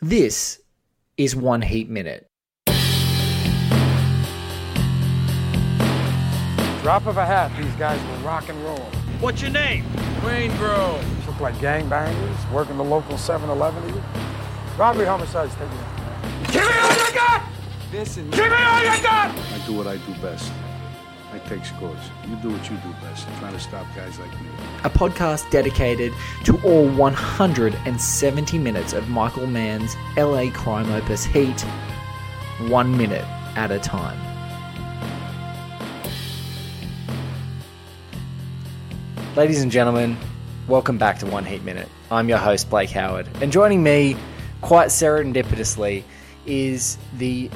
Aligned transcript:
This 0.00 0.60
is 1.16 1.34
One 1.34 1.60
Heat 1.60 1.90
Minute. 1.90 2.28
Drop 6.82 7.06
of 7.06 7.16
a 7.16 7.26
hat, 7.26 7.50
these 7.60 7.74
guys 7.74 8.00
will 8.06 8.24
rock 8.24 8.48
and 8.48 8.56
roll. 8.62 8.78
What's 9.18 9.42
your 9.42 9.50
name? 9.50 9.84
Wayne 10.24 10.56
Grove. 10.56 11.04
Look 11.26 11.40
like 11.40 11.56
gangbangers, 11.56 12.52
working 12.52 12.76
the 12.76 12.84
local 12.84 13.16
7-Eleven 13.16 13.82
to 13.82 13.88
you. 13.88 14.02
Robbery, 14.78 15.04
homicides, 15.04 15.52
take 15.56 15.62
it. 15.62 16.52
Give 16.52 16.62
me 16.62 16.78
all 16.78 16.92
you 16.92 17.12
got! 17.12 17.42
Listen, 17.92 18.30
Give 18.30 18.50
me 18.50 18.56
all 18.56 18.84
you 18.84 19.02
got! 19.02 19.36
I 19.36 19.62
do 19.66 19.72
what 19.72 19.88
I 19.88 19.96
do 19.96 20.14
best. 20.22 20.52
Take 21.48 21.64
scores. 21.64 21.96
You 22.28 22.36
do 22.36 22.50
what 22.50 22.68
you 22.68 22.76
do 22.76 22.90
best. 23.00 23.26
Trying 23.38 23.54
to 23.54 23.58
stop 23.58 23.86
guys 23.96 24.18
like 24.18 24.30
me. 24.42 24.50
A 24.84 24.90
podcast 24.90 25.50
dedicated 25.50 26.12
to 26.44 26.60
all 26.60 26.86
170 26.90 28.58
minutes 28.58 28.92
of 28.92 29.08
Michael 29.08 29.46
Mann's 29.46 29.96
LA 30.18 30.50
crime 30.50 30.90
opus 30.92 31.24
Heat, 31.24 31.58
one 32.68 32.94
minute 32.94 33.24
at 33.56 33.70
a 33.70 33.78
time. 33.78 34.18
Ladies 39.34 39.62
and 39.62 39.72
gentlemen, 39.72 40.18
welcome 40.66 40.98
back 40.98 41.18
to 41.20 41.26
One 41.26 41.46
Heat 41.46 41.64
Minute. 41.64 41.88
I'm 42.10 42.28
your 42.28 42.36
host, 42.36 42.68
Blake 42.68 42.90
Howard. 42.90 43.26
And 43.40 43.50
joining 43.50 43.82
me, 43.82 44.18
quite 44.60 44.88
serendipitously, 44.88 46.04
is 46.44 46.98
the 47.16 47.48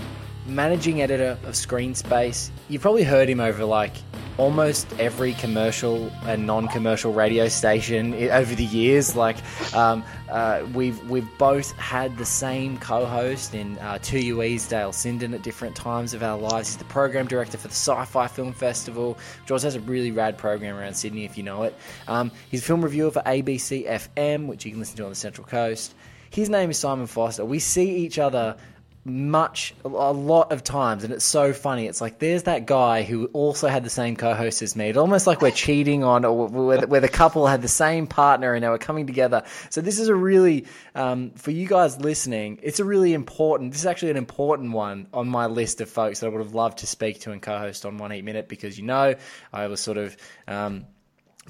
managing 0.47 1.03
editor 1.03 1.39
of 1.45 1.57
Screen 1.57 1.95
Space. 1.95 2.51
You've 2.69 2.83
probably 2.83 3.05
heard 3.05 3.29
him 3.29 3.41
over 3.41 3.65
like 3.65 3.93
almost 4.39 4.87
every 4.99 5.35
commercial 5.35 6.11
and 6.25 6.47
non-commercial 6.47 7.13
radio 7.13 7.49
station 7.49 8.15
over 8.31 8.55
the 8.55 8.65
years. 8.65 9.15
Like 9.15 9.37
um, 9.75 10.03
uh, 10.31 10.67
we've 10.75 10.99
we've 11.09 11.29
both 11.39 11.73
had 11.73 12.17
the 12.19 12.25
same 12.25 12.79
co-host 12.79 13.55
in 13.55 13.79
uh, 13.79 13.99
2UE's 13.99 14.67
Dale 14.67 14.91
Sinden 14.91 15.35
at 15.35 15.43
different 15.43 15.77
times 15.77 16.15
of 16.15 16.23
our 16.23 16.39
lives. 16.39 16.69
He's 16.69 16.77
the 16.77 16.85
program 16.85 17.27
director 17.27 17.59
for 17.59 17.69
the 17.69 17.75
Sci-Fi 17.75 18.27
Film 18.29 18.53
Festival, 18.53 19.19
which 19.43 19.51
also 19.51 19.67
has 19.67 19.75
a 19.75 19.81
really 19.81 20.11
rad 20.11 20.39
program 20.39 20.77
around 20.77 20.95
Sydney 20.95 21.25
if 21.25 21.37
you 21.37 21.43
know 21.43 21.63
it. 21.65 21.75
Um, 22.09 22.31
he's 22.51 22.63
a 22.63 22.65
film 22.65 22.83
reviewer 22.83 23.11
for 23.11 23.23
ABC 23.23 23.87
FM, 23.87 24.47
which 24.47 24.65
you 24.65 24.71
can 24.71 24.81
listen 24.81 24.97
to 24.97 25.05
on 25.05 25.11
the 25.11 25.17
Central 25.17 25.47
Coast. 25.47 25.95
His 26.31 26.49
name 26.49 26.71
is 26.71 26.79
Simon 26.79 27.07
Foster. 27.07 27.45
We 27.45 27.59
see 27.59 27.95
each 27.97 28.19
other 28.19 28.57
much 29.05 29.75
a 29.85 29.89
lot 29.89 30.53
of 30.53 30.63
times 30.63 31.03
and 31.05 31.13
it's 31.13 31.25
so 31.25 31.53
funny. 31.53 31.87
It's 31.87 32.01
like 32.01 32.19
there's 32.19 32.45
that 32.45 32.67
guy 32.67 33.03
who 33.03 33.27
also 33.33 33.69
had 33.69 33.85
the 33.85 33.91
same 33.91 34.17
co-host 34.17 34.63
as 34.63 34.77
me. 34.77 34.91
It's 34.91 34.99
almost 34.99 35.27
like 35.27 35.43
we're 35.43 35.51
cheating 35.51 36.05
on 36.05 36.25
or 36.25 36.47
where, 36.47 37.01
the 37.01 37.09
couple 37.09 37.47
had 37.47 37.63
the 37.63 37.69
same 37.69 38.07
partner 38.07 38.55
and 38.55 38.63
they 38.63 38.69
were 38.69 38.79
coming 38.79 39.07
together. 39.07 39.43
So 39.71 39.81
this 39.81 39.99
is 39.99 40.09
a 40.09 40.15
really 40.15 40.67
um, 40.95 41.31
for 41.31 41.51
you 41.51 41.67
guys 41.67 42.01
listening 42.01 42.59
it's 42.63 42.81
a 42.81 42.85
really 42.85 43.15
important 43.15 43.73
this 43.73 43.81
is 43.81 43.87
actually 43.87 44.11
an 44.11 44.17
important 44.17 44.73
one 44.73 45.09
on 45.13 45.29
my 45.29 45.47
list 45.47 45.81
of 45.81 45.89
folks 45.89 46.21
that 46.21 46.27
i 46.27 46.29
would 46.29 46.41
have 46.41 46.55
loved 46.55 46.79
to 46.79 46.87
speak 46.87 47.21
to 47.21 47.33
and 47.33 47.43
co-host 47.43 47.87
on 47.87 47.99
one 47.99 48.11
heat 48.11 48.25
minute 48.25 48.49
because 48.49 48.79
you 48.79 48.85
know 48.85 49.15
i 49.53 49.67
was 49.67 49.81
sort 49.81 49.99
of 49.99 50.17
um, 50.49 50.87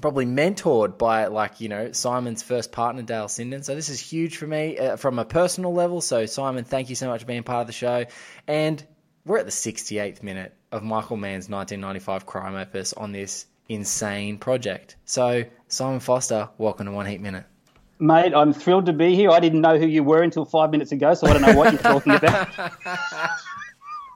probably 0.03 0.25
mentored 0.25 0.97
by 0.97 1.27
like 1.27 1.61
you 1.61 1.69
know 1.69 1.93
Simon's 1.93 2.43
first 2.43 2.73
partner 2.73 3.03
Dale 3.03 3.27
Sinden. 3.27 3.63
So 3.63 3.73
this 3.73 3.87
is 3.87 4.01
huge 4.01 4.35
for 4.35 4.45
me 4.45 4.77
uh, 4.77 4.97
from 4.97 5.17
a 5.17 5.23
personal 5.23 5.73
level. 5.73 6.01
So 6.01 6.25
Simon, 6.25 6.65
thank 6.65 6.89
you 6.89 6.95
so 6.95 7.07
much 7.07 7.21
for 7.21 7.25
being 7.25 7.43
part 7.43 7.61
of 7.61 7.67
the 7.67 7.73
show. 7.73 8.03
And 8.45 8.85
we're 9.25 9.37
at 9.37 9.45
the 9.45 9.51
68th 9.51 10.21
minute 10.21 10.53
of 10.73 10.83
Michael 10.83 11.15
Mann's 11.15 11.47
1995 11.47 12.25
crime 12.25 12.55
opus 12.55 12.91
on 12.91 13.13
this 13.13 13.45
insane 13.69 14.39
project. 14.39 14.97
So 15.05 15.45
Simon 15.69 16.01
Foster, 16.01 16.49
welcome 16.57 16.87
to 16.87 16.91
One 16.91 17.05
Heat 17.05 17.21
Minute. 17.21 17.45
Mate, 17.97 18.33
I'm 18.35 18.51
thrilled 18.51 18.87
to 18.87 18.93
be 18.93 19.15
here. 19.15 19.29
I 19.29 19.39
didn't 19.39 19.61
know 19.61 19.77
who 19.77 19.87
you 19.87 20.03
were 20.03 20.21
until 20.21 20.43
five 20.43 20.69
minutes 20.69 20.91
ago, 20.91 21.13
so 21.13 21.27
I 21.27 21.31
don't 21.31 21.43
know 21.43 21.55
what 21.55 21.71
you're 21.71 21.81
talking 21.81 22.11
about. 22.11 22.49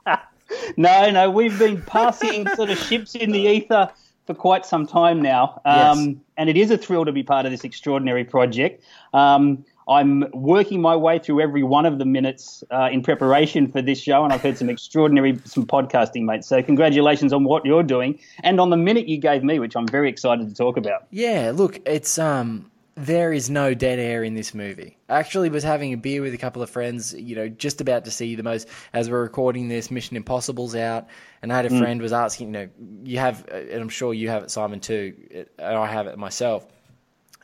no, 0.76 1.10
no, 1.10 1.30
we've 1.30 1.58
been 1.58 1.80
passing 1.80 2.46
sort 2.48 2.68
of 2.68 2.76
ships 2.76 3.14
in 3.14 3.32
the 3.32 3.40
ether 3.40 3.90
for 4.28 4.34
quite 4.34 4.66
some 4.66 4.86
time 4.86 5.22
now. 5.22 5.60
Um, 5.64 5.74
Yes. 5.78 6.16
And 6.36 6.50
it 6.50 6.56
is 6.56 6.70
a 6.70 6.76
thrill 6.76 7.04
to 7.06 7.12
be 7.12 7.22
part 7.22 7.46
of 7.46 7.50
this 7.50 7.64
extraordinary 7.64 8.24
project. 8.24 8.84
Um, 9.14 9.64
I'm 9.88 10.26
working 10.32 10.82
my 10.82 10.94
way 10.94 11.18
through 11.18 11.40
every 11.40 11.62
one 11.62 11.86
of 11.86 11.98
the 11.98 12.04
minutes 12.04 12.62
uh, 12.70 12.90
in 12.92 13.02
preparation 13.02 13.72
for 13.72 13.80
this 13.80 13.98
show, 13.98 14.22
and 14.22 14.32
I've 14.32 14.42
heard 14.42 14.58
some 14.58 14.68
extraordinary 14.68 15.40
some 15.46 15.66
podcasting, 15.66 16.24
mate. 16.24 16.44
So 16.44 16.62
congratulations 16.62 17.32
on 17.32 17.44
what 17.44 17.64
you're 17.64 17.82
doing 17.82 18.20
and 18.44 18.60
on 18.60 18.68
the 18.68 18.76
minute 18.76 19.08
you 19.08 19.16
gave 19.16 19.42
me, 19.42 19.58
which 19.58 19.74
I'm 19.74 19.88
very 19.88 20.10
excited 20.10 20.46
to 20.46 20.54
talk 20.54 20.76
about. 20.76 21.06
Yeah, 21.10 21.52
look, 21.54 21.80
it's 21.86 22.18
um 22.18 22.70
there 22.98 23.32
is 23.32 23.48
no 23.48 23.74
dead 23.74 24.00
air 24.00 24.24
in 24.24 24.34
this 24.34 24.52
movie. 24.52 24.98
I 25.08 25.18
actually 25.18 25.50
was 25.50 25.62
having 25.62 25.92
a 25.92 25.96
beer 25.96 26.20
with 26.20 26.34
a 26.34 26.38
couple 26.38 26.62
of 26.62 26.70
friends, 26.70 27.14
you 27.14 27.36
know, 27.36 27.48
just 27.48 27.80
about 27.80 28.04
to 28.06 28.10
see 28.10 28.34
the 28.34 28.42
most 28.42 28.68
as 28.92 29.08
we're 29.08 29.22
recording 29.22 29.68
this 29.68 29.90
Mission 29.90 30.16
Impossible's 30.16 30.74
out, 30.74 31.06
and 31.40 31.52
I 31.52 31.56
had 31.56 31.66
a 31.66 31.78
friend 31.78 32.02
was 32.02 32.12
asking, 32.12 32.48
you 32.48 32.52
know, 32.52 32.68
you 33.04 33.18
have 33.18 33.46
and 33.48 33.80
I'm 33.80 33.88
sure 33.88 34.12
you 34.12 34.28
have 34.30 34.42
it 34.42 34.50
Simon 34.50 34.80
too, 34.80 35.14
and 35.58 35.76
I 35.76 35.86
have 35.86 36.08
it 36.08 36.18
myself. 36.18 36.66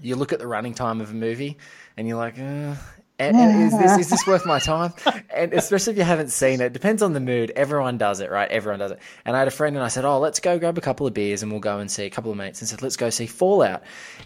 You 0.00 0.16
look 0.16 0.32
at 0.32 0.40
the 0.40 0.46
running 0.46 0.74
time 0.74 1.00
of 1.00 1.10
a 1.10 1.14
movie 1.14 1.56
and 1.96 2.08
you're 2.08 2.18
like, 2.18 2.38
uh, 2.38 2.74
and- 3.18 3.36
and 3.36 3.62
is 3.72 3.78
this 3.78 3.98
is 3.98 4.10
this 4.10 4.26
worth 4.26 4.44
my 4.46 4.58
time? 4.58 4.92
And 5.34 5.52
especially 5.52 5.92
if 5.92 5.98
you 5.98 6.04
haven't 6.04 6.30
seen 6.30 6.60
it, 6.60 6.72
depends 6.72 7.02
on 7.02 7.12
the 7.12 7.20
mood. 7.20 7.52
Everyone 7.54 7.96
does 7.98 8.20
it, 8.20 8.30
right? 8.30 8.50
Everyone 8.50 8.78
does 8.80 8.90
it. 8.92 8.98
And 9.24 9.36
I 9.36 9.38
had 9.38 9.48
a 9.48 9.52
friend, 9.52 9.76
and 9.76 9.84
I 9.84 9.88
said, 9.88 10.04
"Oh, 10.04 10.18
let's 10.18 10.40
go 10.40 10.58
grab 10.58 10.76
a 10.78 10.80
couple 10.80 11.06
of 11.06 11.14
beers, 11.14 11.42
and 11.42 11.50
we'll 11.52 11.60
go 11.60 11.78
and 11.78 11.90
see 11.90 12.04
a 12.04 12.10
couple 12.10 12.30
of 12.30 12.36
mates." 12.36 12.60
And 12.60 12.68
said, 12.68 12.82
"Let's 12.82 12.96
go 12.96 13.10
see 13.10 13.26
Fallout." 13.26 13.82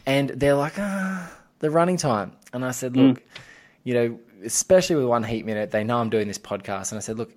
And 0.06 0.30
they're 0.30 0.54
like, 0.54 0.74
"Ah, 0.78 1.30
the 1.58 1.70
running 1.70 1.96
time." 1.98 2.32
And 2.52 2.64
I 2.64 2.70
said, 2.70 2.96
"Look, 2.96 3.22
you 3.84 3.94
know, 3.94 4.18
especially 4.44 4.96
with 4.96 5.06
one 5.06 5.22
heat 5.24 5.44
minute, 5.44 5.70
they 5.70 5.84
know 5.84 5.98
I'm 5.98 6.10
doing 6.10 6.28
this 6.28 6.38
podcast." 6.38 6.90
And 6.92 6.96
I 6.98 7.00
said, 7.00 7.18
"Look, 7.18 7.32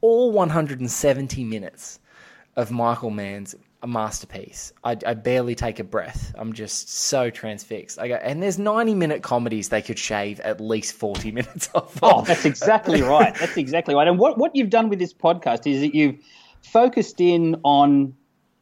all 0.00 0.30
170 0.32 1.44
minutes 1.44 1.98
of 2.56 2.70
Michael 2.70 3.10
Mann's 3.10 3.54
a 3.82 3.86
masterpiece. 3.86 4.72
I, 4.82 4.96
I 5.06 5.14
barely 5.14 5.54
take 5.54 5.78
a 5.78 5.84
breath. 5.84 6.34
I'm 6.36 6.52
just 6.52 6.88
so 6.88 7.30
transfixed. 7.30 7.98
I 7.98 8.08
go, 8.08 8.14
and 8.14 8.42
there's 8.42 8.58
90 8.58 8.94
minute 8.94 9.22
comedies 9.22 9.68
they 9.68 9.82
could 9.82 9.98
shave 9.98 10.40
at 10.40 10.60
least 10.60 10.94
40 10.94 11.30
minutes 11.38 11.70
off. 11.74 11.98
Oh, 12.02 12.22
that's 12.22 12.44
exactly 12.44 13.02
right. 13.02 13.34
That's 13.34 13.56
exactly 13.56 13.94
right. 13.94 14.08
And 14.08 14.18
what, 14.18 14.38
what 14.38 14.56
you've 14.56 14.70
done 14.70 14.88
with 14.88 14.98
this 14.98 15.14
podcast 15.14 15.70
is 15.70 15.80
that 15.80 15.94
you've 15.94 16.16
focused 16.62 17.20
in 17.20 17.60
on 17.62 18.14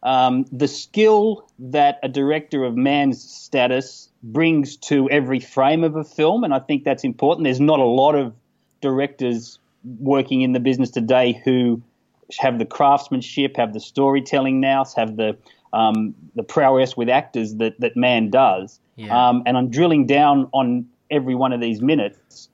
um, 0.03 0.45
the 0.53 0.69
skill 0.69 1.49
that 1.59 1.99
a 2.03 2.09
director 2.09 2.65
of 2.65 2.77
Mann's 2.77 3.23
status 3.23 4.11
brings 4.23 4.77
to 4.77 5.09
every 5.09 5.41
frame 5.41 5.83
of 5.83 5.97
a 5.97 6.05
film. 6.05 6.45
And 6.45 6.53
I 6.53 6.59
think 6.59 6.85
that's 6.85 7.05
important. 7.05 7.45
There's 7.45 7.61
not 7.61 7.81
a 7.81 7.85
lot 7.85 8.15
of 8.15 8.35
directors 8.83 9.59
working 9.99 10.43
in 10.43 10.53
the 10.53 10.61
business 10.61 10.91
today 10.91 11.41
who 11.45 11.83
have 12.39 12.59
the 12.59 12.65
craftsmanship, 12.65 13.57
have 13.57 13.73
the 13.73 13.81
storytelling 13.81 14.61
now, 14.61 14.85
have 14.97 15.17
the 15.17 15.37
um, 15.73 16.15
the 16.35 16.43
prowess 16.43 16.97
with 16.97 17.09
actors 17.09 17.55
that 17.57 17.79
that 17.81 17.97
Mann 17.97 18.31
does. 18.31 18.81
Yeah. 18.97 19.29
Um, 19.29 19.43
and 19.47 19.57
I'm 19.57 19.71
drilling 19.71 20.07
down 20.07 20.49
on 20.53 20.87
every 21.11 21.35
one 21.35 21.53
of 21.53 21.61
these 21.61 21.81
minutes. 21.81 22.49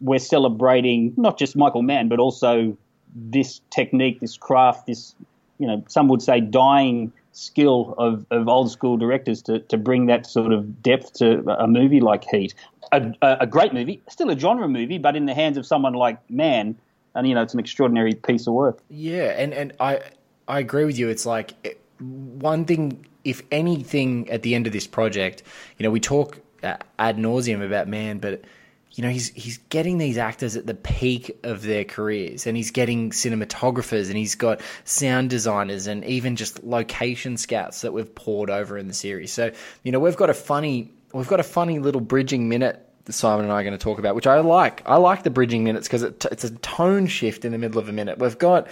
We're 0.00 0.18
celebrating 0.18 1.14
not 1.16 1.38
just 1.38 1.56
Michael 1.56 1.82
Mann, 1.82 2.08
but 2.08 2.20
also 2.20 2.76
this 3.14 3.60
technique, 3.70 4.20
this 4.20 4.36
craft, 4.36 4.86
this 4.86 5.14
you 5.58 5.66
know, 5.66 5.82
some 5.88 6.08
would 6.08 6.22
say 6.22 6.40
dying 6.40 7.12
skill 7.32 7.94
of, 7.98 8.24
of 8.30 8.48
old 8.48 8.70
school 8.70 8.96
directors 8.96 9.42
to, 9.42 9.60
to 9.60 9.76
bring 9.76 10.06
that 10.06 10.26
sort 10.26 10.52
of 10.52 10.82
depth 10.82 11.14
to 11.14 11.40
a 11.58 11.66
movie 11.66 12.00
like 12.00 12.24
Heat. 12.24 12.54
A, 12.92 13.12
a, 13.22 13.36
a 13.40 13.46
great 13.46 13.74
movie, 13.74 14.00
still 14.08 14.30
a 14.30 14.38
genre 14.38 14.68
movie, 14.68 14.98
but 14.98 15.14
in 15.14 15.26
the 15.26 15.34
hands 15.34 15.56
of 15.56 15.66
someone 15.66 15.92
like 15.92 16.18
Mann, 16.30 16.76
and 17.18 17.28
you 17.28 17.34
know, 17.34 17.42
it's 17.42 17.52
an 17.52 17.60
extraordinary 17.60 18.14
piece 18.14 18.46
of 18.46 18.54
work. 18.54 18.78
Yeah, 18.88 19.34
and, 19.36 19.52
and 19.52 19.72
I 19.80 20.00
I 20.46 20.60
agree 20.60 20.84
with 20.84 20.98
you. 20.98 21.08
It's 21.08 21.26
like 21.26 21.76
one 21.98 22.64
thing, 22.64 23.06
if 23.24 23.42
anything, 23.50 24.30
at 24.30 24.42
the 24.42 24.54
end 24.54 24.66
of 24.66 24.72
this 24.72 24.86
project, 24.86 25.42
you 25.76 25.84
know, 25.84 25.90
we 25.90 26.00
talk 26.00 26.38
uh, 26.62 26.76
ad 26.98 27.16
nauseum 27.18 27.64
about 27.64 27.88
Mann, 27.88 28.18
but 28.18 28.44
you 28.92 29.02
know, 29.02 29.10
he's 29.10 29.28
he's 29.30 29.58
getting 29.68 29.98
these 29.98 30.16
actors 30.16 30.56
at 30.56 30.66
the 30.66 30.74
peak 30.74 31.38
of 31.42 31.62
their 31.62 31.84
careers, 31.84 32.46
and 32.46 32.56
he's 32.56 32.70
getting 32.70 33.10
cinematographers, 33.10 34.08
and 34.08 34.16
he's 34.16 34.36
got 34.36 34.60
sound 34.84 35.28
designers, 35.28 35.88
and 35.88 36.04
even 36.04 36.36
just 36.36 36.64
location 36.64 37.36
scouts 37.36 37.82
that 37.82 37.92
we've 37.92 38.14
poured 38.14 38.48
over 38.48 38.78
in 38.78 38.88
the 38.88 38.94
series. 38.94 39.32
So 39.32 39.50
you 39.82 39.92
know, 39.92 40.00
we've 40.00 40.16
got 40.16 40.30
a 40.30 40.34
funny 40.34 40.92
we've 41.12 41.28
got 41.28 41.40
a 41.40 41.44
funny 41.44 41.78
little 41.78 42.00
bridging 42.00 42.48
minute 42.48 42.87
Simon 43.12 43.44
and 43.44 43.52
I 43.52 43.60
are 43.60 43.64
going 43.64 43.72
to 43.72 43.78
talk 43.78 43.98
about, 43.98 44.14
which 44.14 44.26
I 44.26 44.40
like. 44.40 44.82
I 44.86 44.96
like 44.96 45.22
the 45.22 45.30
bridging 45.30 45.64
minutes 45.64 45.88
because 45.88 46.02
it 46.02 46.24
it's 46.30 46.44
a 46.44 46.50
tone 46.56 47.06
shift 47.06 47.44
in 47.44 47.52
the 47.52 47.58
middle 47.58 47.78
of 47.78 47.88
a 47.88 47.92
minute. 47.92 48.18
We've 48.18 48.38
got 48.38 48.68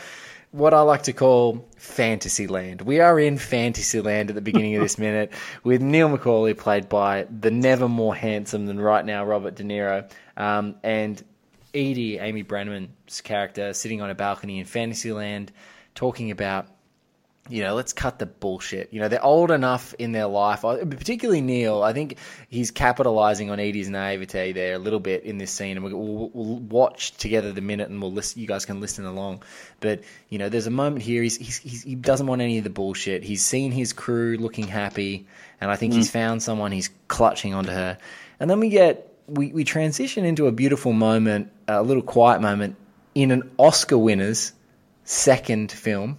what 0.53 0.73
I 0.73 0.81
like 0.81 1.03
to 1.05 1.13
call 1.13 1.67
fantasy 1.77 2.47
land. 2.47 2.83
We 2.83 3.01
are 3.01 3.19
in 3.21 3.37
fantasy 3.39 4.01
land 4.01 4.31
at 4.31 4.35
the 4.35 4.41
beginning 4.41 4.75
of 4.77 4.83
this 4.83 4.99
minute 5.07 5.33
with 5.65 5.83
Neil 5.83 6.09
McCauley 6.09 6.57
played 6.57 6.89
by 6.89 7.27
the 7.31 7.51
never 7.51 7.89
more 7.89 8.15
handsome 8.15 8.67
than 8.67 8.81
right 8.81 9.05
now 9.05 9.25
Robert 9.25 9.55
De 9.55 9.65
Niro, 9.65 10.11
um, 10.37 10.77
and 10.83 11.23
Edie, 11.75 12.19
Amy 12.19 12.43
Brenneman's 12.43 13.21
character, 13.21 13.73
sitting 13.75 14.01
on 14.01 14.09
a 14.09 14.15
balcony 14.15 14.59
in 14.59 14.65
Fantasyland, 14.65 15.53
talking 15.95 16.31
about, 16.31 16.69
you 17.49 17.63
know, 17.63 17.75
let's 17.75 17.93
cut 17.93 18.19
the 18.19 18.27
bullshit. 18.27 18.93
You 18.93 19.01
know, 19.01 19.09
they're 19.09 19.25
old 19.25 19.51
enough 19.51 19.95
in 19.99 20.13
their 20.13 20.27
life, 20.27 20.63
particularly 20.63 21.41
Neil. 21.41 21.83
I 21.83 21.93
think 21.93 22.19
he's 22.49 22.71
capitalizing 22.71 23.51
on 23.51 23.61
Edie's 23.61 23.89
naivete 23.89 24.53
there 24.53 24.75
a 24.75 24.79
little 24.79 25.01
bit 25.01 25.25
in 25.25 25.39
this 25.39 25.51
scene, 25.51 25.77
and 25.77 25.85
we'll, 25.85 25.97
we'll, 25.97 26.31
we'll 26.33 26.59
watch 26.59 27.13
together 27.13 27.53
the 27.53 27.61
minute, 27.61 27.89
and 27.89 28.01
we'll 28.01 28.13
listen. 28.13 28.41
You 28.41 28.49
guys 28.49 28.65
can 28.65 28.81
listen 28.81 29.05
along. 29.05 29.43
But 29.81 30.03
you 30.29 30.39
know, 30.39 30.49
there's 30.49 30.67
a 30.67 30.71
moment 30.71 31.03
here. 31.03 31.23
He's, 31.23 31.37
he's, 31.37 31.59
he's 31.59 31.83
he 31.83 31.95
doesn't 31.95 32.27
want 32.27 32.43
any 32.43 32.59
of 32.59 32.65
the 32.65 32.71
bullshit. 32.71 33.23
He's 33.23 33.45
seen 33.45 33.73
his 33.73 33.93
crew 33.93 34.37
looking 34.39 34.67
happy, 34.67 35.27
and 35.61 35.71
I 35.71 35.77
think 35.77 35.95
he's 35.95 36.09
mm. 36.09 36.15
found 36.15 36.43
someone. 36.43 36.73
He's 36.73 36.91
clutching 37.09 37.55
onto 37.55 37.71
her, 37.71 37.99
and 38.41 38.51
then 38.51 38.61
we 38.61 38.69
get 38.69 39.13
we, 39.29 39.53
we 39.53 39.65
transition 39.65 40.25
into 40.25 40.47
a 40.47 40.53
beautiful 40.53 40.93
moment, 40.93 41.51
a 41.69 41.83
little 41.83 42.03
quiet 42.03 42.41
moment 42.41 42.77
in 43.15 43.31
an 43.31 43.51
Oscar 43.59 43.99
winner's 43.99 44.53
second 45.05 45.73
film. 45.73 46.19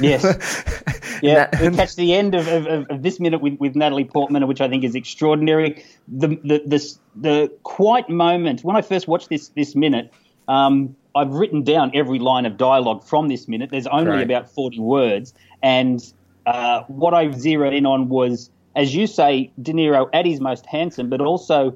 Yes. 0.00 0.24
Yeah, 1.22 1.48
we 1.62 1.74
catch 1.74 1.94
the 1.96 2.12
end 2.12 2.34
of, 2.34 2.48
of, 2.48 2.90
of 2.90 3.02
this 3.02 3.18
minute 3.18 3.40
with, 3.40 3.54
with 3.58 3.74
Natalie 3.76 4.04
Portman, 4.04 4.46
which 4.46 4.60
I 4.60 4.68
think 4.68 4.84
is 4.84 4.94
extraordinary. 4.94 5.82
The 6.08 6.28
the 6.44 6.62
the, 6.66 6.96
the 7.16 7.52
quiet 7.62 8.10
moment 8.10 8.62
when 8.62 8.76
I 8.76 8.82
first 8.82 9.08
watched 9.08 9.30
this 9.30 9.48
this 9.48 9.74
minute, 9.74 10.12
um, 10.48 10.94
I've 11.14 11.32
written 11.32 11.62
down 11.62 11.92
every 11.94 12.18
line 12.18 12.44
of 12.44 12.56
dialogue 12.58 13.04
from 13.04 13.28
this 13.28 13.48
minute. 13.48 13.70
There's 13.70 13.86
only 13.86 14.10
Right. 14.10 14.22
about 14.22 14.50
forty 14.50 14.80
words, 14.80 15.32
and 15.62 16.04
uh, 16.46 16.82
what 16.88 17.14
I 17.14 17.30
zeroed 17.30 17.72
in 17.72 17.86
on 17.86 18.08
was, 18.10 18.50
as 18.76 18.94
you 18.94 19.06
say, 19.06 19.50
De 19.62 19.72
Niro 19.72 20.10
at 20.12 20.26
his 20.26 20.40
most 20.40 20.66
handsome, 20.66 21.08
but 21.08 21.20
also 21.22 21.74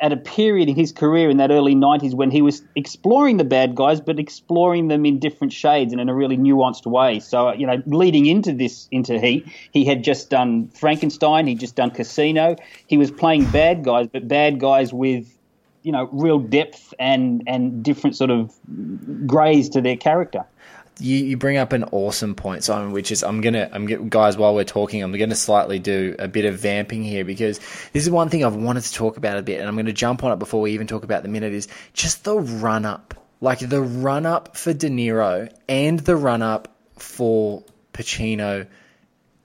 at 0.00 0.12
a 0.12 0.16
period 0.16 0.68
in 0.68 0.76
his 0.76 0.92
career 0.92 1.30
in 1.30 1.36
that 1.38 1.50
early 1.50 1.74
90s 1.74 2.14
when 2.14 2.30
he 2.30 2.42
was 2.42 2.62
exploring 2.74 3.36
the 3.36 3.44
bad 3.44 3.74
guys, 3.74 4.00
but 4.00 4.18
exploring 4.18 4.88
them 4.88 5.04
in 5.04 5.18
different 5.18 5.52
shades 5.52 5.92
and 5.92 6.00
in 6.00 6.08
a 6.08 6.14
really 6.14 6.36
nuanced 6.36 6.86
way. 6.86 7.20
So, 7.20 7.52
you 7.52 7.66
know, 7.66 7.82
leading 7.86 8.26
into 8.26 8.52
this, 8.52 8.88
into 8.90 9.18
Heat, 9.18 9.46
he 9.72 9.84
had 9.84 10.04
just 10.04 10.30
done 10.30 10.68
Frankenstein, 10.68 11.46
he'd 11.46 11.60
just 11.60 11.76
done 11.76 11.90
Casino. 11.90 12.56
He 12.86 12.96
was 12.96 13.10
playing 13.10 13.50
bad 13.50 13.84
guys, 13.84 14.08
but 14.08 14.28
bad 14.28 14.60
guys 14.60 14.92
with, 14.92 15.26
you 15.82 15.92
know, 15.92 16.08
real 16.12 16.38
depth 16.38 16.94
and, 16.98 17.42
and 17.46 17.82
different 17.82 18.16
sort 18.16 18.30
of 18.30 18.54
greys 19.26 19.68
to 19.70 19.80
their 19.80 19.96
character. 19.96 20.44
You, 21.00 21.16
you 21.16 21.36
bring 21.36 21.56
up 21.56 21.72
an 21.72 21.84
awesome 21.84 22.34
point, 22.34 22.64
Simon, 22.64 22.92
which 22.92 23.10
is 23.10 23.22
I'm 23.22 23.40
gonna 23.40 23.68
I'm 23.72 23.86
gonna, 23.86 24.04
guys 24.04 24.36
while 24.36 24.54
we're 24.54 24.64
talking, 24.64 25.02
I'm 25.02 25.12
gonna 25.12 25.34
slightly 25.34 25.78
do 25.78 26.14
a 26.18 26.28
bit 26.28 26.44
of 26.44 26.58
vamping 26.58 27.02
here 27.02 27.24
because 27.24 27.58
this 27.92 28.02
is 28.02 28.10
one 28.10 28.28
thing 28.28 28.44
I've 28.44 28.56
wanted 28.56 28.82
to 28.84 28.92
talk 28.92 29.16
about 29.16 29.38
a 29.38 29.42
bit, 29.42 29.60
and 29.60 29.68
I'm 29.68 29.76
gonna 29.76 29.92
jump 29.92 30.24
on 30.24 30.32
it 30.32 30.38
before 30.38 30.60
we 30.60 30.72
even 30.72 30.86
talk 30.86 31.04
about 31.04 31.22
the 31.22 31.28
minute 31.28 31.52
is 31.52 31.68
just 31.92 32.24
the 32.24 32.36
run 32.36 32.84
up, 32.84 33.14
like 33.40 33.60
the 33.60 33.82
run 33.82 34.26
up 34.26 34.56
for 34.56 34.72
De 34.72 34.88
Niro 34.88 35.52
and 35.68 36.00
the 36.00 36.16
run 36.16 36.42
up 36.42 36.74
for 36.96 37.62
Pacino 37.92 38.66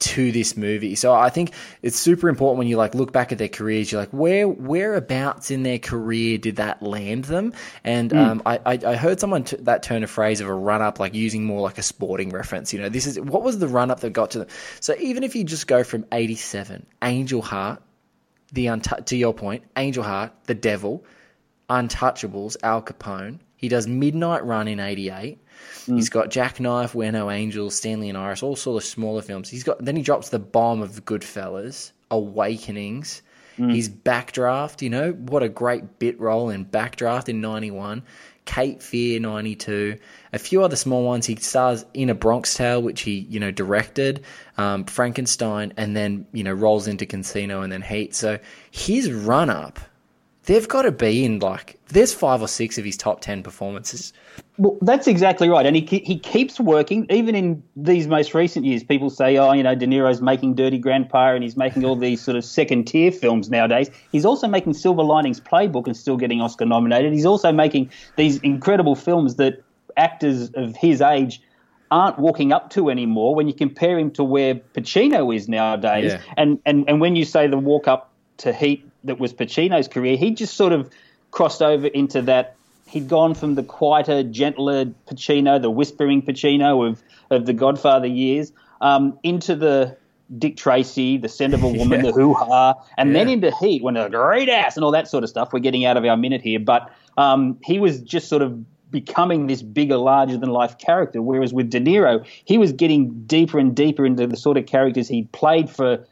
to 0.04 0.32
this 0.34 0.58
movie. 0.58 0.96
So 0.96 1.14
I 1.14 1.30
think 1.30 1.54
it's 1.82 1.98
super 1.98 2.28
important 2.28 2.58
when 2.58 2.68
you 2.68 2.76
like 2.76 2.94
look 2.94 3.14
back 3.14 3.32
at 3.32 3.38
their 3.38 3.48
careers. 3.48 3.92
You're 3.92 4.02
like, 4.02 4.10
where 4.10 4.48
whereabouts 4.48 5.50
in 5.50 5.64
their 5.64 5.80
career 5.80 6.38
did 6.38 6.58
that 6.58 6.82
land 6.82 7.26
them? 7.26 7.54
And 7.86 8.14
um, 8.14 8.42
I, 8.46 8.60
I 8.66 8.80
I 8.86 8.96
heard 8.96 9.20
someone 9.20 9.46
t- 9.46 9.58
that 9.62 9.84
turn 9.84 10.04
a 10.04 10.08
phrase 10.08 10.42
of 10.42 10.48
a 10.48 10.54
run 10.54 10.82
up, 10.82 11.00
like 11.00 11.14
using 11.14 11.46
more 11.46 11.62
like 11.62 11.78
a 11.78 11.84
sporting 11.84 12.30
reference. 12.32 12.74
You 12.74 12.82
know, 12.82 12.90
this 12.90 13.08
is 13.08 13.20
what 13.20 13.44
was 13.44 13.60
the 13.60 13.68
run 13.68 13.92
up 13.92 14.02
that 14.02 14.12
got 14.12 14.32
to 14.32 14.40
them. 14.40 14.48
So 14.82 14.96
even 15.00 15.24
if 15.24 15.36
you 15.36 15.46
just 15.46 15.68
go 15.68 15.84
from 15.84 16.06
'87, 16.12 16.86
Angel 17.02 17.42
Heart, 17.42 17.82
the 18.52 18.66
untu- 18.68 19.06
to 19.06 19.16
your 19.16 19.34
point, 19.34 19.64
Angel 19.78 20.04
Heart, 20.04 20.34
The 20.46 20.56
Devil, 20.56 21.06
Untouchables, 21.70 22.58
Al 22.62 22.82
Capone. 22.82 23.40
He 23.64 23.70
does 23.70 23.88
Midnight 23.88 24.44
Run 24.44 24.68
in 24.68 24.82
'88. 24.82 25.40
He's 25.86 26.10
got 26.10 26.30
Jackknife, 26.30 26.94
We're 26.94 27.14
No 27.14 27.32
Angels, 27.32 27.74
Stanley 27.74 28.10
and 28.10 28.18
Iris, 28.18 28.44
all 28.44 28.58
sort 28.58 28.84
of 28.84 28.86
smaller 28.86 29.22
films. 29.22 29.50
He's 29.50 29.64
got 29.64 29.84
then 29.84 29.96
he 29.96 30.02
drops 30.02 30.28
the 30.28 30.38
bomb 30.38 30.82
of 30.82 31.06
Goodfellas, 31.06 31.94
Awakenings. 32.12 33.22
His 33.56 33.88
Backdraft, 33.88 34.82
you 34.82 34.90
know, 34.90 35.14
what 35.14 35.44
a 35.44 35.48
great 35.48 35.98
bit 35.98 36.20
role 36.20 36.50
in 36.50 36.66
Backdraft 36.66 37.30
in 37.30 37.40
'91. 37.40 38.04
Cape 38.44 38.82
Fear 38.82 39.22
'92, 39.22 39.98
a 40.34 40.40
few 40.40 40.62
other 40.62 40.76
small 40.76 41.06
ones. 41.06 41.26
He 41.26 41.38
stars 41.38 41.86
in 41.94 42.10
a 42.10 42.14
Bronx 42.14 42.56
Tale, 42.56 42.82
which 42.82 43.04
he 43.04 43.20
you 43.30 43.40
know 43.40 43.52
directed, 43.52 44.26
um, 44.58 44.84
Frankenstein, 44.84 45.72
and 45.78 45.96
then 45.96 46.28
you 46.34 46.44
know 46.44 46.52
rolls 46.52 46.86
into 46.86 47.06
Casino 47.06 47.62
and 47.62 47.72
then 47.72 47.82
Heat. 47.82 48.14
So 48.14 48.40
his 48.72 49.10
run 49.10 49.50
up, 49.50 49.80
they've 50.46 50.68
got 50.68 50.84
to 50.84 50.92
be 50.92 51.24
in 51.24 51.40
like 51.40 51.80
there's 51.90 52.14
five 52.14 52.42
or 52.42 52.48
six 52.48 52.78
of 52.78 52.86
his 52.86 52.98
top 52.98 53.22
ten 53.22 53.44
performances. 53.44 54.14
Well, 54.58 54.78
that's 54.82 55.08
exactly 55.08 55.50
right, 55.50 55.66
and 55.66 55.76
he 55.76 55.82
he 56.06 56.20
keeps 56.20 56.60
working. 56.60 57.06
Even 57.10 57.36
in 57.36 57.64
these 57.76 58.08
most 58.08 58.34
recent 58.34 58.66
years, 58.66 58.84
people 58.84 59.10
say, 59.10 59.38
"Oh, 59.38 59.52
you 59.54 59.64
know, 59.64 59.74
De 59.76 59.88
Niro's 59.88 60.22
making 60.22 60.56
Dirty 60.56 60.78
Grandpa, 60.78 61.34
and 61.34 61.44
he's 61.44 61.58
making 61.58 61.86
all 61.86 61.96
these 61.96 62.22
sort 62.22 62.38
of 62.38 62.46
second 62.46 62.86
tier 62.86 63.12
films 63.12 63.50
nowadays." 63.50 63.90
He's 64.12 64.26
also 64.26 64.48
making 64.48 64.74
Silver 64.74 65.04
Linings 65.04 65.40
Playbook 65.40 65.88
and 65.88 65.98
still 65.98 66.18
getting 66.18 66.42
Oscar 66.42 66.66
nominated. 66.66 67.14
He's 67.14 67.26
also 67.26 67.52
making 67.52 67.90
these 68.16 68.38
incredible 68.40 68.96
films 68.96 69.36
that 69.36 69.64
actors 69.98 70.50
of 70.56 70.76
his 70.76 71.02
age 71.02 71.42
aren't 71.92 72.18
walking 72.18 72.52
up 72.52 72.70
to 72.72 72.90
anymore. 72.90 73.36
When 73.36 73.48
you 73.48 73.54
compare 73.54 73.98
him 74.00 74.10
to 74.12 74.24
where 74.24 74.56
Pacino 74.56 75.36
is 75.36 75.48
nowadays, 75.48 76.14
Yeah. 76.14 76.22
and 76.38 76.60
and 76.66 76.86
and 76.88 77.02
when 77.02 77.16
you 77.16 77.26
say 77.26 77.48
the 77.48 77.58
walk 77.58 77.88
up 77.88 78.12
to 78.38 78.54
Heat 78.54 78.88
that 79.04 79.20
was 79.20 79.34
Pacino's 79.34 79.88
career, 79.88 80.18
he 80.18 80.32
just 80.32 80.56
sort 80.56 80.74
of 80.74 80.90
crossed 81.32 81.62
over 81.62 81.88
into 81.88 82.22
that. 82.24 82.56
He'd 82.88 83.08
gone 83.08 83.34
from 83.34 83.56
the 83.56 83.64
quieter, 83.64 84.24
gentler 84.24 84.86
Pacino, 85.10 85.60
the 85.62 85.70
whispering 85.72 86.22
Pacino 86.22 86.88
of, 86.88 87.02
of 87.32 87.46
the 87.46 87.54
Godfather 87.54 88.06
years, 88.08 88.52
um, 88.82 89.18
into 89.24 89.56
the 89.56 89.98
Dick 90.38 90.58
Tracy, 90.58 91.18
the 91.18 91.30
scent 91.30 91.54
of 91.54 91.64
a 91.64 91.68
woman, 91.80 92.06
Yeah. 92.06 92.12
the 92.12 92.14
hoo 92.14 92.34
ha, 92.34 92.76
and 92.98 93.16
then 93.16 93.30
into 93.30 93.52
Heat 93.60 93.82
when 93.84 93.98
a 93.98 94.10
great 94.10 94.48
ass 94.50 94.76
and 94.78 94.84
all 94.84 94.92
that 94.92 95.08
sort 95.08 95.24
of 95.24 95.30
stuff. 95.30 95.54
We're 95.54 95.60
getting 95.60 95.86
out 95.86 95.98
of 95.98 96.06
our 96.06 96.16
minute 96.18 96.42
here, 96.42 96.60
but 96.60 96.92
um, 97.18 97.58
he 97.64 97.80
was 97.80 98.00
just 98.02 98.28
sort 98.30 98.42
of 98.42 98.64
becoming 98.92 99.48
this 99.48 99.64
bigger, 99.64 99.98
larger 99.98 100.38
than 100.38 100.50
life 100.50 100.78
character. 100.78 101.20
Whereas 101.20 101.52
with 101.52 101.72
De 101.72 101.80
Niro, 101.80 102.24
he 102.46 102.60
was 102.60 102.72
getting 102.74 103.24
deeper 103.26 103.58
and 103.58 103.76
deeper 103.76 104.06
into 104.06 104.28
the 104.28 104.38
sort 104.38 104.56
of 104.56 104.68
characters 104.68 105.08
he 105.08 105.24
played 105.32 105.68
for 105.70 106.06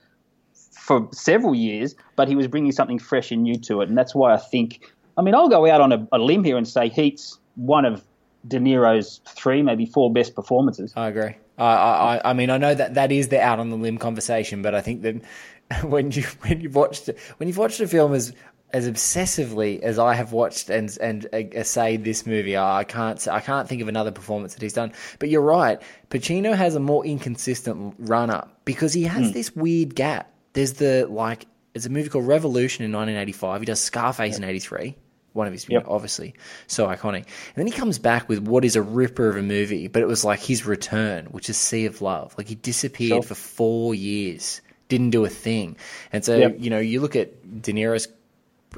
for 0.91 1.07
several 1.13 1.55
years, 1.55 1.95
but 2.15 2.27
he 2.27 2.35
was 2.35 2.47
bringing 2.47 2.71
something 2.71 2.99
fresh 2.99 3.31
and 3.31 3.43
new 3.43 3.57
to 3.59 3.81
it, 3.81 3.89
and 3.89 3.97
that's 3.97 4.13
why 4.13 4.33
I 4.33 4.37
think. 4.37 4.91
I 5.17 5.21
mean, 5.21 5.35
I'll 5.35 5.49
go 5.49 5.69
out 5.69 5.81
on 5.81 5.91
a, 5.91 6.07
a 6.11 6.17
limb 6.17 6.43
here 6.43 6.57
and 6.57 6.67
say 6.67 6.89
Heat's 6.89 7.37
one 7.55 7.85
of 7.85 8.03
De 8.47 8.59
Niro's 8.59 9.21
three, 9.27 9.61
maybe 9.61 9.85
four 9.85 10.11
best 10.11 10.35
performances. 10.35 10.93
I 10.95 11.09
agree. 11.09 11.35
I, 11.57 11.65
I, 11.65 12.21
I 12.31 12.33
mean, 12.33 12.49
I 12.49 12.57
know 12.57 12.73
that 12.73 12.95
that 12.95 13.11
is 13.11 13.27
the 13.27 13.39
out 13.39 13.59
on 13.59 13.69
the 13.69 13.75
limb 13.75 13.97
conversation, 13.97 14.61
but 14.61 14.73
I 14.73 14.81
think 14.81 15.03
that 15.03 15.21
when 15.83 16.11
you 16.11 16.23
when 16.41 16.61
you've 16.61 16.75
watched 16.75 17.09
when 17.37 17.47
you've 17.47 17.57
watched 17.57 17.79
a 17.79 17.87
film 17.87 18.13
as 18.13 18.33
as 18.73 18.89
obsessively 18.89 19.81
as 19.81 19.99
I 19.99 20.13
have 20.13 20.31
watched 20.31 20.69
and 20.69 20.97
and 21.01 21.25
uh, 21.33 21.37
essayed 21.37 22.03
this 22.03 22.25
movie, 22.25 22.57
I 22.57 22.83
can't 22.83 23.25
I 23.27 23.39
can't 23.39 23.67
think 23.67 23.81
of 23.81 23.87
another 23.87 24.11
performance 24.11 24.53
that 24.55 24.61
he's 24.63 24.73
done. 24.73 24.91
But 25.19 25.29
you're 25.29 25.41
right, 25.41 25.81
Pacino 26.09 26.55
has 26.55 26.75
a 26.75 26.79
more 26.79 27.05
inconsistent 27.05 27.95
run 27.99 28.29
up 28.29 28.59
because 28.65 28.93
he 28.93 29.03
has 29.03 29.33
this 29.33 29.55
weird 29.55 29.95
gap. 29.95 30.31
There's 30.53 30.73
the 30.73 31.07
like, 31.09 31.45
it's 31.73 31.85
a 31.85 31.89
movie 31.89 32.09
called 32.09 32.27
Revolution 32.27 32.83
in 32.83 32.91
1985. 32.91 33.61
He 33.61 33.65
does 33.65 33.79
Scarface 33.79 34.37
in 34.37 34.43
'83 34.43 34.95
one 35.33 35.47
of 35.47 35.53
his, 35.53 35.69
know, 35.69 35.81
obviously 35.87 36.33
so 36.67 36.87
iconic. 36.87 37.23
And 37.23 37.55
then 37.55 37.67
he 37.67 37.71
comes 37.71 37.99
back 37.99 38.27
with 38.27 38.39
what 38.39 38.65
is 38.65 38.75
a 38.75 38.81
ripper 38.81 39.29
of 39.29 39.37
a 39.37 39.41
movie, 39.41 39.87
but 39.87 40.01
it 40.01 40.05
was 40.07 40.25
like 40.25 40.41
his 40.41 40.65
return, 40.65 41.25
which 41.27 41.49
is 41.49 41.57
Sea 41.57 41.85
of 41.85 42.01
Love. 42.01 42.35
Like 42.37 42.47
he 42.47 42.55
disappeared 42.55 43.23
for 43.25 43.35
four 43.35 43.95
years, 43.95 44.61
didn't 44.89 45.11
do 45.11 45.23
a 45.23 45.29
thing. 45.29 45.77
And 46.11 46.25
so, 46.25 46.37
Yep. 46.37 46.55
you 46.59 46.69
know, 46.69 46.79
you 46.79 46.99
look 46.99 47.15
at 47.15 47.61
De 47.61 47.71
Niro's 47.71 48.07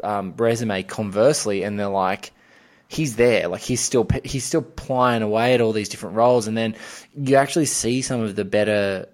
um, 0.04 0.36
resume 0.38 0.84
conversely, 0.84 1.64
and 1.64 1.80
they're 1.80 1.88
like, 1.88 2.32
he's 2.88 3.16
there, 3.16 3.48
like 3.48 3.62
he's 3.62 3.82
still 3.82 4.08
he's 4.24 4.44
still 4.44 4.62
plying 4.62 5.24
away 5.24 5.56
at 5.56 5.62
all 5.62 5.72
these 5.72 5.90
different 5.90 6.16
roles, 6.16 6.48
and 6.48 6.56
then 6.56 6.76
you 7.16 7.36
actually 7.36 7.66
see 7.66 8.02
some 8.02 8.22
of 8.22 8.36
the 8.36 8.46
better. 8.46 9.08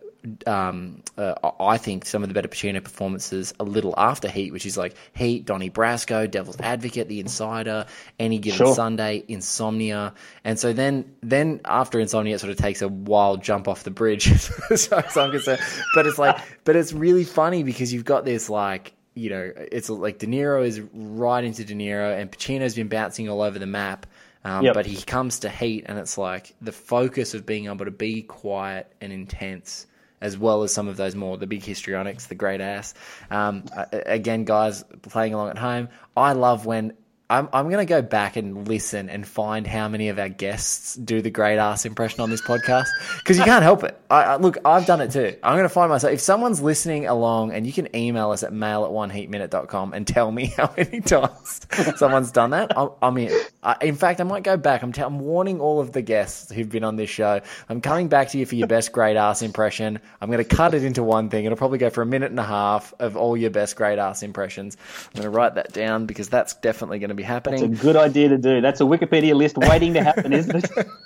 Um, 0.45 1.01
uh, 1.17 1.33
I 1.59 1.77
think 1.77 2.05
some 2.05 2.23
of 2.23 2.29
the 2.29 2.33
better 2.33 2.47
Pacino 2.47 2.83
performances 2.83 3.53
a 3.59 3.63
little 3.63 3.93
after 3.97 4.29
Heat, 4.29 4.51
which 4.51 4.65
is 4.65 4.77
like 4.77 4.95
Heat, 5.15 5.45
Donnie 5.45 5.69
Brasco, 5.69 6.29
Devil's 6.29 6.59
Advocate, 6.59 7.07
The 7.07 7.19
Insider, 7.19 7.85
Any 8.19 8.37
Given 8.37 8.57
Sure. 8.57 8.75
Sunday, 8.75 9.23
Insomnia, 9.27 10.13
and 10.43 10.59
so 10.59 10.73
then 10.73 11.15
then 11.21 11.61
after 11.65 11.99
Insomnia, 11.99 12.35
it 12.35 12.39
sort 12.39 12.51
of 12.51 12.57
takes 12.57 12.81
a 12.81 12.87
wild 12.87 13.41
jump 13.43 13.67
off 13.67 13.83
the 13.83 13.91
bridge, 13.91 14.29
as 14.71 14.87
far 14.87 14.99
as 15.05 15.15
I'm 15.17 15.31
concerned. 15.31 15.61
But 15.95 16.05
it's 16.07 16.17
like, 16.19 16.37
but 16.63 16.75
it's 16.75 16.93
really 16.93 17.23
funny 17.23 17.63
because 17.63 17.93
you've 17.93 18.05
got 18.05 18.25
this 18.25 18.49
like 18.49 18.93
you 19.15 19.29
know, 19.29 19.51
it's 19.55 19.89
like 19.89 20.19
De 20.19 20.27
Niro 20.27 20.65
is 20.65 20.81
right 20.93 21.43
into 21.43 21.65
De 21.65 21.73
Niro, 21.73 22.17
and 22.19 22.31
Pacino's 22.31 22.75
been 22.75 22.87
bouncing 22.87 23.27
all 23.29 23.41
over 23.41 23.59
the 23.59 23.65
map. 23.65 24.05
Um, 24.45 24.63
Yep. 24.63 24.73
But 24.73 24.85
he 24.85 25.01
comes 25.01 25.39
to 25.39 25.49
Heat, 25.49 25.85
and 25.87 25.99
it's 25.99 26.17
like 26.17 26.55
the 26.61 26.71
focus 26.71 27.33
of 27.33 27.45
being 27.45 27.65
able 27.65 27.83
to 27.83 27.91
be 27.91 28.21
quiet 28.21 28.89
and 29.01 29.11
intense, 29.11 29.85
as 30.21 30.37
well 30.37 30.63
as 30.63 30.73
some 30.73 30.87
of 30.87 30.97
those 30.97 31.15
more 31.15 31.37
the 31.37 31.47
big 31.47 31.63
histrionics, 31.63 32.27
the 32.27 32.35
great 32.35 32.61
ass. 32.61 32.93
Um, 33.29 33.65
again, 33.91 34.43
guys 34.43 34.83
playing 35.03 35.33
along 35.33 35.49
at 35.49 35.57
home, 35.57 35.89
I 36.15 36.33
love 36.33 36.65
when. 36.65 36.93
I'm, 37.31 37.47
I'm 37.53 37.69
going 37.69 37.77
to 37.77 37.85
go 37.85 38.01
back 38.01 38.37
and 38.37 38.67
listen 38.67 39.07
and 39.07 39.27
find 39.27 39.67
how 39.67 39.87
many 39.87 40.09
of 40.09 40.17
our 40.17 40.29
guests 40.29 40.95
do 40.95 41.21
the 41.21 41.29
great 41.29 41.59
ass 41.59 41.85
impression 41.85 42.21
on 42.21 42.31
this 42.31 42.41
podcast 42.41 42.87
because 43.19 43.37
you 43.37 43.43
can't 43.43 43.61
help 43.61 43.83
it. 43.83 44.01
I, 44.09 44.23
I, 44.23 44.35
look, 44.37 44.57
I've 44.65 44.87
done 44.87 44.99
it 44.99 45.11
too. 45.11 45.35
I'm 45.43 45.53
going 45.53 45.61
to 45.61 45.69
find 45.69 45.91
myself. 45.91 46.11
If 46.11 46.21
someone's 46.21 46.59
listening 46.59 47.05
along 47.05 47.51
and 47.51 47.67
you 47.67 47.71
can 47.71 47.95
email 47.95 48.31
us 48.31 48.41
at 48.41 48.51
mail 48.51 48.83
at 48.83 48.89
oneheatminute.com 48.89 49.93
and 49.93 50.07
tell 50.07 50.31
me 50.31 50.45
how 50.57 50.73
many 50.75 51.01
times 51.01 51.67
someone's 51.97 52.31
done 52.31 52.49
that, 52.49 52.75
I'm, 52.75 52.89
I'm 52.99 53.15
in. 53.19 53.39
I, 53.61 53.75
in 53.81 53.95
fact, 53.95 54.21
I 54.21 54.23
might 54.23 54.43
go 54.43 54.55
back. 54.55 54.83
I'm, 54.83 54.93
t- 54.93 55.01
I'm 55.01 55.19
warning 55.19 55.59
all 55.59 55.81
of 55.81 55.91
the 55.91 56.01
guests 56.01 56.51
who've 56.51 56.69
been 56.69 56.85
on 56.85 56.95
this 56.95 57.09
show. 57.09 57.41
I'm 57.67 57.81
coming 57.81 58.07
back 58.07 58.29
to 58.29 58.37
you 58.37 58.45
for 58.45 58.55
your 58.55 58.67
best 58.75 58.91
great 58.91 59.17
ass 59.17 59.41
impression. 59.41 59.99
I'm 60.21 60.31
going 60.31 60.43
to 60.43 60.55
cut 60.55 60.73
it 60.73 60.83
into 60.83 61.03
one 61.03 61.29
thing. 61.29 61.45
It'll 61.45 61.57
probably 61.57 61.77
go 61.77 61.89
for 61.89 62.01
a 62.01 62.05
minute 62.05 62.31
and 62.31 62.39
a 62.39 62.43
half 62.43 62.93
of 62.99 63.17
all 63.17 63.35
your 63.35 63.49
best 63.49 63.75
great 63.75 63.99
ass 63.99 64.23
impressions. 64.23 64.77
I'm 65.07 65.21
going 65.21 65.31
to 65.31 65.37
write 65.37 65.55
that 65.55 65.73
down 65.73 66.05
because 66.05 66.29
that's 66.29 66.53
definitely 66.55 66.99
going 66.99 67.09
to 67.09 67.15
be 67.15 67.23
happening. 67.23 67.73
It's 67.73 67.81
a 67.81 67.83
good 67.83 67.97
idea 67.97 68.29
to 68.29 68.37
do. 68.37 68.61
That's 68.61 68.79
a 68.79 68.85
Wikipedia 68.85 69.35
list 69.35 69.57
waiting 69.57 69.93
to 69.95 70.03
happen, 70.03 70.31
isn't 70.31 70.55
it? 70.55 70.87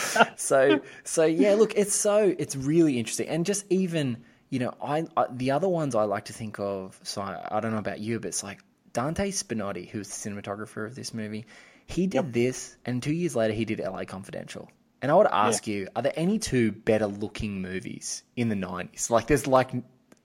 so 0.36 0.80
so 1.04 1.24
yeah 1.24 1.54
look 1.54 1.74
it's 1.76 1.94
so 1.94 2.34
it's 2.38 2.56
really 2.56 2.98
interesting 2.98 3.28
and 3.28 3.44
just 3.44 3.64
even 3.70 4.16
you 4.48 4.58
know 4.58 4.72
I, 4.82 5.04
I 5.16 5.26
the 5.30 5.50
other 5.50 5.68
ones 5.68 5.94
i 5.94 6.04
like 6.04 6.26
to 6.26 6.32
think 6.32 6.58
of 6.58 6.98
so 7.02 7.20
I, 7.20 7.46
I 7.50 7.60
don't 7.60 7.72
know 7.72 7.78
about 7.78 8.00
you 8.00 8.18
but 8.20 8.28
it's 8.28 8.42
like 8.42 8.60
dante 8.92 9.30
spinotti 9.30 9.88
who's 9.88 10.08
the 10.08 10.30
cinematographer 10.30 10.86
of 10.86 10.94
this 10.94 11.12
movie 11.12 11.46
he 11.92 12.06
did 12.06 12.32
this 12.32 12.76
and 12.84 13.02
two 13.02 13.12
years 13.12 13.36
later 13.36 13.54
he 13.54 13.64
did 13.64 13.80
la 13.80 14.04
confidential. 14.04 14.70
And 15.00 15.10
i 15.10 15.14
would 15.14 15.26
ask 15.26 15.66
you 15.66 15.88
are 15.96 16.02
there 16.02 16.12
any 16.16 16.38
two 16.38 16.72
better 16.72 17.06
looking 17.06 17.60
movies 17.60 18.22
in 18.36 18.48
the 18.48 18.54
90s 18.54 19.10
like 19.10 19.26
there's 19.26 19.46
like 19.46 19.72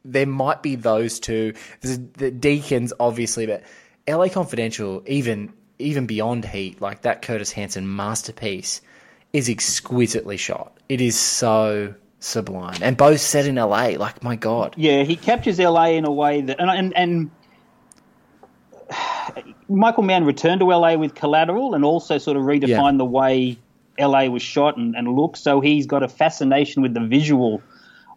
there 0.06 0.26
might 0.26 0.64
be 0.64 0.76
those 0.76 1.20
two. 1.20 1.54
There's 1.82 2.00
the 2.00 2.32
deacons 2.32 2.94
obviously 3.00 3.46
but 3.46 3.64
la 4.08 4.30
confidential 4.30 5.04
even 5.06 5.54
even 5.80 6.06
beyond 6.06 6.46
heat 6.46 6.82
like 6.82 7.02
that 7.02 7.22
curtis 7.22 7.52
hanson 7.52 7.96
masterpiece 7.96 8.82
is 9.34 9.50
exquisitely 9.50 10.38
shot. 10.38 10.78
It 10.90 11.02
is 11.02 11.18
so 11.18 11.94
sublime, 12.20 12.78
and 12.82 12.98
both 12.98 13.20
set 13.20 13.46
in 13.46 13.56
LA. 13.56 13.90
Like 13.98 14.24
my 14.24 14.36
god, 14.36 14.74
Yeah, 14.78 15.04
he 15.04 15.16
captures 15.16 15.60
LA 15.60 15.88
in 15.90 16.06
a 16.06 16.12
way 16.12 16.42
that, 16.42 16.60
and 16.60 16.70
and, 16.70 16.96
and 16.96 17.32
Michael 19.70 20.04
Mann 20.04 20.24
returned 20.26 20.62
to 20.62 20.66
LA 20.68 20.96
with 20.96 21.16
Collateral, 21.16 21.74
and 21.74 21.84
also 21.84 22.18
sort 22.18 22.38
of 22.38 22.44
redefined 22.44 22.94
Yeah. 22.94 22.98
the 22.98 23.06
way 23.06 23.58
LA 24.00 24.26
was 24.26 24.42
shot 24.42 24.78
and, 24.78 24.96
and 24.96 25.16
looked. 25.16 25.38
So 25.38 25.60
he's 25.60 25.86
got 25.86 26.04
a 26.04 26.08
fascination 26.08 26.82
with 26.82 26.94
the 26.94 27.00
visual 27.02 27.62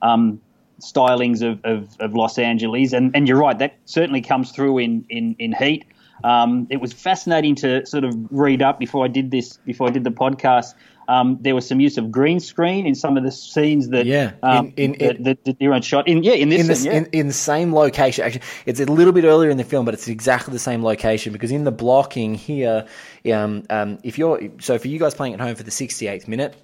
um, 0.02 0.40
stylings 0.80 1.42
of, 1.42 1.61
of, 1.64 1.88
of 2.00 2.14
Los 2.14 2.38
Angeles, 2.38 2.92
and 2.92 3.14
and 3.14 3.28
you're 3.28 3.38
right, 3.38 3.59
that 3.59 3.76
certainly 3.85 4.21
comes 4.21 4.52
through 4.52 4.78
in 4.78 5.04
in 5.09 5.37
in 5.38 5.52
Heat. 5.52 5.85
Um, 6.23 6.66
it 6.69 6.83
was 6.83 6.92
fascinating 6.92 7.54
to 7.57 7.87
sort 7.87 8.04
of 8.04 8.14
read 8.30 8.61
up 8.61 8.78
before 8.78 9.04
I 9.04 9.09
did 9.09 9.30
this, 9.30 9.57
before 9.64 9.88
I 9.88 9.90
did 9.90 10.04
the 10.04 10.11
podcast. 10.11 10.75
Um, 11.11 11.38
there 11.40 11.57
was 11.57 11.67
some 11.67 11.81
use 11.81 11.99
of 11.99 12.12
green 12.12 12.38
screen 12.38 12.87
in 12.87 12.95
some 12.95 13.17
of 13.17 13.25
the 13.25 13.33
scenes 13.33 13.88
that 13.88 14.07
Yeah, 14.07 14.33
um, 14.45 14.73
in- 14.76 14.95
in- 14.95 15.23
that, 15.25 15.45
that, 15.45 15.59
that 15.59 15.85
shot 15.85 16.07
in 16.07 16.23
yeah 16.23 16.35
in 16.35 16.50
this 16.50 16.61
in 16.61 16.67
the 16.69 16.76
scene, 16.76 16.93
yeah. 16.93 16.99
in, 16.99 17.07
in 17.07 17.26
the 17.26 17.33
same 17.33 17.75
location. 17.75 18.25
Actually, 18.25 18.43
it's 18.64 18.79
a 18.79 18.87
little 18.87 19.12
bit 19.12 19.25
earlier 19.25 19.50
in 19.50 19.57
the 19.57 19.64
film, 19.64 19.85
but 19.85 19.93
it's 19.93 20.07
exactly 20.07 20.52
the 20.52 20.61
same 20.61 20.85
location 20.85 21.33
because 21.33 21.50
in 21.50 21.64
the 21.64 21.73
blocking 21.73 22.35
here, 22.35 22.87
um, 23.33 23.64
um, 23.71 23.99
if 24.05 24.19
you're 24.19 24.40
so 24.61 24.79
for 24.79 24.87
you 24.87 25.00
guys 25.00 25.14
playing 25.14 25.35
at 25.35 25.40
home 25.40 25.57
for 25.57 25.64
the 25.64 25.73
68th 25.73 26.29
minute. 26.29 26.55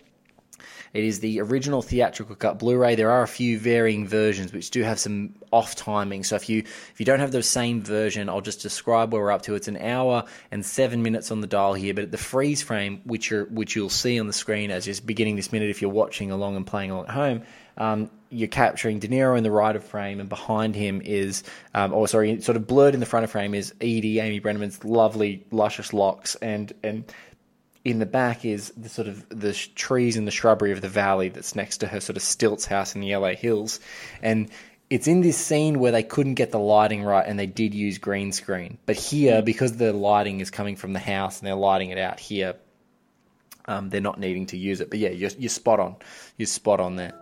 It 0.96 1.04
is 1.04 1.20
the 1.20 1.42
original 1.42 1.82
theatrical 1.82 2.36
cut 2.36 2.58
Blu-ray. 2.58 2.94
There 2.94 3.10
are 3.10 3.22
a 3.22 3.28
few 3.28 3.58
varying 3.58 4.08
versions 4.08 4.50
which 4.50 4.70
do 4.70 4.82
have 4.82 4.98
some 4.98 5.34
off 5.52 5.74
timing. 5.74 6.24
So 6.24 6.36
if 6.36 6.48
you 6.48 6.60
if 6.60 6.94
you 6.98 7.04
don't 7.04 7.20
have 7.20 7.32
the 7.32 7.42
same 7.42 7.82
version, 7.82 8.30
I'll 8.30 8.40
just 8.40 8.62
describe 8.62 9.12
where 9.12 9.20
we're 9.20 9.30
up 9.30 9.42
to. 9.42 9.54
It's 9.54 9.68
an 9.68 9.76
hour 9.76 10.24
and 10.50 10.64
seven 10.64 11.02
minutes 11.02 11.30
on 11.30 11.42
the 11.42 11.46
dial 11.46 11.74
here, 11.74 11.92
but 11.92 12.04
at 12.04 12.12
the 12.12 12.16
freeze 12.16 12.62
frame, 12.62 13.02
which 13.04 13.30
you're 13.30 13.44
which 13.44 13.76
you'll 13.76 13.90
see 13.90 14.18
on 14.18 14.26
the 14.26 14.32
screen 14.32 14.70
as 14.70 14.86
you're 14.86 14.96
beginning 15.04 15.36
this 15.36 15.52
minute 15.52 15.68
if 15.68 15.82
you're 15.82 15.90
watching 15.90 16.30
along 16.30 16.56
and 16.56 16.66
playing 16.66 16.90
along 16.90 17.04
at 17.04 17.10
home, 17.10 17.42
um, 17.76 18.10
you're 18.30 18.48
capturing 18.48 18.98
De 18.98 19.06
Niro 19.06 19.36
in 19.36 19.44
the 19.44 19.50
right 19.50 19.76
of 19.76 19.84
frame, 19.84 20.18
and 20.18 20.30
behind 20.30 20.74
him 20.74 21.02
is, 21.04 21.42
um, 21.74 21.92
or 21.92 22.08
sorry, 22.08 22.40
sort 22.40 22.56
of 22.56 22.66
blurred 22.66 22.94
in 22.94 23.00
the 23.00 23.06
front 23.06 23.24
of 23.24 23.30
frame 23.30 23.54
is 23.54 23.74
Edie, 23.82 24.18
Amy 24.18 24.40
Brenneman's 24.40 24.82
lovely 24.82 25.44
luscious 25.50 25.92
locks, 25.92 26.36
and 26.36 26.72
and 26.82 27.04
in 27.86 28.00
the 28.00 28.06
back 28.06 28.44
is 28.44 28.72
the 28.76 28.88
sort 28.88 29.06
of 29.06 29.24
the 29.28 29.52
sh- 29.54 29.68
trees 29.76 30.16
and 30.16 30.26
the 30.26 30.32
shrubbery 30.32 30.72
of 30.72 30.80
the 30.80 30.88
valley 30.88 31.28
that's 31.28 31.54
next 31.54 31.78
to 31.78 31.86
her 31.86 32.00
sort 32.00 32.16
of 32.16 32.22
stilts 32.22 32.66
house 32.66 32.96
in 32.96 33.00
the 33.00 33.14
LA 33.14 33.34
hills, 33.34 33.78
and 34.20 34.50
it's 34.90 35.06
in 35.06 35.20
this 35.20 35.36
scene 35.36 35.78
where 35.78 35.92
they 35.92 36.02
couldn't 36.02 36.34
get 36.34 36.50
the 36.50 36.58
lighting 36.58 37.04
right 37.04 37.24
and 37.24 37.38
they 37.38 37.46
did 37.46 37.74
use 37.74 37.98
green 37.98 38.32
screen, 38.32 38.78
but 38.86 38.96
here 38.96 39.40
because 39.40 39.76
the 39.76 39.92
lighting 39.92 40.40
is 40.40 40.50
coming 40.50 40.74
from 40.74 40.94
the 40.94 40.98
house 40.98 41.38
and 41.38 41.46
they're 41.46 41.54
lighting 41.54 41.90
it 41.90 41.98
out 41.98 42.18
here, 42.18 42.56
um, 43.66 43.88
they're 43.88 44.00
not 44.00 44.18
needing 44.18 44.46
to 44.46 44.56
use 44.56 44.80
it. 44.80 44.90
But 44.90 44.98
yeah, 44.98 45.10
you're, 45.10 45.30
you're 45.38 45.48
spot 45.48 45.78
on. 45.78 45.94
You're 46.36 46.46
spot 46.46 46.80
on 46.80 46.96
there. 46.96 47.12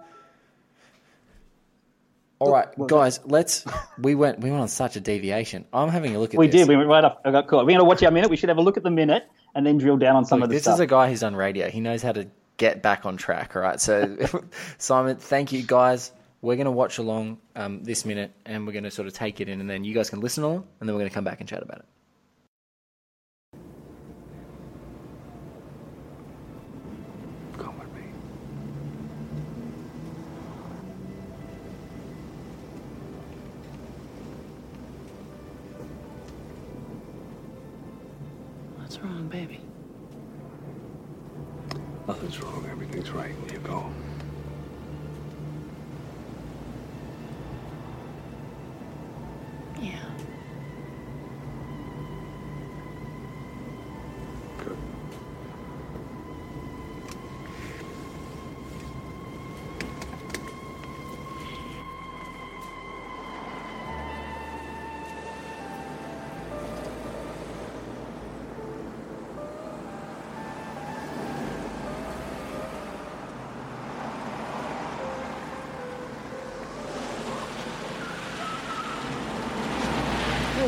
All 2.38 2.50
right, 2.50 2.68
guys, 2.88 3.20
let's. 3.24 3.64
We 3.98 4.14
went. 4.14 4.40
We 4.40 4.50
went 4.50 4.62
on 4.62 4.68
such 4.68 4.96
a 4.96 5.00
deviation. 5.00 5.66
I'm 5.72 5.88
having 5.88 6.16
a 6.16 6.18
look 6.18 6.34
at 6.34 6.38
We 6.38 6.46
this. 6.48 6.62
did. 6.62 6.68
We 6.68 6.76
went 6.76 6.88
right 6.88 7.04
up. 7.04 7.20
I 7.24 7.30
got 7.30 7.46
caught. 7.48 7.64
We're 7.64 7.72
going 7.72 7.78
to 7.78 7.84
watch 7.84 8.02
our 8.02 8.10
minute. 8.10 8.28
We 8.30 8.36
should 8.36 8.48
have 8.48 8.58
a 8.58 8.62
look 8.62 8.76
at 8.76 8.82
the 8.82 8.90
minute 8.90 9.24
and 9.54 9.66
then 9.66 9.78
drill 9.78 9.96
down 9.96 10.16
on 10.16 10.24
some 10.24 10.40
Look, 10.40 10.44
of 10.46 10.50
the 10.50 10.54
this 10.56 10.62
stuff. 10.64 10.74
is 10.74 10.80
a 10.80 10.86
guy 10.86 11.08
who's 11.08 11.20
done 11.20 11.36
radio. 11.36 11.68
He 11.68 11.80
knows 11.80 12.02
how 12.02 12.12
to 12.12 12.26
get 12.56 12.82
back 12.82 13.06
on 13.06 13.16
track. 13.16 13.54
All 13.56 13.62
right. 13.62 13.80
So, 13.80 14.16
Simon, 14.78 15.16
thank 15.16 15.52
you, 15.52 15.62
guys. 15.62 16.12
We're 16.42 16.56
going 16.56 16.66
to 16.66 16.70
watch 16.72 16.98
along 16.98 17.38
um, 17.56 17.82
this 17.84 18.04
minute 18.04 18.30
and 18.44 18.66
we're 18.66 18.72
going 18.74 18.84
to 18.84 18.90
sort 18.90 19.08
of 19.08 19.14
take 19.14 19.40
it 19.40 19.48
in, 19.48 19.60
and 19.60 19.70
then 19.70 19.82
you 19.84 19.94
guys 19.94 20.10
can 20.10 20.20
listen 20.20 20.44
along, 20.44 20.66
and 20.80 20.88
then 20.88 20.94
we're 20.94 21.00
going 21.00 21.10
to 21.10 21.14
come 21.14 21.24
back 21.24 21.40
and 21.40 21.48
chat 21.48 21.62
about 21.62 21.78
it. 21.78 21.84
Wrong, 39.04 39.28
baby? 39.28 39.60
Nothing's 42.08 42.40
wrong. 42.42 42.66
Everything's 42.70 43.10
right. 43.10 43.34
You 43.52 43.58
go. 43.58 43.90
Yeah. 49.80 50.13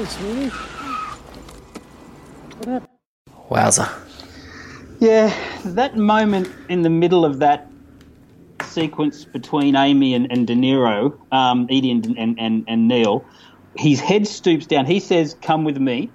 Hey, 0.07 0.13
sweetie. 0.13 0.53
Wowza. 3.51 3.93
Yeah, 5.01 5.35
that 5.65 5.97
moment 5.97 6.49
in 6.69 6.83
the 6.83 6.91
middle 6.91 7.25
of 7.25 7.41
that 7.41 7.69
sequence 8.63 9.25
between 9.25 9.75
Amy 9.75 10.15
and, 10.15 10.31
and 10.31 10.47
De 10.47 10.55
Niro, 10.55 11.19
um, 11.33 11.65
Edie 11.65 11.91
and, 11.91 12.07
and, 12.17 12.39
and, 12.39 12.65
and 12.69 12.89
Neil, 12.89 13.25
his 13.77 14.01
head 14.01 14.29
stoops 14.29 14.67
down. 14.67 14.87
He 14.87 15.01
says, 15.01 15.37
Come 15.43 15.65
with 15.65 15.79
me. 15.79 16.11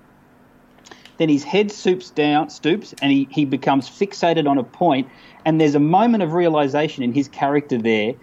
Then 1.17 1.27
his 1.27 1.43
head 1.43 1.71
stoops 1.71 2.10
down, 2.10 2.50
stoops, 2.50 2.95
and 3.01 3.12
he, 3.12 3.27
he 3.29 3.45
becomes 3.45 3.89
fixated 3.89 4.48
on 4.50 4.57
a 4.57 4.63
point. 4.63 5.10
And 5.45 5.60
there's 5.60 5.75
a 5.75 5.79
moment 5.79 6.24
of 6.24 6.33
realization 6.33 7.03
in 7.03 7.13
his 7.13 7.27
character 7.27 7.77
there 7.77 8.13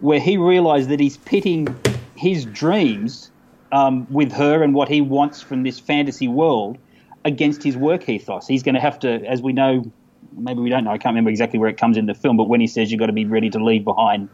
where 0.00 0.20
he 0.20 0.38
realized 0.38 0.88
that 0.88 1.00
he's 1.00 1.18
pitting 1.18 1.68
his 2.16 2.46
dreams 2.46 3.30
um, 3.72 4.06
with 4.10 4.32
her 4.32 4.62
and 4.62 4.74
what 4.74 4.88
he 4.88 5.00
wants 5.00 5.40
from 5.40 5.62
this 5.62 5.78
fantasy 5.78 6.28
world 6.28 6.78
against 7.24 7.62
his 7.62 7.76
work 7.76 8.08
ethos. 8.08 8.46
He's 8.46 8.62
going 8.62 8.74
to 8.74 8.80
have 8.80 8.98
to, 9.00 9.24
as 9.26 9.42
we 9.42 9.52
know, 9.52 9.90
maybe 10.36 10.60
we 10.60 10.70
don't 10.70 10.84
know, 10.84 10.90
I 10.90 10.98
can't 10.98 11.12
remember 11.12 11.30
exactly 11.30 11.58
where 11.58 11.68
it 11.68 11.76
comes 11.76 11.96
in 11.96 12.06
the 12.06 12.14
film, 12.14 12.36
but 12.36 12.48
when 12.48 12.60
he 12.60 12.66
says 12.66 12.90
you've 12.90 13.00
got 13.00 13.06
to 13.06 13.12
be 13.12 13.24
ready 13.24 13.50
to 13.50 13.62
leave 13.62 13.84
behind 13.84 14.28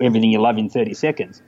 everything 0.00 0.30
you 0.30 0.40
love 0.40 0.58
in 0.58 0.68
30 0.68 0.94
seconds, 0.94 1.42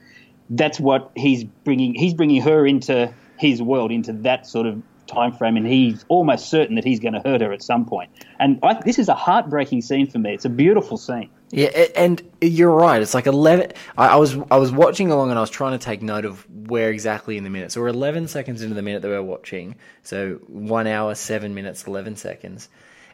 that's 0.49 0.79
what 0.79 1.11
he's 1.15 1.43
bringing. 1.43 1.93
He's 1.93 2.13
bringing 2.13 2.41
her 2.41 2.65
into 2.65 3.13
his 3.37 3.61
world 3.61 3.91
into 3.91 4.13
that 4.13 4.47
sort 4.47 4.65
of 4.65 4.81
time 5.07 5.31
frame, 5.33 5.57
and 5.57 5.65
he's 5.65 6.05
almost 6.07 6.49
certain 6.49 6.75
that 6.75 6.83
he's 6.83 6.99
going 6.99 7.13
to 7.13 7.19
hurt 7.19 7.41
her 7.41 7.51
at 7.51 7.61
some 7.61 7.85
point. 7.85 8.11
And 8.39 8.59
I, 8.63 8.81
this 8.81 8.99
is 8.99 9.09
a 9.09 9.13
heartbreaking 9.13 9.81
scene 9.81 10.09
for 10.09 10.19
me. 10.19 10.33
It's 10.33 10.45
a 10.45 10.49
beautiful 10.49 10.97
scene. 10.97 11.29
Yeah, 11.49 11.67
and 11.95 12.21
you're 12.41 12.71
right. 12.71 13.01
It's 13.01 13.13
like 13.13 13.25
eleven. 13.25 13.71
I, 13.97 14.07
I 14.09 14.15
was 14.17 14.37
I 14.51 14.57
was 14.57 14.71
watching 14.71 15.11
along, 15.11 15.29
and 15.29 15.37
I 15.37 15.41
was 15.41 15.49
trying 15.49 15.77
to 15.77 15.83
take 15.83 16.01
note 16.01 16.25
of 16.25 16.45
where 16.49 16.89
exactly 16.91 17.37
in 17.37 17.43
the 17.45 17.49
minute. 17.49 17.71
So 17.71 17.79
we're 17.81 17.87
eleven 17.87 18.27
seconds 18.27 18.61
into 18.61 18.75
the 18.75 18.81
minute 18.81 19.01
that 19.01 19.07
we're 19.07 19.21
watching. 19.23 19.75
So 20.03 20.39
one 20.47 20.87
hour, 20.87 21.15
seven 21.15 21.53
minutes, 21.55 21.87
eleven 21.87 22.17
seconds, 22.17 22.67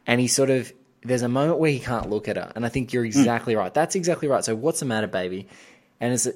and 0.08 0.20
he 0.20 0.28
sort 0.28 0.50
of 0.50 0.74
there's 1.04 1.22
a 1.22 1.30
moment 1.30 1.60
where 1.60 1.70
he 1.70 1.80
can't 1.80 2.10
look 2.10 2.28
at 2.28 2.38
her, 2.38 2.52
and 2.56 2.66
I 2.66 2.70
think 2.70 2.92
you're 2.92 3.06
exactly 3.06 3.56
right. 3.56 3.74
That's 3.74 3.96
exactly 3.96 4.28
right. 4.28 4.44
So 4.44 4.56
what's 4.56 4.80
the 4.80 4.86
matter, 4.88 5.08
baby? 5.08 5.48
And 6.00 6.12
it's 6.14 6.28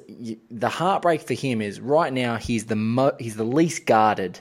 the 0.52 0.70
heartbreak 0.70 1.22
for 1.22 1.34
him 1.34 1.62
is 1.62 1.80
right 1.82 2.14
now 2.14 2.36
he's 2.38 2.66
the 2.66 2.76
mo- 2.76 3.16
he's 3.20 3.36
the 3.36 3.44
least 3.44 3.86
guarded 3.86 4.40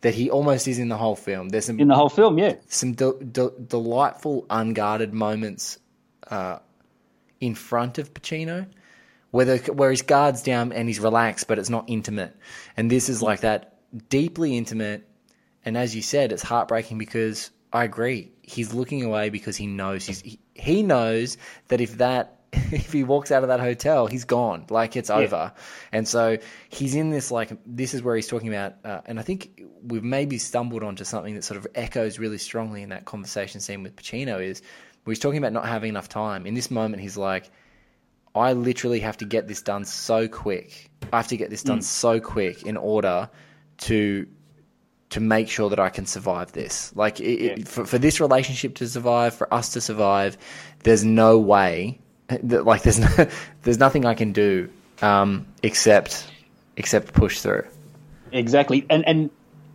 that 0.00 0.14
he 0.14 0.28
almost 0.28 0.66
is 0.66 0.78
in 0.78 0.88
the 0.88 0.96
whole 0.96 1.14
film. 1.16 1.50
There's 1.50 1.66
some 1.66 1.78
In 1.78 1.88
the 1.88 1.94
whole 1.94 2.08
film, 2.08 2.36
yeah. 2.38 2.54
some 2.68 2.92
de- 2.92 3.22
de- 3.22 3.52
delightful 3.68 4.46
unguarded 4.50 5.14
moments 5.14 5.78
uh, 6.30 6.58
in 7.40 7.54
front 7.54 7.98
of 7.98 8.12
Pacino, 8.14 8.66
where 9.30 9.44
the, 9.44 9.72
where 9.72 9.90
his 9.90 10.02
guard's 10.02 10.42
down 10.42 10.72
and 10.72 10.88
he's 10.88 11.00
relaxed, 11.00 11.48
but 11.48 11.58
it's 11.58 11.70
not 11.70 11.84
intimate. 11.88 12.36
And 12.76 12.90
this 12.90 13.08
is 13.08 13.22
like 13.22 13.40
that 13.40 13.76
deeply 14.08 14.56
intimate. 14.56 15.08
And 15.64 15.76
as 15.76 15.94
you 15.94 16.02
said, 16.02 16.32
it's 16.32 16.42
heartbreaking 16.42 16.98
because 16.98 17.50
I 17.72 17.84
agree. 17.84 18.32
He's 18.42 18.74
looking 18.74 19.04
away 19.04 19.30
because 19.30 19.56
he 19.56 19.66
knows 19.66 20.06
he's 20.06 20.20
he, 20.22 20.40
he 20.54 20.82
knows 20.82 21.36
that 21.68 21.80
if 21.80 21.98
that 21.98 22.40
if 22.52 22.92
he 22.92 23.04
walks 23.04 23.30
out 23.30 23.42
of 23.42 23.48
that 23.48 23.60
hotel, 23.60 24.06
he's 24.06 24.24
gone. 24.24 24.66
Like 24.70 24.96
it's 24.96 25.10
over. 25.10 25.52
And 25.92 26.06
so 26.08 26.38
he's 26.68 26.94
in 26.94 27.10
this 27.10 27.30
like 27.30 27.52
this 27.64 27.94
is 27.94 28.02
where 28.02 28.16
he's 28.16 28.26
talking 28.26 28.48
about. 28.48 28.74
Uh, 28.84 29.00
and 29.06 29.20
I 29.20 29.22
think 29.22 29.62
we've 29.82 30.02
maybe 30.02 30.38
stumbled 30.38 30.82
onto 30.82 31.04
something 31.04 31.34
that 31.34 31.44
sort 31.44 31.58
of 31.58 31.66
echoes 31.74 32.18
really 32.18 32.38
strongly 32.38 32.82
in 32.82 32.88
that 32.88 33.04
conversation 33.04 33.60
scene 33.60 33.82
with 33.82 33.94
Pacino 33.94 34.42
is 34.42 34.62
he's 35.10 35.18
talking 35.18 35.38
about 35.38 35.52
not 35.52 35.66
having 35.66 35.88
enough 35.90 36.08
time. 36.08 36.46
In 36.46 36.54
this 36.54 36.70
moment, 36.70 37.02
he's 37.02 37.16
like, 37.16 37.50
I 38.34 38.52
literally 38.52 39.00
have 39.00 39.16
to 39.18 39.24
get 39.24 39.48
this 39.48 39.60
done 39.62 39.84
so 39.84 40.28
quick. 40.28 40.90
I 41.12 41.16
have 41.16 41.28
to 41.28 41.36
get 41.36 41.50
this 41.50 41.62
done 41.62 41.82
so 41.82 42.20
quick 42.20 42.62
in 42.64 42.76
order 42.76 43.28
to 43.78 44.26
to 45.10 45.18
make 45.20 45.48
sure 45.48 45.68
that 45.70 45.80
I 45.80 45.88
can 45.88 46.06
survive 46.06 46.52
this. 46.52 46.94
Like 46.94 47.18
it, 47.18 47.24
it, 47.24 47.68
for, 47.68 47.84
for 47.84 47.98
this 47.98 48.20
relationship 48.20 48.76
to 48.76 48.86
survive, 48.88 49.34
for 49.34 49.52
us 49.52 49.70
to 49.72 49.80
survive, 49.80 50.38
there's 50.84 51.04
no 51.04 51.38
way. 51.38 51.98
that- 52.28 52.64
Like 52.64 52.82
there's 52.82 53.00
no, 53.00 53.08
there's 53.62 53.78
nothing 53.78 54.06
I 54.06 54.14
can 54.14 54.32
do 54.32 54.70
um, 55.02 55.46
except 55.64 56.30
except 56.76 57.12
push 57.12 57.40
through. 57.40 57.66
Exactly. 58.32 58.86
And 58.88 59.04
and 59.08 59.30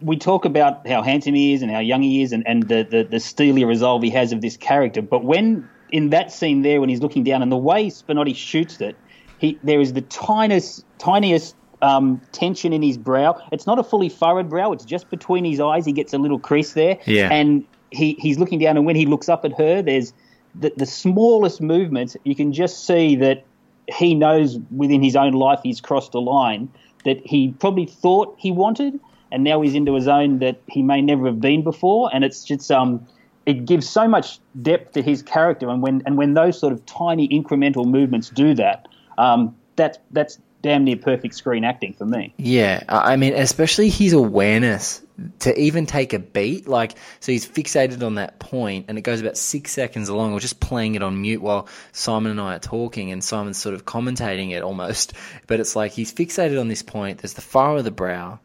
we 0.05 0.17
talk 0.17 0.45
about 0.45 0.87
how 0.87 1.01
handsome 1.01 1.33
he 1.33 1.53
is 1.53 1.63
and 1.63 1.71
how 1.71 1.79
young 1.79 2.03
he 2.03 2.21
is 2.21 2.31
and, 2.31 2.47
and 2.47 2.63
the, 2.63 2.83
the, 2.83 3.03
the 3.03 3.19
steely 3.19 3.65
resolve 3.65 4.03
he 4.03 4.11
has 4.11 4.31
of 4.31 4.39
this 4.39 4.55
character. 4.55 5.01
But 5.01 5.23
when 5.23 5.67
in 5.89 6.11
that 6.11 6.31
scene 6.31 6.61
there 6.61 6.79
when 6.79 6.89
he's 6.89 7.01
looking 7.01 7.23
down 7.23 7.41
and 7.41 7.51
the 7.51 7.57
way 7.57 7.87
Spinotti 7.87 8.35
shoots 8.35 8.79
it, 8.81 8.95
he 9.39 9.59
there 9.63 9.81
is 9.81 9.93
the 9.93 10.01
tiniest 10.01 10.85
tiniest 10.99 11.55
um, 11.81 12.21
tension 12.31 12.71
in 12.71 12.83
his 12.83 12.97
brow. 12.97 13.41
It's 13.51 13.65
not 13.65 13.79
a 13.79 13.83
fully 13.83 14.09
furrowed 14.09 14.47
brow, 14.47 14.71
it's 14.71 14.85
just 14.85 15.09
between 15.09 15.43
his 15.43 15.59
eyes. 15.59 15.85
He 15.85 15.91
gets 15.91 16.13
a 16.13 16.19
little 16.19 16.39
crease 16.39 16.73
there. 16.73 16.99
Yeah. 17.05 17.29
And 17.31 17.65
he, 17.91 18.13
he's 18.19 18.37
looking 18.37 18.59
down 18.59 18.77
and 18.77 18.85
when 18.85 18.95
he 18.95 19.07
looks 19.07 19.27
up 19.27 19.43
at 19.43 19.57
her, 19.57 19.81
there's 19.81 20.13
the, 20.53 20.71
the 20.77 20.85
smallest 20.85 21.61
movement, 21.61 22.15
you 22.23 22.35
can 22.35 22.53
just 22.53 22.85
see 22.85 23.15
that 23.17 23.43
he 23.87 24.13
knows 24.13 24.59
within 24.75 25.01
his 25.01 25.15
own 25.15 25.33
life 25.33 25.59
he's 25.63 25.81
crossed 25.81 26.13
a 26.13 26.19
line 26.19 26.69
that 27.05 27.25
he 27.25 27.51
probably 27.59 27.85
thought 27.85 28.35
he 28.37 28.51
wanted, 28.51 28.99
and 29.35 29.43
now 29.43 29.59
he's 29.59 29.75
into 29.75 29.97
a 29.97 30.01
zone 30.01 30.39
that 30.39 30.61
he 30.65 30.81
may 30.81 31.01
never 31.01 31.25
have 31.25 31.41
been 31.41 31.61
before. 31.61 32.09
And 32.13 32.23
it's 32.23 32.45
just 32.45 32.71
um, 32.71 33.05
it 33.45 33.65
gives 33.65 33.87
so 33.87 34.07
much 34.07 34.39
depth 34.61 34.93
to 34.93 35.01
his 35.01 35.21
character, 35.21 35.69
and 35.69 35.81
when 35.81 36.01
and 36.05 36.17
when 36.17 36.35
those 36.35 36.57
sort 36.57 36.71
of 36.71 36.85
tiny 36.85 37.27
incremental 37.27 37.85
movements 37.85 38.29
do 38.29 38.53
that, 38.55 38.87
um, 39.17 39.53
that's 39.75 39.99
that's 40.11 40.39
damn 40.61 40.85
near 40.85 40.95
perfect 40.95 41.35
screen 41.35 41.65
acting 41.65 41.91
for 41.91 42.05
me. 42.05 42.33
Yeah, 42.37 42.83
I 42.87 43.17
mean, 43.17 43.33
especially 43.33 43.89
his 43.89 44.13
awareness 44.13 45.01
to 45.39 45.59
even 45.59 45.85
take 45.85 46.13
a 46.13 46.19
beat. 46.19 46.65
Like, 46.65 46.95
so 47.19 47.33
he's 47.33 47.45
fixated 47.45 48.03
on 48.03 48.15
that 48.15 48.39
point, 48.39 48.85
and 48.87 48.97
it 48.97 49.01
goes 49.01 49.19
about 49.19 49.35
six 49.35 49.73
seconds 49.73 50.09
long. 50.09 50.31
We're 50.31 50.39
just 50.39 50.61
playing 50.61 50.95
it 50.95 51.03
on 51.03 51.21
mute 51.21 51.41
while 51.41 51.67
Simon 51.91 52.31
and 52.31 52.39
I 52.39 52.55
are 52.55 52.59
talking, 52.59 53.11
and 53.11 53.21
Simon's 53.21 53.57
sort 53.57 53.75
of 53.75 53.83
commentating 53.83 54.51
it 54.51 54.63
almost. 54.63 55.11
But 55.47 55.59
it's 55.59 55.75
like 55.75 55.91
he's 55.91 56.13
fixated 56.13 56.59
on 56.59 56.69
this 56.69 56.81
point. 56.81 57.19
There's 57.19 57.33
the 57.33 57.41
furrow 57.41 57.77
of 57.77 57.83
the 57.83 57.91
brow, 57.91 58.39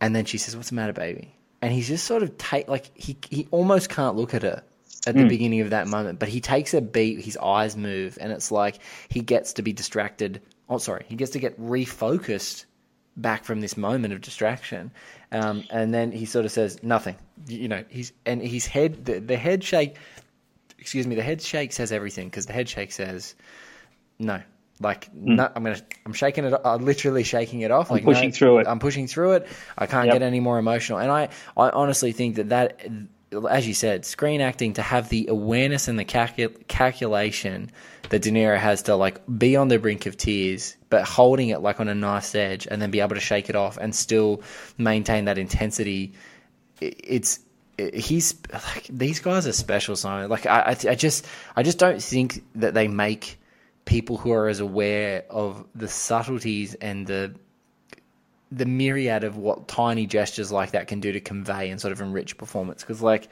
and 0.00 0.14
then 0.14 0.24
she 0.24 0.38
says, 0.38 0.56
"What's 0.56 0.70
the 0.70 0.74
matter, 0.74 0.92
baby?" 0.92 1.34
And 1.60 1.72
he's 1.72 1.88
just 1.88 2.06
sort 2.06 2.22
of 2.22 2.36
take 2.38 2.68
like 2.68 2.90
he 2.94 3.16
he 3.30 3.48
almost 3.50 3.90
can't 3.90 4.16
look 4.16 4.34
at 4.34 4.42
her 4.42 4.62
at 5.06 5.14
the 5.14 5.26
beginning 5.28 5.60
of 5.60 5.70
that 5.70 5.88
moment, 5.88 6.18
but 6.18 6.28
he 6.28 6.40
takes 6.40 6.74
a 6.74 6.80
beat, 6.80 7.20
his 7.24 7.36
eyes 7.38 7.76
move, 7.76 8.18
and 8.20 8.32
it's 8.32 8.50
like 8.50 8.78
he 9.08 9.20
gets 9.20 9.54
to 9.54 9.62
be 9.62 9.72
distracted. 9.72 10.42
Oh, 10.68 10.78
sorry, 10.78 11.04
he 11.08 11.16
gets 11.16 11.30
to 11.32 11.38
get 11.38 11.58
refocused 11.60 12.66
back 13.16 13.44
from 13.44 13.60
this 13.60 13.76
moment 13.76 14.12
of 14.12 14.20
distraction, 14.20 14.90
um, 15.32 15.64
and 15.70 15.94
then 15.94 16.12
he 16.12 16.26
sort 16.26 16.44
of 16.44 16.52
says 16.52 16.82
nothing. 16.82 17.16
You 17.46 17.58
you 17.58 17.68
know, 17.68 17.84
he's 17.88 18.12
and 18.26 18.42
his 18.42 18.66
head, 18.66 19.04
the, 19.04 19.20
the 19.20 19.36
head 19.36 19.64
shake. 19.64 19.96
Excuse 20.78 21.06
me, 21.06 21.14
the 21.14 21.22
head 21.22 21.42
shake 21.42 21.72
says 21.72 21.90
everything 21.90 22.28
because 22.28 22.46
the 22.46 22.52
head 22.52 22.68
shake 22.68 22.92
says 22.92 23.34
no. 24.18 24.42
Like 24.80 25.10
hmm. 25.10 25.34
no, 25.36 25.50
I'm 25.54 25.62
gonna, 25.64 25.80
I'm 26.06 26.12
shaking 26.12 26.44
it. 26.44 26.54
I'm 26.64 26.84
literally 26.84 27.24
shaking 27.24 27.60
it 27.62 27.70
off. 27.70 27.90
like 27.90 28.04
no, 28.04 28.12
pushing 28.12 28.32
through 28.32 28.58
it. 28.58 28.66
I'm 28.68 28.78
pushing 28.78 29.06
through 29.06 29.32
it. 29.32 29.48
I 29.76 29.86
can't 29.86 30.06
Yep. 30.06 30.14
get 30.14 30.22
any 30.22 30.40
more 30.40 30.58
emotional. 30.58 30.98
And 30.98 31.10
I, 31.10 31.28
I 31.56 31.70
honestly 31.70 32.12
think 32.12 32.36
that 32.36 32.48
that, 32.50 32.80
as 33.50 33.66
you 33.66 33.74
said, 33.74 34.04
screen 34.04 34.40
acting 34.40 34.74
to 34.74 34.82
have 34.82 35.08
the 35.08 35.26
awareness 35.28 35.88
and 35.88 35.98
the 35.98 36.04
calcul- 36.04 36.66
calculation 36.68 37.70
that 38.10 38.22
De 38.22 38.30
Niro 38.30 38.56
has 38.56 38.82
to 38.84 38.94
like 38.94 39.20
be 39.38 39.56
on 39.56 39.68
the 39.68 39.78
brink 39.78 40.06
of 40.06 40.16
tears, 40.16 40.76
but 40.88 41.04
holding 41.04 41.48
it 41.50 41.60
like 41.60 41.80
on 41.80 41.88
a 41.88 41.94
knife's 41.94 42.34
edge, 42.34 42.66
and 42.70 42.80
then 42.80 42.90
be 42.90 43.00
able 43.00 43.16
to 43.16 43.20
shake 43.20 43.50
it 43.50 43.56
off 43.56 43.76
and 43.76 43.94
still 43.94 44.42
maintain 44.78 45.26
that 45.26 45.36
intensity. 45.38 46.14
It's 46.80 47.40
he's 47.78 48.34
like 48.52 48.86
these 48.88 49.20
guys 49.20 49.46
are 49.46 49.52
special. 49.52 49.96
Simon. 49.96 50.30
Like 50.30 50.46
I, 50.46 50.60
I, 50.60 50.76
I 50.90 50.94
just, 50.94 51.26
I 51.56 51.62
just 51.62 51.78
don't 51.78 52.02
think 52.02 52.44
that 52.54 52.74
they 52.74 52.88
make 52.88 53.38
people 53.88 54.18
who 54.18 54.32
are 54.32 54.48
as 54.48 54.60
aware 54.60 55.24
of 55.30 55.64
the 55.74 55.88
subtleties 55.88 56.74
and 56.74 57.06
the 57.06 57.34
the 58.52 58.66
myriad 58.66 59.24
of 59.24 59.38
what 59.38 59.66
tiny 59.66 60.06
gestures 60.06 60.52
like 60.52 60.72
that 60.72 60.88
can 60.88 61.00
do 61.00 61.10
to 61.12 61.20
convey 61.20 61.70
and 61.70 61.80
sort 61.80 61.92
of 61.92 62.00
enrich 62.00 62.36
performance. 62.36 62.82
Because 62.82 63.00
like, 63.02 63.28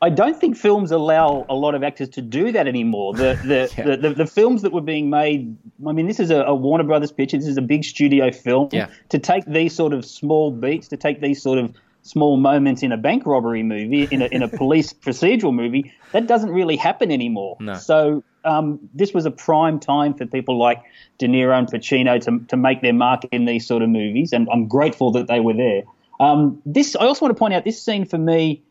I 0.00 0.10
don't 0.10 0.38
think 0.40 0.56
films 0.56 0.92
allow 0.92 1.44
a 1.48 1.54
lot 1.54 1.74
of 1.74 1.82
actors 1.82 2.08
to 2.10 2.22
do 2.22 2.52
that 2.52 2.68
anymore. 2.68 3.14
The 3.14 3.38
the, 3.44 3.74
Yeah. 3.78 3.84
the, 3.84 3.96
the, 3.96 4.14
the 4.14 4.26
films 4.26 4.62
that 4.62 4.72
were 4.72 4.80
being 4.80 5.10
made, 5.10 5.56
I 5.86 5.92
mean, 5.92 6.06
this 6.06 6.20
is 6.20 6.30
a, 6.30 6.42
a 6.42 6.54
Warner 6.54 6.84
Brothers 6.84 7.10
picture. 7.12 7.36
This 7.36 7.48
is 7.48 7.56
a 7.56 7.62
big 7.62 7.82
studio 7.84 8.30
film. 8.30 8.68
Yeah. 8.70 8.90
To 9.08 9.18
take 9.18 9.44
these 9.46 9.74
sort 9.74 9.92
of 9.92 10.04
small 10.04 10.52
beats, 10.52 10.86
to 10.88 10.96
take 10.96 11.20
these 11.20 11.42
sort 11.42 11.58
of 11.58 11.74
small 12.02 12.36
moments 12.36 12.82
in 12.84 12.92
a 12.92 12.96
bank 12.96 13.26
robbery 13.26 13.64
movie, 13.64 14.04
in 14.10 14.22
a, 14.22 14.26
in 14.26 14.42
a 14.42 14.48
police 14.62 14.92
procedural 14.92 15.52
movie, 15.52 15.92
that 16.12 16.28
doesn't 16.28 16.50
really 16.50 16.76
happen 16.76 17.10
anymore. 17.10 17.56
No. 17.60 17.74
So 17.74 18.24
um, 18.44 18.88
this 18.94 19.12
was 19.12 19.26
a 19.26 19.30
prime 19.30 19.78
time 19.80 20.14
for 20.14 20.26
people 20.26 20.58
like 20.58 20.82
De 21.18 21.26
Niro 21.26 21.56
and 21.58 21.66
Pacino 21.68 22.20
to, 22.24 22.46
to 22.46 22.56
make 22.56 22.82
their 22.82 22.92
mark 22.92 23.22
in 23.32 23.44
these 23.44 23.66
sort 23.66 23.82
of 23.82 23.88
movies, 23.88 24.32
and 24.32 24.48
I'm 24.52 24.66
grateful 24.66 25.12
that 25.12 25.26
they 25.26 25.40
were 25.40 25.54
there. 25.54 25.82
Um, 26.18 26.60
this 26.66 26.96
I 26.96 27.06
also 27.06 27.24
want 27.24 27.36
to 27.36 27.38
point 27.38 27.54
out 27.54 27.64
this 27.64 27.82
scene 27.82 28.04
for 28.04 28.18
me. 28.18 28.62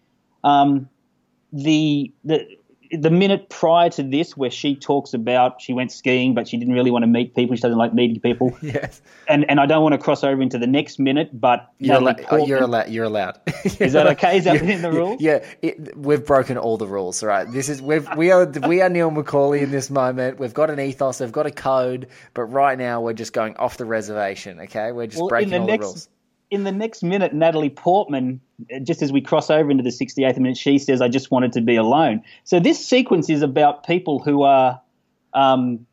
Um, 0.43 0.89
the 1.51 2.11
the 2.23 2.47
the 2.91 3.09
minute 3.11 3.49
prior 3.49 3.89
to 3.91 4.03
this, 4.03 4.35
where 4.35 4.49
she 4.49 4.75
talks 4.75 5.13
about 5.13 5.61
she 5.61 5.73
went 5.73 5.91
skiing, 5.91 6.33
but 6.33 6.47
she 6.47 6.57
didn't 6.57 6.73
really 6.73 6.91
want 6.91 7.03
to 7.03 7.07
meet 7.07 7.35
people. 7.35 7.55
She 7.55 7.61
doesn't 7.61 7.77
like 7.77 7.93
meeting 7.93 8.19
people. 8.19 8.57
yes, 8.61 9.01
And 9.27 9.49
and 9.49 9.59
I 9.59 9.65
don't 9.65 9.83
want 9.83 9.93
to 9.93 9.99
cross 9.99 10.23
over 10.23 10.41
into 10.41 10.57
the 10.57 10.67
next 10.67 10.99
minute, 10.99 11.29
but 11.39 11.71
you're, 11.77 11.95
allo- 11.97 12.15
you're 12.17 12.27
Portman- 12.27 12.63
allowed. 12.63 12.89
You're 12.89 13.03
allowed. 13.13 13.39
Is 13.79 13.93
that 13.93 14.07
okay? 14.07 14.37
Is 14.37 14.45
that 14.45 14.59
within 14.61 14.81
the 14.81 14.91
rules? 14.91 15.21
Yeah, 15.21 15.45
it, 15.61 15.95
we've 15.97 16.25
broken 16.25 16.57
all 16.57 16.77
the 16.77 16.87
rules. 16.87 17.21
All 17.21 17.29
right, 17.29 17.51
this 17.51 17.69
is 17.69 17.81
we've 17.81 18.07
we 18.15 18.31
are 18.31 18.45
we 18.67 18.81
are 18.81 18.89
Neil 18.89 19.11
McCauley 19.11 19.61
in 19.61 19.71
this 19.71 19.89
moment. 19.89 20.39
We've 20.39 20.53
got 20.53 20.69
an 20.69 20.79
ethos. 20.79 21.19
We've 21.19 21.31
got 21.31 21.45
a 21.45 21.51
code. 21.51 22.07
But 22.33 22.43
right 22.45 22.77
now, 22.77 23.01
we're 23.01 23.13
just 23.13 23.33
going 23.33 23.55
off 23.57 23.77
the 23.77 23.85
reservation. 23.85 24.59
Okay, 24.61 24.91
we're 24.91 25.07
just 25.07 25.19
Well, 25.19 25.29
breaking 25.29 25.53
all 25.53 25.67
next 25.67 25.81
the 25.81 25.85
rules. 25.87 26.09
In 26.51 26.63
the 26.63 26.71
next 26.71 27.03
minute, 27.03 27.33
Natalie 27.33 27.69
Portman, 27.69 28.41
uh, 28.73 28.79
just 28.79 29.01
as 29.01 29.11
we 29.11 29.21
cross 29.21 29.49
over 29.49 29.69
into 29.69 29.83
the 29.83 29.91
68th 29.91 30.37
minute, 30.37 30.57
she 30.57 30.79
says, 30.79 31.01
"I 31.01 31.07
just 31.07 31.31
wanted 31.31 31.53
to 31.53 31.61
be 31.61 31.75
alone." 31.75 32.23
So 32.43 32.59
this 32.59 32.83
sequence 32.83 33.29
is 33.29 33.41
about 33.41 33.85
people 33.85 34.19
who 34.19 34.43
are 34.43 34.81
um, 35.33 35.85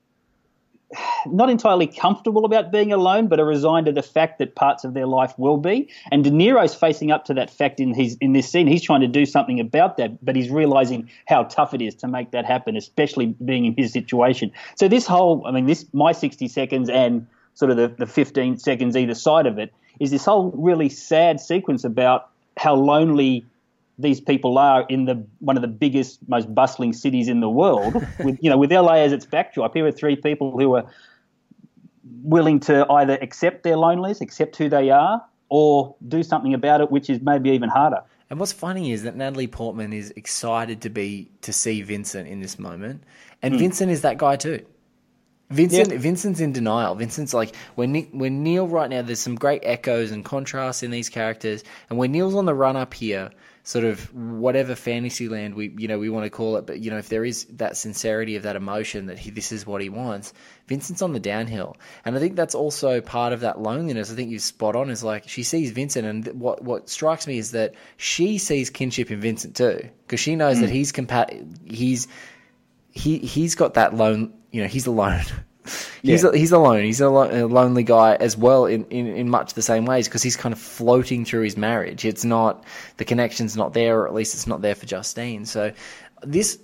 not 1.26 1.50
entirely 1.50 1.86
comfortable 1.86 2.44
about 2.44 2.70
being 2.70 2.92
alone, 2.92 3.26
but 3.26 3.40
are 3.40 3.44
resigned 3.44 3.86
to 3.86 3.92
the 3.92 4.02
fact 4.02 4.38
that 4.38 4.54
parts 4.54 4.84
of 4.84 4.94
their 4.94 5.06
life 5.06 5.34
will 5.38 5.56
be. 5.56 5.88
And 6.10 6.24
De 6.24 6.30
Niro's 6.30 6.74
facing 6.74 7.10
up 7.10 7.24
to 7.26 7.34
that 7.34 7.50
fact 7.50 7.80
in 7.80 7.92
his 7.92 8.16
in 8.20 8.32
this 8.32 8.48
scene. 8.50 8.66
He's 8.66 8.82
trying 8.82 9.00
to 9.02 9.08
do 9.08 9.26
something 9.26 9.60
about 9.60 9.96
that, 9.98 10.24
but 10.24 10.36
he's 10.36 10.48
realizing 10.48 11.10
how 11.26 11.44
tough 11.44 11.74
it 11.74 11.82
is 11.82 11.94
to 11.96 12.08
make 12.08 12.30
that 12.30 12.46
happen, 12.46 12.76
especially 12.76 13.26
being 13.44 13.66
in 13.66 13.74
his 13.76 13.92
situation. 13.92 14.52
So 14.76 14.88
this 14.88 15.06
whole, 15.06 15.46
I 15.46 15.50
mean, 15.50 15.66
this 15.66 15.84
my 15.92 16.12
60 16.12 16.48
seconds 16.48 16.88
and 16.88 17.26
sort 17.56 17.70
of 17.72 17.76
the, 17.76 17.88
the 17.88 18.06
15 18.06 18.58
seconds 18.58 18.96
either 18.96 19.14
side 19.14 19.46
of 19.46 19.58
it 19.58 19.74
is 19.98 20.10
this 20.12 20.24
whole 20.24 20.52
really 20.54 20.88
sad 20.88 21.40
sequence 21.40 21.82
about 21.82 22.28
how 22.56 22.74
lonely 22.74 23.44
these 23.98 24.20
people 24.20 24.58
are 24.58 24.84
in 24.88 25.06
the 25.06 25.26
one 25.40 25.56
of 25.56 25.62
the 25.62 25.68
biggest, 25.68 26.18
most 26.28 26.54
bustling 26.54 26.92
cities 26.92 27.28
in 27.28 27.40
the 27.40 27.48
world. 27.48 27.94
with 28.20 28.38
you 28.40 28.50
know, 28.50 28.58
with 28.58 28.70
LA 28.70 28.96
as 28.96 29.12
its 29.12 29.24
backdrop, 29.24 29.74
here 29.74 29.86
are 29.86 29.92
three 29.92 30.16
people 30.16 30.56
who 30.58 30.74
are 30.76 30.84
willing 32.22 32.60
to 32.60 32.86
either 32.92 33.18
accept 33.22 33.62
their 33.62 33.76
loneliness, 33.76 34.20
accept 34.20 34.56
who 34.56 34.68
they 34.68 34.90
are, 34.90 35.24
or 35.48 35.96
do 36.08 36.22
something 36.22 36.52
about 36.54 36.80
it, 36.82 36.90
which 36.90 37.08
is 37.08 37.20
maybe 37.22 37.50
even 37.50 37.70
harder. 37.70 38.02
And 38.28 38.38
what's 38.38 38.52
funny 38.52 38.92
is 38.92 39.04
that 39.04 39.16
Natalie 39.16 39.46
Portman 39.46 39.92
is 39.92 40.12
excited 40.16 40.82
to 40.82 40.90
be 40.90 41.30
to 41.42 41.52
see 41.52 41.80
Vincent 41.80 42.28
in 42.28 42.40
this 42.40 42.58
moment, 42.58 43.02
and 43.40 43.54
Hmm. 43.54 43.60
Vincent 43.60 43.90
is 43.90 44.02
that 44.02 44.18
guy 44.18 44.36
too. 44.36 44.64
Vincent, 45.50 45.92
Yeah. 45.92 45.98
Vincent's 45.98 46.40
in 46.40 46.52
denial. 46.52 46.94
Vincent's 46.96 47.32
like 47.32 47.54
when 47.76 47.92
Nick, 47.92 48.08
when 48.12 48.42
Neil 48.42 48.66
right 48.66 48.90
now. 48.90 49.02
There's 49.02 49.20
some 49.20 49.36
great 49.36 49.62
echoes 49.64 50.10
and 50.10 50.24
contrasts 50.24 50.82
in 50.82 50.90
these 50.90 51.08
characters, 51.08 51.62
and 51.88 51.98
when 51.98 52.10
Neil's 52.10 52.34
on 52.34 52.46
the 52.46 52.54
run 52.54 52.76
up 52.76 52.92
here, 52.94 53.30
sort 53.62 53.84
of 53.84 54.12
whatever 54.14 54.74
fantasy 54.74 55.28
land 55.28 55.54
we 55.54 55.74
you 55.76 55.86
know 55.86 55.98
we 55.98 56.08
want 56.08 56.24
to 56.24 56.30
call 56.30 56.56
it, 56.56 56.66
but 56.66 56.80
you 56.80 56.90
know 56.90 56.98
if 56.98 57.08
there 57.08 57.24
is 57.24 57.44
that 57.44 57.76
sincerity 57.76 58.34
of 58.34 58.42
that 58.42 58.56
emotion 58.56 59.06
that 59.06 59.18
he, 59.18 59.30
this 59.30 59.52
is 59.52 59.64
what 59.64 59.80
he 59.80 59.88
wants, 59.88 60.32
Vincent's 60.66 61.00
on 61.00 61.12
the 61.12 61.20
downhill, 61.20 61.76
and 62.04 62.16
I 62.16 62.18
think 62.18 62.34
that's 62.34 62.56
also 62.56 63.00
part 63.00 63.32
of 63.32 63.40
that 63.40 63.60
loneliness. 63.60 64.10
I 64.10 64.16
think 64.16 64.30
you're 64.30 64.40
spot 64.40 64.74
on. 64.74 64.90
Is 64.90 65.04
like 65.04 65.28
she 65.28 65.44
sees 65.44 65.70
Vincent, 65.70 66.06
and 66.06 66.40
what 66.40 66.64
what 66.64 66.88
strikes 66.88 67.28
me 67.28 67.38
is 67.38 67.52
that 67.52 67.74
she 67.96 68.38
sees 68.38 68.68
kinship 68.68 69.12
in 69.12 69.20
Vincent 69.20 69.54
too, 69.54 69.88
because 70.06 70.18
she 70.18 70.34
knows 70.34 70.58
that 70.58 70.70
mm. 70.70 70.72
he's 70.72 70.90
compa- 70.90 71.70
he's 71.70 72.08
he 72.90 73.18
he's 73.18 73.54
got 73.54 73.74
that 73.74 73.94
lone 73.94 74.32
you 74.56 74.62
know 74.62 74.68
he's 74.68 74.86
alone. 74.86 75.24
He's 76.02 76.22
Yeah. 76.22 76.30
he's 76.32 76.52
alone. 76.52 76.84
He's 76.84 77.00
a, 77.00 77.10
lo- 77.10 77.28
a 77.28 77.42
lonely 77.48 77.82
guy 77.82 78.14
as 78.20 78.36
well 78.36 78.66
in, 78.66 78.84
in, 78.84 79.08
in 79.08 79.28
much 79.28 79.54
the 79.54 79.62
same 79.62 79.84
ways 79.84 80.06
because 80.06 80.22
he's 80.22 80.36
kind 80.36 80.52
of 80.52 80.60
floating 80.60 81.24
through 81.24 81.42
his 81.42 81.56
marriage. 81.56 82.04
It's 82.04 82.24
not 82.24 82.62
the 82.98 83.04
connection's 83.04 83.56
not 83.56 83.74
there 83.74 83.98
or 83.98 84.06
at 84.06 84.14
least 84.14 84.32
it's 84.34 84.46
not 84.46 84.62
there 84.62 84.76
for 84.76 84.86
Justine. 84.86 85.44
So 85.44 85.72
this 86.22 86.60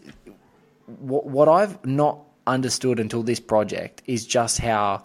what, 0.86 1.26
what 1.26 1.48
I've 1.48 1.84
not 1.84 2.20
understood 2.46 3.00
until 3.00 3.24
this 3.24 3.40
project 3.40 4.02
is 4.06 4.24
just 4.24 4.58
how 4.58 5.02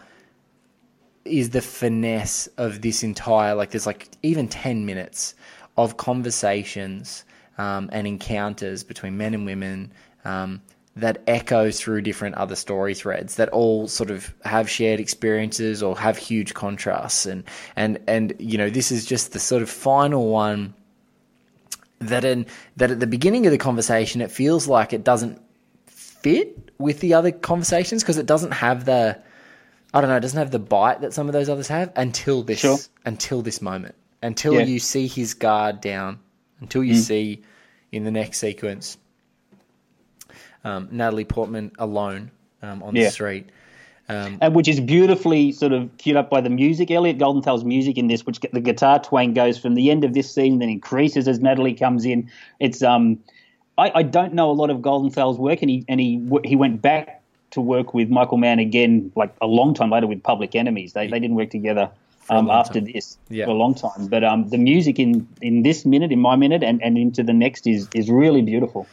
is 1.26 1.50
the 1.50 1.62
finesse 1.62 2.45
of 2.58 2.82
this 2.82 3.02
entire 3.04 3.56
like 3.56 3.71
there's 3.71 3.88
like 3.88 4.10
even 4.21 4.47
10 4.47 4.86
minutes 4.86 5.34
of 5.76 5.97
conversations 5.97 7.26
um, 7.58 7.89
and 7.91 8.06
encounters 8.06 8.84
between 8.84 9.17
men 9.17 9.34
and 9.34 9.45
women 9.45 9.91
um, 10.23 10.62
that 10.97 11.21
echo 11.27 11.71
through 11.71 12.01
different 12.01 12.36
other 12.36 12.55
story 12.55 12.93
threads 12.93 13.36
that 13.36 13.49
all 13.49 13.88
sort 13.88 14.10
of 14.10 14.33
have 14.43 14.69
shared 14.69 14.99
experiences 14.99 15.83
or 15.83 15.97
have 15.97 16.17
huge 16.17 16.53
contrasts 16.53 17.25
and 17.25 17.43
and 17.75 17.99
and 18.07 18.33
you 18.39 18.57
know 18.57 18.69
this 18.69 18.91
is 18.91 19.05
just 19.05 19.31
the 19.33 19.39
sort 19.39 19.62
of 19.62 19.69
final 19.69 20.27
one 20.27 20.73
that 21.99 22.25
in 22.25 22.45
that 22.75 22.91
at 22.91 22.99
the 22.99 23.07
beginning 23.07 23.45
of 23.45 23.51
the 23.51 23.57
conversation 23.57 24.21
it 24.21 24.31
feels 24.31 24.67
like 24.67 24.91
it 24.91 25.03
doesn't 25.03 25.41
fit 25.88 26.71
with 26.77 26.99
the 26.99 27.13
other 27.13 27.31
conversations 27.31 28.03
because 28.03 28.17
it 28.17 28.25
doesn't 28.25 28.51
have 28.51 28.86
the 28.86 29.19
I 29.93 30.01
don't 30.01 30.10
know, 30.10 30.17
it 30.17 30.21
doesn't 30.21 30.38
have 30.38 30.51
the 30.51 30.60
bite 30.60 31.01
that 31.01 31.13
some 31.13 31.27
of 31.27 31.33
those 31.33 31.47
others 31.47 31.69
have 31.69 31.91
until 31.95 32.43
this 32.43 32.60
Sure. 32.60 32.77
until 33.05 33.41
this 33.41 33.62
moment. 33.62 33.95
Until 34.21 34.55
Yeah. 34.55 34.65
you 34.65 34.79
see 34.79 35.07
his 35.07 35.33
guard 35.33 35.79
down. 35.79 36.19
Until 36.60 36.83
you 36.83 36.95
mm. 36.95 37.01
see 37.01 37.43
in 37.91 38.03
the 38.03 38.12
next 38.12 38.39
sequence 38.39 38.97
um, 40.67 40.88
Natalie 40.91 41.25
Portman 41.25 41.71
alone 41.80 42.32
um, 42.62 42.84
on 42.84 42.95
Yeah. 42.95 43.06
the 43.06 43.12
street. 43.12 43.45
and 44.10 44.56
which 44.56 44.67
is 44.69 44.80
beautifully 44.80 45.51
sort 45.51 45.73
of 45.73 45.89
queued 45.97 46.15
up 46.15 46.30
by 46.30 46.39
the 46.41 46.49
music. 46.49 46.89
Elliot 46.91 47.17
Goldenthal's 47.17 47.65
music 47.65 47.97
in 47.97 48.08
this, 48.08 48.25
which 48.25 48.39
the 48.53 48.62
guitar 48.62 48.99
twang 48.99 49.34
goes 49.34 49.58
from 49.58 49.75
the 49.75 49.91
end 49.91 50.03
of 50.06 50.13
this 50.13 50.34
scene, 50.34 50.60
then 50.60 50.69
increases 50.69 51.27
as 51.27 51.39
Natalie 51.39 51.73
comes 51.73 52.06
in. 52.06 52.30
It's 52.60 52.82
um, 52.82 53.19
I, 53.77 53.91
I 53.95 54.03
don't 54.03 54.34
know 54.34 54.49
a 54.49 54.53
lot 54.62 54.69
of 54.69 54.77
Goldenthal's 54.77 55.38
work, 55.38 55.62
and 55.62 55.69
he 55.69 55.84
and 55.89 55.99
he 55.99 56.25
he 56.45 56.56
went 56.56 56.82
back 56.82 57.21
to 57.51 57.60
work 57.62 57.93
with 57.93 58.10
Michael 58.10 58.38
Mann 58.38 58.60
again, 58.60 59.12
like 59.15 59.34
a 59.41 59.47
long 59.47 59.73
time 59.73 59.89
later 59.89 60.08
with 60.08 60.23
Public 60.23 60.56
Enemies. 60.56 60.93
They 60.93 61.08
they 61.08 61.19
didn't 61.19 61.36
work 61.36 61.49
together. 61.49 61.89
Um, 62.30 62.49
after 62.49 62.82
time. 62.82 62.91
this 62.91 63.17
Yeah. 63.30 63.45
for 63.45 63.51
a 63.51 63.53
long 63.53 63.73
time, 63.73 64.08
but 64.08 64.21
um, 64.21 64.49
the 64.49 64.58
music 64.58 64.99
in, 64.99 65.30
in 65.41 65.63
this 65.63 65.86
minute, 65.86 66.12
in 66.12 66.19
my 66.19 66.36
minute, 66.36 66.62
and, 66.62 66.84
and 66.84 66.97
into 66.97 67.23
the 67.23 67.32
next 67.32 67.65
is 67.67 67.88
is 67.95 68.10
really 68.10 68.41
beautiful. 68.41 68.86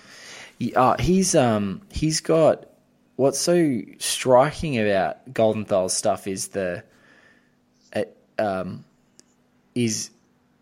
He- 0.64 0.74
uh, 0.74 0.96
he's 0.98 1.34
um 1.34 1.82
he's 1.90 2.20
got 2.20 2.66
what's 3.16 3.38
so 3.38 3.80
striking 3.98 4.78
about 4.78 5.32
Goldenthal's 5.32 5.92
stuff 5.94 6.26
is 6.26 6.48
the 6.48 6.82
uh, 7.94 8.02
um 8.38 8.84
is 9.74 10.10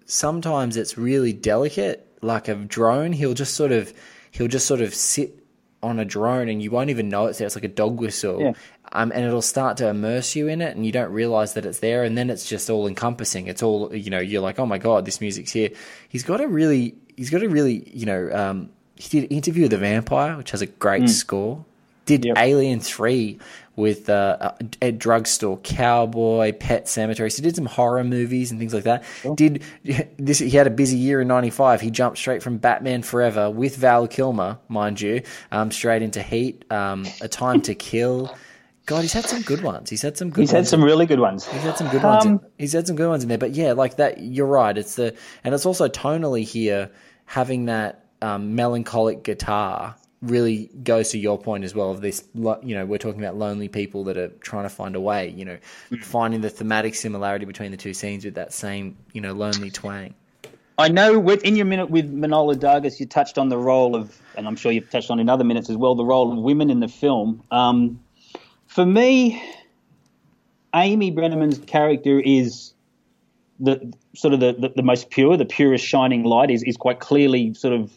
sometimes 0.07 0.77
it's 0.77 0.99
really 0.99 1.33
delicate 1.33 2.07
like 2.21 2.49
a 2.49 2.55
drone. 2.55 3.13
He'll 3.13 3.35
just 3.35 3.55
sort 3.55 3.73
of 3.73 3.93
he'll 4.33 4.49
just 4.49 4.67
sort 4.67 4.81
of 4.81 4.95
sit 4.95 5.39
on 5.83 5.99
a 5.99 6.05
drone 6.05 6.49
and 6.49 6.63
you 6.63 6.71
won't 6.71 6.91
even 6.91 7.09
know 7.09 7.27
it's 7.27 7.39
there. 7.39 7.47
It's 7.47 7.57
like 7.57 7.65
a 7.65 7.69
dog 7.69 8.01
whistle. 8.01 8.41
Yeah. 8.41 8.53
um, 8.93 9.11
and 9.13 9.25
it'll 9.25 9.43
start 9.43 9.77
to 9.79 9.89
immerse 9.89 10.37
you 10.37 10.47
in 10.49 10.61
it 10.63 10.77
and 10.77 10.87
you 10.87 10.93
don't 10.93 11.13
realize 11.13 11.55
that 11.55 11.65
it's 11.67 11.81
there 11.81 12.05
and 12.05 12.17
then 12.17 12.29
it's 12.31 12.49
just 12.49 12.71
all 12.71 12.87
encompassing. 12.87 13.47
It's 13.47 13.63
all 13.63 13.95
you 13.95 14.11
know 14.11 14.21
you're 14.21 14.43
like 14.43 14.59
oh 14.59 14.67
my 14.67 14.79
god 14.79 15.05
this 15.05 15.21
music's 15.21 15.53
here. 15.53 15.71
He's 16.09 16.25
got 16.25 16.41
a 16.41 16.49
really 16.49 16.97
he's 17.17 17.31
got 17.31 17.43
a 17.45 17.49
really 17.49 17.89
you 17.95 18.07
know 18.07 18.31
um, 18.33 18.71
he 18.97 19.21
did 19.21 19.33
interview 19.33 19.63
with 19.63 19.71
the 19.71 19.79
vampire 19.79 20.37
which 20.37 20.51
has 20.51 20.63
a 20.63 20.67
great 20.67 21.09
score 21.09 21.65
did 22.05 22.25
Yep. 22.25 22.37
alien 22.39 22.81
3 22.81 23.39
with 23.75 24.11
uh, 24.11 24.53
a 24.83 24.93
drugstore 24.93 25.59
cowboy 25.59 26.53
pet 26.53 26.87
sematary 26.87 27.31
so 27.31 27.37
he 27.37 27.43
did 27.43 27.57
some 27.57 27.67
horror 27.67 28.05
movies 28.05 28.51
and 28.51 28.61
things 28.61 28.75
like 28.75 28.85
that 28.85 29.05
did 29.37 29.63
this 30.19 30.39
he 30.39 30.51
had 30.51 30.67
a 30.67 30.71
busy 30.71 30.97
year 30.97 31.21
in 31.21 31.29
95 31.29 31.81
he 31.81 31.91
jumped 31.91 32.19
straight 32.19 32.43
from 32.43 32.59
batman 32.59 33.03
forever 33.03 33.51
with 33.51 33.77
val 33.77 34.07
kilmer 34.07 34.59
mind 34.69 35.01
you 35.01 35.23
um, 35.53 35.71
straight 35.71 36.03
into 36.03 36.23
heat 36.23 36.65
um, 36.71 37.07
a 37.21 37.29
time 37.29 37.63
to 37.63 37.75
kill 37.75 38.35
God, 38.85 39.03
he's 39.03 39.13
had 39.13 39.27
some 39.27 39.43
good 39.43 39.63
ones. 39.63 39.91
He's 39.91 40.03
had 40.03 40.17
some 40.19 40.31
good. 40.31 40.41
He's 40.41 40.51
had 40.51 40.59
ones. 40.59 40.69
some 40.71 40.83
really 40.83 41.07
good 41.07 41.21
ones. 41.21 41.47
He's 41.47 41.63
had 41.63 41.77
some 41.77 41.89
good 41.89 42.03
ones. 42.03 42.27
Um, 42.27 42.33
in, 42.33 42.41
he's 42.59 42.73
had 42.73 42.87
some 42.87 42.97
good 42.97 43.09
ones 43.09 43.23
in 43.23 43.29
there. 43.29 43.39
But 43.39 43.53
yeah, 43.53 43.73
like 43.75 43.97
that. 43.97 44.19
You're 44.21 44.47
right. 44.47 44.77
It's 44.77 44.97
the 44.97 45.15
and 45.45 45.55
it's 45.55 45.67
also 45.67 45.89
tonally 45.89 46.45
here 46.45 46.91
having 47.27 47.67
that 47.67 48.02
um, 48.23 48.55
melancholic 48.55 49.23
guitar 49.23 49.97
really 50.23 50.71
goes 50.85 51.11
to 51.11 51.19
your 51.19 51.37
point 51.37 51.65
as 51.65 51.75
well 51.75 51.91
of 51.91 52.01
this. 52.01 52.25
You 52.35 52.75
know, 52.77 52.87
we're 52.87 52.99
talking 52.99 53.21
about 53.21 53.37
lonely 53.37 53.69
people 53.69 54.05
that 54.05 54.17
are 54.17 54.29
trying 54.29 54.63
to 54.63 54.69
find 54.69 54.95
a 54.95 55.01
way. 55.01 55.29
You 55.31 55.45
know, 55.45 55.59
finding 56.01 56.41
the 56.41 56.51
thematic 56.51 56.95
similarity 56.95 57.45
between 57.45 57.73
the 57.73 57.77
two 57.77 57.93
scenes 57.93 58.25
with 58.25 58.35
that 58.35 58.53
same 58.53 58.97
you 59.13 59.21
know 59.21 59.33
lonely 59.33 59.71
twang. 59.71 60.15
I 60.79 60.89
know 60.89 61.19
with, 61.19 61.45
in 61.45 61.55
your 61.55 61.67
minute 61.67 61.91
with 61.91 62.11
Manohla 62.11 62.57
Dargis, 62.57 62.99
you 62.99 63.07
touched 63.07 63.37
on 63.37 63.51
the 63.51 63.59
role 63.59 63.95
of, 63.95 64.19
and 64.37 64.49
I'm 64.49 64.57
sure 64.57 64.73
you've 64.73 64.89
touched 64.89 65.11
on 65.11 65.21
in 65.21 65.29
other 65.29 65.45
minutes 65.45 65.69
as 65.69 65.77
well, 65.77 65.95
the 65.95 66.05
role 66.05 66.33
of 66.33 66.39
women 66.39 66.71
in 66.71 66.81
the 66.81 66.89
film. 66.89 67.43
Um, 67.51 68.01
for 68.67 68.87
me, 68.87 69.43
Amy 70.75 71.13
Brenneman's 71.13 71.59
character 71.59 72.19
is 72.19 72.73
the 73.61 73.93
sort 74.15 74.33
of 74.33 74.41
the, 74.41 74.55
the, 74.55 74.73
the 74.77 74.83
most 74.83 75.11
pure, 75.11 75.37
the 75.37 75.45
purest 75.45 75.85
shining 75.85 76.25
light. 76.25 76.51
is 76.51 76.63
is 76.63 76.77
quite 76.77 77.01
clearly 77.01 77.53
sort 77.53 77.75
of 77.75 77.97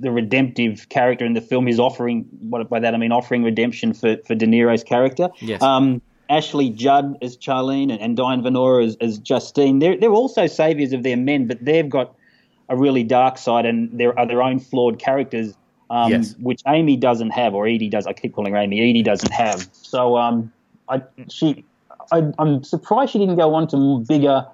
the 0.00 0.10
redemptive 0.10 0.88
character 0.88 1.24
in 1.24 1.34
the 1.34 1.40
film. 1.40 1.66
He's 1.66 1.78
offering, 1.80 2.26
what 2.48 2.68
by 2.68 2.80
that 2.80 2.94
I 2.94 2.96
mean 2.98 3.12
offering 3.12 3.42
redemption 3.44 3.94
for 3.94 4.16
for 4.26 4.34
De 4.34 4.46
Niro's 4.46 4.84
character. 4.84 5.28
Yes. 5.40 5.62
Um, 5.62 6.00
Ashley 6.30 6.70
Judd 6.70 7.18
as 7.20 7.36
Charlene 7.36 7.92
and, 7.92 8.00
and 8.00 8.16
Diane 8.16 8.42
Venora 8.42 8.86
as, 8.86 8.96
as 9.00 9.18
Justine. 9.18 9.78
They're 9.78 9.96
they're 9.98 10.10
also 10.10 10.46
saviors 10.46 10.92
of 10.92 11.02
their 11.02 11.16
men, 11.16 11.46
but 11.46 11.64
they've 11.64 11.88
got 11.88 12.14
a 12.68 12.76
really 12.76 13.04
dark 13.04 13.36
side 13.38 13.66
and 13.66 13.90
there 14.00 14.18
are 14.18 14.26
their 14.26 14.42
own 14.42 14.58
flawed 14.58 14.98
characters, 14.98 15.54
um, 15.90 16.10
Yes. 16.10 16.34
which 16.40 16.62
Amy 16.66 16.96
doesn't 16.96 17.30
have, 17.30 17.54
or 17.54 17.66
Edie 17.66 17.90
does. 17.90 18.06
I 18.06 18.14
keep 18.14 18.34
calling 18.34 18.54
her 18.54 18.58
Amy. 18.58 18.80
Edie 18.80 19.02
doesn't 19.02 19.32
have. 19.32 19.68
So 19.72 20.16
um, 20.16 20.50
I 20.88 21.02
she 21.28 21.64
I, 22.10 22.32
I'm 22.38 22.64
surprised 22.64 23.12
she 23.12 23.18
didn't 23.18 23.36
go 23.36 23.54
on 23.54 23.68
to 23.68 24.04
bigger 24.08 24.46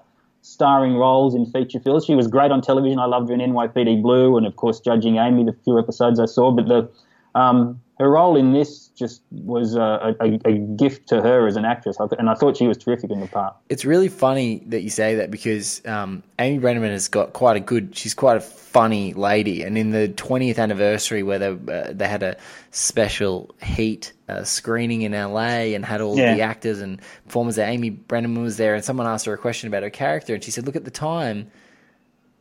starring 0.43 0.97
roles 0.97 1.35
in 1.35 1.47
feature 1.47 1.81
films. 1.81 2.05
She 2.05 2.15
was 2.15 2.27
great 2.27 2.51
on 2.51 2.61
television. 2.63 2.99
I 2.99 3.07
loved 3.07 3.29
her 3.29 3.35
in 3.35 3.41
NYPD 3.41 4.03
Blue, 4.03 4.37
and 4.37 4.47
of 4.47 4.57
course, 4.57 4.81
Judging 4.81 5.17
Amy, 5.17 5.45
the 5.45 5.55
few 5.65 5.79
episodes 5.79 6.19
I 6.19 6.27
saw. 6.27 6.51
But 6.51 6.69
the 6.69 6.91
um, 7.35 7.81
her 8.01 8.11
role 8.11 8.35
in 8.35 8.53
this 8.55 8.89
just 8.89 9.21
was 9.31 9.75
a, 9.75 10.17
a, 10.21 10.41
a 10.47 10.53
gift 10.59 11.07
to 11.11 11.21
her 11.21 11.47
as 11.47 11.57
an 11.57 11.67
actress, 11.67 11.99
and 12.19 12.31
I 12.31 12.35
thought 12.35 12.57
she 12.57 12.67
was 12.67 12.79
terrific 12.79 13.11
in 13.11 13.21
the 13.21 13.27
part. 13.29 13.55
It's 13.69 13.85
really 13.85 14.09
funny 14.09 14.63
that 14.69 14.81
you 14.81 14.89
say 14.89 15.17
that 15.17 15.31
because 15.31 15.85
um, 15.87 16.23
Amy 16.39 16.59
Brenneman 16.59 16.91
has 16.93 17.09
got 17.09 17.35
quite 17.35 17.57
a 17.59 17.61
good. 17.61 17.95
She's 17.95 18.15
quite 18.15 18.39
a 18.39 18.41
funny 18.41 19.13
lady, 19.13 19.63
and 19.63 19.77
in 19.77 19.91
the 19.91 20.09
20th 20.09 20.59
anniversary 20.59 21.23
where 21.23 21.39
they 21.39 21.49
uh, 21.73 21.93
they 21.93 22.09
had 22.09 22.23
a 22.23 22.37
special 22.71 23.55
Heat 23.63 24.15
uh, 24.31 24.45
screening 24.45 25.03
in 25.03 25.13
LA 25.13 25.75
and 25.75 25.85
had 25.85 26.01
all 26.01 26.17
Yeah. 26.17 26.35
the 26.35 26.41
actors 26.41 26.81
and 26.81 27.01
performers 27.27 27.57
there. 27.57 27.69
Amy 27.69 27.91
Brenneman 27.91 28.43
was 28.43 28.57
there, 28.57 28.75
and 28.75 28.83
someone 28.83 29.07
asked 29.07 29.27
her 29.27 29.35
a 29.35 29.39
question 29.39 29.69
about 29.69 29.83
her 29.83 29.91
character, 29.91 30.33
and 30.35 30.43
she 30.43 30.51
said, 30.51 30.65
"Look 30.65 30.77
at 30.77 30.87
the 30.87 30.91
time." 30.91 31.51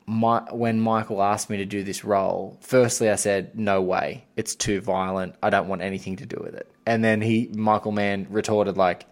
My, 0.10 0.40
when 0.52 0.82
Michael 0.82 1.22
asked 1.22 1.50
me 1.52 1.58
to 1.58 1.66
do 1.66 1.84
this 1.84 2.04
role, 2.04 2.58
firstly 2.62 3.10
I 3.12 3.16
said, 3.16 3.58
"No 3.60 3.82
way, 3.82 4.26
it's 4.36 4.56
too 4.56 4.82
violent. 4.82 5.36
I 5.44 5.52
don't 5.52 5.68
want 5.68 5.84
anything 5.84 6.16
to 6.18 6.26
do 6.26 6.42
with 6.44 6.56
it." 6.56 6.68
And 6.88 7.04
then 7.04 7.22
he, 7.22 7.50
Michael 7.54 7.92
Mann, 7.92 8.26
retorted 8.30 8.76
like, 8.76 9.06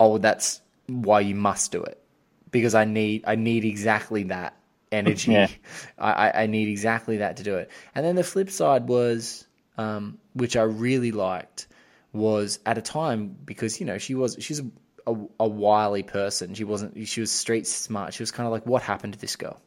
"Oh, 0.00 0.18
that's 0.18 0.60
why 0.88 1.20
you 1.20 1.36
must 1.36 1.70
do 1.70 1.80
it 1.82 2.02
because 2.50 2.74
I 2.74 2.84
need 2.84 3.22
I 3.26 3.36
need 3.36 3.64
exactly 3.64 4.24
that 4.24 4.56
energy. 4.90 5.30
Yeah. 5.32 5.48
I, 5.98 6.12
I- 6.28 6.42
I 6.42 6.46
need 6.46 6.68
exactly 6.68 7.18
that 7.18 7.36
to 7.36 7.44
do 7.44 7.54
it. 7.56 7.70
And 7.94 8.04
then 8.04 8.16
the 8.16 8.24
flip 8.24 8.50
side 8.50 8.88
was, 8.88 9.46
um, 9.78 10.18
which 10.32 10.56
I 10.56 10.62
really 10.62 11.12
liked, 11.12 11.68
was 12.12 12.58
at 12.66 12.76
a 12.78 12.82
time 12.82 13.36
because 13.44 13.78
you 13.78 13.86
know 13.86 13.98
she 13.98 14.16
was 14.16 14.36
she's 14.40 14.58
a, 14.58 14.66
a, 15.06 15.14
a 15.40 15.46
wily 15.48 16.02
person. 16.02 16.54
She 16.54 16.64
wasn't 16.64 17.06
she 17.06 17.20
was 17.20 17.30
street 17.30 17.68
smart. 17.68 18.12
She 18.14 18.22
was 18.24 18.32
kind 18.32 18.48
of 18.48 18.52
like, 18.52 18.66
what 18.66 18.82
happened 18.82 19.12
to 19.12 19.18
this 19.20 19.36
girl? 19.36 19.60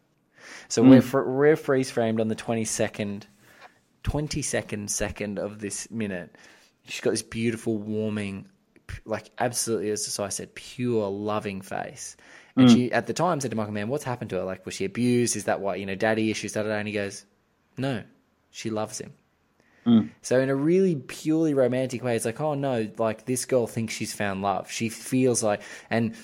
So 0.68 0.82
we're 0.84 1.02
hmm. 1.02 1.08
fr- 1.08 1.22
we're 1.22 1.56
freeze 1.56 1.90
framed 1.90 2.20
on 2.20 2.28
the 2.28 2.36
twenty 2.36 2.66
second, 2.66 3.28
twenty 4.04 4.42
second 4.42 4.90
second 4.92 5.40
of 5.40 5.60
this 5.60 5.90
minute. 5.92 6.36
She's 6.88 7.02
got 7.02 7.12
this 7.12 7.22
beautiful, 7.22 7.78
warming, 7.78 8.48
like 9.06 9.32
absolutely, 9.38 9.90
as 9.92 10.20
I 10.20 10.30
said, 10.30 10.54
pure, 10.56 11.10
loving 11.10 11.62
face. 11.62 12.18
And 12.56 12.70
hmm. 12.70 12.76
she 12.76 12.92
at 12.92 13.08
the 13.08 13.14
time 13.14 13.40
said 13.40 13.52
to 13.52 13.58
Michael 13.58 13.74
Mann, 13.74 13.90
"What's 13.90 14.04
happened 14.04 14.30
to 14.32 14.38
her? 14.38 14.44
Like, 14.44 14.66
was 14.66 14.76
she 14.76 14.86
abused? 14.86 15.36
Is 15.36 15.46
that 15.46 15.62
why 15.62 15.76
you 15.76 15.86
know, 15.86 15.96
daddy 15.96 16.30
issues?" 16.30 16.54
Da, 16.54 16.64
da. 16.64 16.72
And 16.72 16.88
he 16.88 16.94
goes, 16.94 17.26
"No, 17.78 18.04
she 18.52 18.70
loves 18.70 19.00
him." 19.00 19.14
Hmm. 19.86 20.08
So 20.22 20.40
in 20.40 20.50
a 20.50 20.56
really 20.56 20.96
purely 20.96 21.54
romantic 21.54 22.04
way, 22.04 22.16
it's 22.16 22.26
like, 22.26 22.40
oh 22.40 22.54
no, 22.54 22.90
like 22.98 23.26
this 23.26 23.46
girl 23.46 23.68
thinks 23.68 23.94
she's 23.94 24.14
found 24.14 24.42
love. 24.42 24.72
She 24.72 24.90
feels 24.90 25.44
like, 25.44 25.62
and 25.90 26.16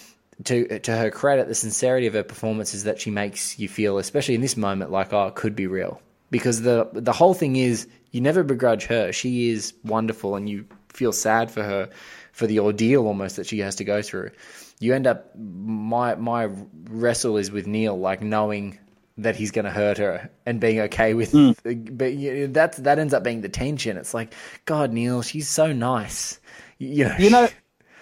to 0.46 0.80
to 0.80 0.96
her 0.96 1.12
credit, 1.12 1.48
the 1.48 1.56
sincerity 1.56 2.08
of 2.08 2.14
her 2.14 2.24
performance 2.24 2.74
is 2.74 2.84
that 2.86 3.00
she 3.00 3.12
makes 3.12 3.60
you 3.60 3.68
feel, 3.68 3.98
especially 3.98 4.36
in 4.36 4.42
this 4.42 4.58
moment, 4.58 4.92
like 4.92 5.14
oh, 5.14 5.28
it 5.28 5.36
could 5.36 5.56
be 5.56 5.68
real. 5.68 6.02
Because 6.32 6.62
the 6.62 6.90
the 6.94 7.14
whole 7.14 7.34
thing 7.34 7.56
is, 7.56 7.88
you 8.12 8.22
never 8.22 8.44
begrudge 8.44 8.86
her. 8.86 9.12
She 9.12 9.50
is 9.50 9.74
wonderful, 9.84 10.36
and 10.36 10.48
you 10.48 10.66
feel 10.90 11.12
sad 11.12 11.52
for 11.52 11.64
her 11.64 11.90
for 12.32 12.48
the 12.48 12.60
ordeal 12.60 13.06
almost 13.06 13.36
that 13.36 13.48
she 13.48 13.60
has 13.60 13.76
to 13.76 13.84
go 13.84 14.02
through. 14.02 14.32
You 14.80 14.94
end 14.94 15.08
up 15.08 15.36
my 15.36 16.16
my 16.16 16.50
wrestle 16.90 17.38
is 17.38 17.52
with 17.52 17.68
Neil, 17.68 18.00
like 18.00 18.22
knowing 18.22 18.80
that 19.18 19.36
he's 19.36 19.52
going 19.52 19.66
to 19.66 19.72
hurt 19.72 19.98
her 19.98 20.30
and 20.46 20.62
being 20.62 20.80
okay 20.80 21.14
with 21.14 21.34
hmm. 21.34 21.52
but 21.92 22.14
you 22.14 22.48
that's 22.48 22.78
that 22.78 23.00
ends 23.00 23.14
up 23.14 23.22
being 23.22 23.42
the 23.42 23.50
tension 23.50 23.98
it's 23.98 24.14
like 24.14 24.34
god 24.64 24.94
neil 24.94 25.22
she's 25.22 25.50
so 25.50 25.74
nice 25.74 26.40
you 26.78 27.04
know, 27.04 27.16
You 27.20 27.30
know, 27.30 27.50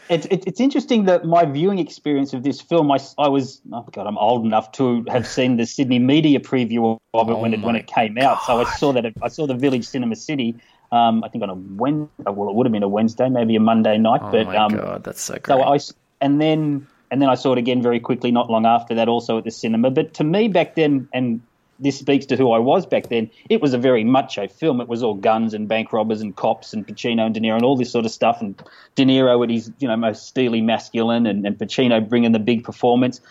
it's 0.09 0.25
it, 0.27 0.43
it's 0.47 0.59
interesting 0.59 1.05
that 1.05 1.25
my 1.25 1.45
viewing 1.45 1.79
experience 1.79 2.33
of 2.33 2.43
this 2.43 2.61
film, 2.61 2.91
I, 2.91 2.99
I 3.17 3.27
was, 3.27 3.61
oh 3.71 3.85
God, 3.91 4.07
I'm 4.07 4.17
old 4.17 4.45
enough 4.45 4.71
to 4.73 5.05
have 5.09 5.27
seen 5.27 5.57
the 5.57 5.65
Sydney 5.65 5.99
media 5.99 6.39
preview 6.39 6.97
of 7.13 7.29
it 7.29 7.37
when 7.37 7.53
it 7.53 7.61
when 7.61 7.75
it 7.75 7.87
came 7.87 8.17
out. 8.17 8.43
So 8.43 8.59
I 8.59 8.63
saw 8.75 8.93
that, 8.93 9.05
I 9.21 9.27
saw 9.27 9.47
the 9.47 9.55
Village 9.55 9.85
Cinema 9.85 10.15
City. 10.15 10.55
Um, 10.91 11.23
I 11.23 11.29
think 11.29 11.43
on 11.43 11.49
a 11.49 11.55
Wednesday, 11.55 12.31
well, 12.31 12.49
it 12.49 12.55
would 12.55 12.65
have 12.65 12.71
been 12.71 12.83
a 12.83 12.87
Wednesday, 12.87 13.27
maybe 13.29 13.55
a 13.55 13.59
Monday 13.59 13.97
night. 13.97 14.21
oh 14.23 14.31
but 14.31 14.45
my 14.47 14.57
um, 14.57 14.75
god 14.75 15.03
that's 15.03 15.21
so 15.21 15.33
great 15.33 15.47
So 15.47 15.61
I 15.63 15.79
and 16.21 16.39
then 16.41 16.87
and 17.11 17.21
then 17.21 17.29
I 17.29 17.35
saw 17.35 17.53
it 17.53 17.57
again 17.57 17.81
very 17.81 17.99
quickly, 17.99 18.31
not 18.31 18.49
long 18.49 18.65
after 18.65 18.95
that, 18.95 19.07
also 19.07 19.37
at 19.37 19.43
the 19.43 19.51
cinema. 19.51 19.91
But 19.91 20.13
to 20.15 20.23
me 20.23 20.47
back 20.47 20.75
then, 20.75 21.07
and 21.13 21.41
this 21.79 21.99
speaks 21.99 22.25
to 22.27 22.35
who 22.35 22.51
I 22.51 22.59
was 22.59 22.85
back 22.85 23.09
then, 23.09 23.29
it 23.49 23.61
was 23.61 23.73
a 23.73 23.77
very 23.77 24.03
macho 24.03 24.47
film. 24.47 24.81
It 24.81 24.87
was 24.87 25.03
all 25.03 25.13
guns 25.13 25.53
and 25.53 25.67
bank 25.67 25.93
robbers 25.93 26.21
and 26.21 26.35
cops 26.35 26.73
and 26.73 26.87
Pacino 26.87 27.25
and 27.25 27.33
De 27.33 27.39
Niro 27.39 27.55
and 27.55 27.63
all 27.63 27.77
this 27.77 27.91
sort 27.91 28.05
of 28.05 28.11
stuff. 28.11 28.41
And 28.41 28.61
De 28.95 29.05
Niro 29.05 29.43
at 29.43 29.49
his 29.49 29.71
you 29.79 29.87
know 29.87 29.95
most 29.95 30.27
steely 30.27 30.61
masculine, 30.61 31.25
and, 31.25 31.45
and 31.45 31.57
Pacino 31.57 32.07
bringing 32.07 32.31
the 32.31 32.39
big 32.39 32.63
performance. 32.63 33.21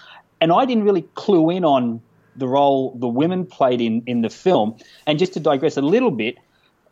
And 0.40 0.52
I 0.52 0.64
didn't 0.64 0.84
really 0.84 1.02
clue 1.14 1.50
in 1.50 1.64
on 1.64 2.00
the 2.36 2.46
role 2.46 2.94
the 2.98 3.08
women 3.08 3.46
played 3.46 3.80
in 3.80 4.02
in 4.06 4.20
the 4.20 4.30
film. 4.30 4.76
And 5.06 5.18
just 5.18 5.32
to 5.34 5.40
digress 5.40 5.76
a 5.76 5.82
little 5.82 6.10
bit, 6.10 6.36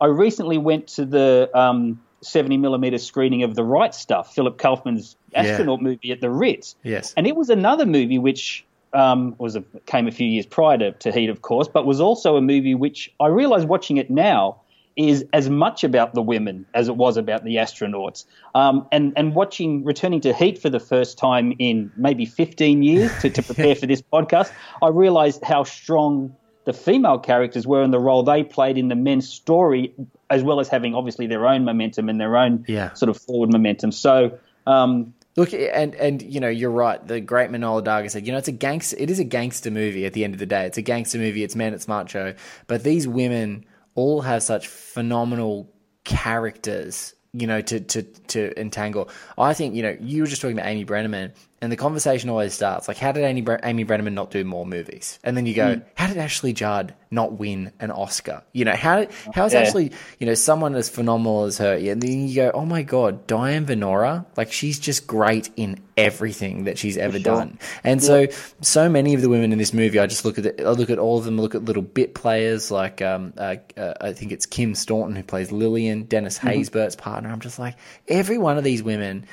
I 0.01 0.07
recently 0.07 0.57
went 0.57 0.87
to 0.89 1.05
the 1.05 1.49
um, 1.53 2.01
70 2.21 2.57
millimeter 2.57 2.97
screening 2.97 3.43
of 3.43 3.55
The 3.55 3.63
Right 3.63 3.93
Stuff, 3.93 4.33
Philip 4.33 4.57
Kaufman's 4.57 5.15
astronaut 5.33 5.81
movie 5.81 6.11
at 6.11 6.21
the 6.21 6.29
Ritz. 6.29 6.75
Yes. 6.83 7.13
And 7.15 7.27
it 7.27 7.35
was 7.35 7.49
another 7.49 7.85
movie 7.85 8.19
which 8.19 8.65
um, 8.95 9.35
was 9.37 9.55
a, 9.55 9.63
came 9.85 10.07
a 10.07 10.11
few 10.11 10.27
years 10.27 10.45
prior 10.45 10.77
to, 10.77 10.91
to 10.91 11.11
Heat, 11.11 11.29
of 11.29 11.41
course, 11.41 11.67
but 11.67 11.85
was 11.85 11.99
also 11.99 12.35
a 12.37 12.41
movie 12.41 12.75
which 12.75 13.13
I 13.19 13.27
realize 13.27 13.65
watching 13.65 13.97
it 13.97 14.09
now 14.09 14.61
is 14.95 15.25
as 15.33 15.49
much 15.49 15.83
about 15.83 16.13
the 16.13 16.21
women 16.21 16.65
as 16.73 16.87
it 16.87 16.95
was 16.95 17.17
about 17.17 17.43
the 17.43 17.57
astronauts. 17.57 18.23
Um, 18.55 18.87
and, 18.93 19.11
and 19.17 19.35
watching, 19.35 19.83
returning 19.83 20.21
to 20.21 20.33
Heat 20.33 20.57
for 20.61 20.69
the 20.69 20.79
first 20.79 21.17
time 21.17 21.53
in 21.59 21.91
maybe 21.97 22.25
15 22.25 22.81
years 22.81 23.11
to, 23.21 23.29
to 23.29 23.43
prepare 23.43 23.75
for 23.75 23.87
this 23.87 24.01
podcast, 24.13 24.51
I 24.81 24.87
realized 24.87 25.43
how 25.43 25.65
strong 25.65 26.33
the 26.63 26.71
female 26.73 27.19
characters 27.19 27.67
were 27.67 27.83
and 27.83 27.93
the 27.93 27.99
role 27.99 28.23
they 28.23 28.43
played 28.43 28.77
in 28.77 28.87
the 28.87 28.95
men's 28.95 29.27
story, 29.29 29.93
as 30.29 30.43
well 30.43 30.59
as 30.61 30.69
having 30.69 30.95
obviously 30.95 31.27
their 31.27 31.45
own 31.45 31.65
momentum 31.65 32.07
and 32.07 32.19
their 32.19 32.37
own 32.37 32.63
Yeah. 32.67 32.93
sort 32.93 33.09
of 33.09 33.17
forward 33.17 33.51
momentum. 33.51 33.91
So, 33.91 34.39
um, 34.65 35.13
Look, 35.37 35.53
and 35.53 35.95
and 35.95 36.21
you 36.21 36.39
know, 36.39 36.47
you're 36.47 36.71
right. 36.71 37.05
The 37.05 37.19
great 37.19 37.49
Manohla 37.49 37.83
Dargis 37.83 38.11
said, 38.11 38.25
you 38.25 38.31
know, 38.31 38.37
it's 38.37 38.47
a 38.47 38.53
gangster. 38.53 38.95
It 38.97 39.09
is 39.09 39.19
a 39.19 39.25
gangster 39.25 39.69
movie. 39.69 40.05
At 40.05 40.13
the 40.13 40.23
end 40.23 40.33
of 40.33 40.39
the 40.39 40.45
day, 40.45 40.65
it's 40.65 40.77
a 40.77 40.81
gangster 40.81 41.17
movie. 41.17 41.43
It's 41.43 41.55
men. 41.55 41.73
It's 41.73 41.87
macho. 41.87 42.35
But 42.67 42.83
these 42.83 43.07
women 43.07 43.65
all 43.95 44.21
have 44.21 44.43
such 44.43 44.67
phenomenal 44.67 45.69
characters. 46.05 47.13
You 47.33 47.47
know, 47.47 47.59
to 47.59 47.81
to 47.81 48.03
to 48.03 48.57
entangle. 48.59 49.09
I 49.37 49.53
think 49.53 49.75
you 49.75 49.83
know, 49.83 49.97
you 49.99 50.21
were 50.21 50.27
just 50.27 50.41
talking 50.41 50.57
about 50.57 50.69
Amy 50.69 50.85
Brenneman, 50.85 51.33
and 51.65 51.71
the 51.71 51.77
conversation 51.77 52.29
always 52.29 52.53
starts 52.53 52.87
like, 52.87 52.97
how 52.97 53.11
did 53.11 53.23
Amy 53.23 53.41
Bre- 53.41 53.55
Amy 53.63 53.83
Brenneman 53.83 54.13
not 54.13 54.31
do 54.31 54.43
more 54.45 54.65
movies? 54.65 55.19
And 55.23 55.35
then 55.35 55.45
you 55.45 55.53
go, 55.53 55.81
how 55.95 56.07
did 56.07 56.17
Ashley 56.17 56.53
Judd 56.53 56.93
not 57.11 57.33
win 57.33 57.71
an 57.79 57.91
Oscar? 57.91 58.43
You 58.53 58.65
know, 58.65 58.75
how 58.75 59.07
how 59.33 59.45
is 59.45 59.53
Yeah. 59.53 59.61
Ashley 59.61 59.91
you 60.19 60.27
know, 60.27 60.35
someone 60.35 60.75
as 60.75 60.89
phenomenal 60.89 61.45
as 61.45 61.57
her, 61.57 61.73
and 61.73 62.01
then 62.01 62.27
you 62.27 62.35
go, 62.35 62.51
oh 62.53 62.65
my 62.65 62.83
god, 62.83 63.27
Diane 63.27 63.65
Venora, 63.65 64.25
like 64.37 64.51
she's 64.51 64.79
just 64.79 65.07
great 65.07 65.49
in 65.55 65.81
everything 65.97 66.65
that 66.65 66.77
she's 66.77 66.97
ever 66.97 67.19
done. 67.19 67.57
And 67.83 68.03
so, 68.03 68.27
so 68.61 68.89
many 68.89 69.13
of 69.13 69.21
the 69.21 69.29
women 69.29 69.51
in 69.51 69.57
this 69.57 69.73
movie, 69.73 69.97
I 69.97 70.07
just 70.07 70.25
look 70.25 70.37
at, 70.37 70.45
it, 70.45 70.61
I 70.61 70.71
look 70.71 70.89
at 70.89 70.99
all 70.99 71.17
of 71.17 71.25
them, 71.25 71.39
look 71.39 71.55
at 71.55 71.63
little 71.63 71.81
bit 71.81 72.13
players 72.13 72.69
like, 72.69 73.01
um, 73.01 73.33
uh, 73.37 73.55
uh, 73.77 73.93
I 74.01 74.13
think 74.13 74.31
it's 74.31 74.45
Kim 74.45 74.75
Staunton 74.75 75.15
who 75.15 75.23
plays 75.23 75.51
Lillian, 75.51 76.03
Dennis 76.03 76.37
Haysbert's 76.37 76.95
partner. 76.95 77.29
I'm 77.29 77.39
just 77.39 77.59
like, 77.59 77.75
every 78.07 78.37
one 78.37 78.57
of 78.57 78.63
these 78.63 78.83
women 78.83 79.25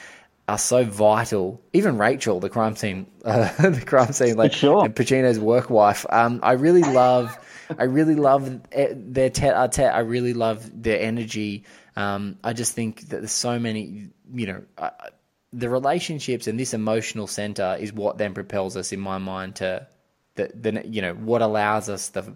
are 0.52 0.58
so 0.58 0.84
vital. 0.84 1.62
Even 1.72 1.96
Rachel, 1.96 2.38
the 2.38 2.50
crime 2.50 2.76
scene, 2.76 3.06
uh, 3.24 3.50
the 3.70 3.80
crime 3.84 4.12
scene, 4.12 4.36
like 4.36 4.52
Sure. 4.52 4.84
and 4.84 4.94
Pacino's 4.94 5.38
work 5.40 5.70
wife. 5.70 6.04
Um, 6.10 6.40
I 6.42 6.52
really 6.52 6.82
love, 6.82 7.38
I 7.78 7.84
really 7.84 8.14
love 8.16 8.60
eh, 8.72 8.92
their 8.94 9.30
tete 9.30 9.54
a 9.56 9.68
tete. 9.68 9.90
I 9.92 10.00
really 10.00 10.34
love 10.34 10.70
their 10.82 11.00
energy. 11.00 11.64
Um, 11.96 12.38
I 12.44 12.52
just 12.52 12.74
think 12.74 13.08
that 13.08 13.18
there's 13.20 13.32
so 13.32 13.58
many, 13.58 14.10
you 14.34 14.46
know, 14.46 14.62
uh, 14.76 14.90
the 15.54 15.70
relationships 15.70 16.46
and 16.46 16.60
this 16.60 16.74
emotional 16.74 17.26
center 17.26 17.76
is 17.80 17.92
what 17.92 18.18
then 18.18 18.34
propels 18.34 18.76
us, 18.76 18.92
in 18.92 19.00
my 19.00 19.16
mind, 19.18 19.56
to 19.56 19.86
the, 20.34 20.50
the 20.54 20.86
you 20.86 21.02
know 21.02 21.14
what 21.14 21.40
allows 21.42 21.88
us 21.88 22.10
the 22.10 22.34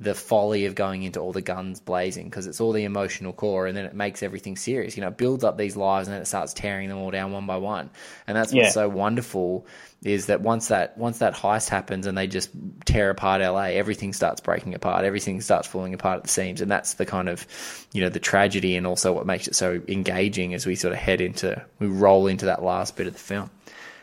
the 0.00 0.14
folly 0.14 0.66
of 0.66 0.74
going 0.74 1.04
into 1.04 1.20
all 1.20 1.32
the 1.32 1.40
guns 1.40 1.80
blazing 1.80 2.24
because 2.28 2.46
it's 2.46 2.60
all 2.60 2.72
the 2.72 2.84
emotional 2.84 3.32
core 3.32 3.66
and 3.66 3.76
then 3.76 3.84
it 3.84 3.94
makes 3.94 4.22
everything 4.22 4.56
serious. 4.56 4.96
You 4.96 5.02
know, 5.02 5.08
it 5.08 5.16
builds 5.16 5.44
up 5.44 5.56
these 5.56 5.76
lives 5.76 6.08
and 6.08 6.14
then 6.14 6.22
it 6.22 6.26
starts 6.26 6.52
tearing 6.52 6.88
them 6.88 6.98
all 6.98 7.10
down 7.12 7.32
one 7.32 7.46
by 7.46 7.56
one. 7.58 7.90
And 8.26 8.36
that's 8.36 8.52
what's 8.52 8.68
Yeah. 8.68 8.70
so 8.70 8.88
wonderful 8.88 9.66
is 10.02 10.26
that 10.26 10.40
once 10.42 10.68
that 10.68 10.98
once 10.98 11.18
that 11.18 11.34
heist 11.34 11.68
happens 11.68 12.06
and 12.06 12.18
they 12.18 12.26
just 12.26 12.50
tear 12.84 13.10
apart 13.10 13.40
LA, 13.40 13.66
everything 13.72 14.12
starts 14.12 14.40
breaking 14.40 14.74
apart. 14.74 15.04
Everything 15.04 15.40
starts 15.40 15.66
falling 15.68 15.94
apart 15.94 16.18
at 16.18 16.22
the 16.24 16.28
seams, 16.28 16.60
and 16.60 16.70
that's 16.70 16.94
the 16.94 17.06
kind 17.06 17.28
of 17.28 17.46
you 17.92 18.02
know 18.02 18.10
the 18.10 18.20
tragedy 18.20 18.76
and 18.76 18.86
also 18.86 19.12
what 19.12 19.26
makes 19.26 19.48
it 19.48 19.54
so 19.54 19.80
engaging 19.88 20.52
as 20.54 20.66
we 20.66 20.74
sort 20.74 20.92
of 20.92 20.98
head 20.98 21.20
into 21.20 21.64
we 21.78 21.86
roll 21.86 22.26
into 22.26 22.46
that 22.46 22.62
last 22.62 22.96
bit 22.96 23.06
of 23.06 23.14
the 23.14 23.18
film. 23.18 23.50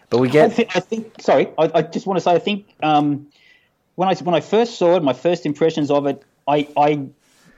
But 0.09 0.19
we 0.19 0.27
I, 0.27 0.31
get 0.31 0.59
I 0.75 0.79
think. 0.79 1.21
Sorry, 1.21 1.47
I, 1.57 1.71
I 1.75 1.81
just 1.83 2.07
want 2.07 2.17
to 2.17 2.21
say. 2.21 2.31
I 2.31 2.39
think 2.39 2.65
um, 2.81 3.27
when 4.01 4.09
I 4.09 4.15
when 4.15 4.33
I 4.33 4.41
first 4.41 4.79
saw 4.79 4.95
it, 4.95 5.03
my 5.03 5.13
first 5.13 5.45
impressions 5.45 5.91
of 5.91 6.07
it, 6.07 6.23
I, 6.47 6.67
I, 6.75 7.05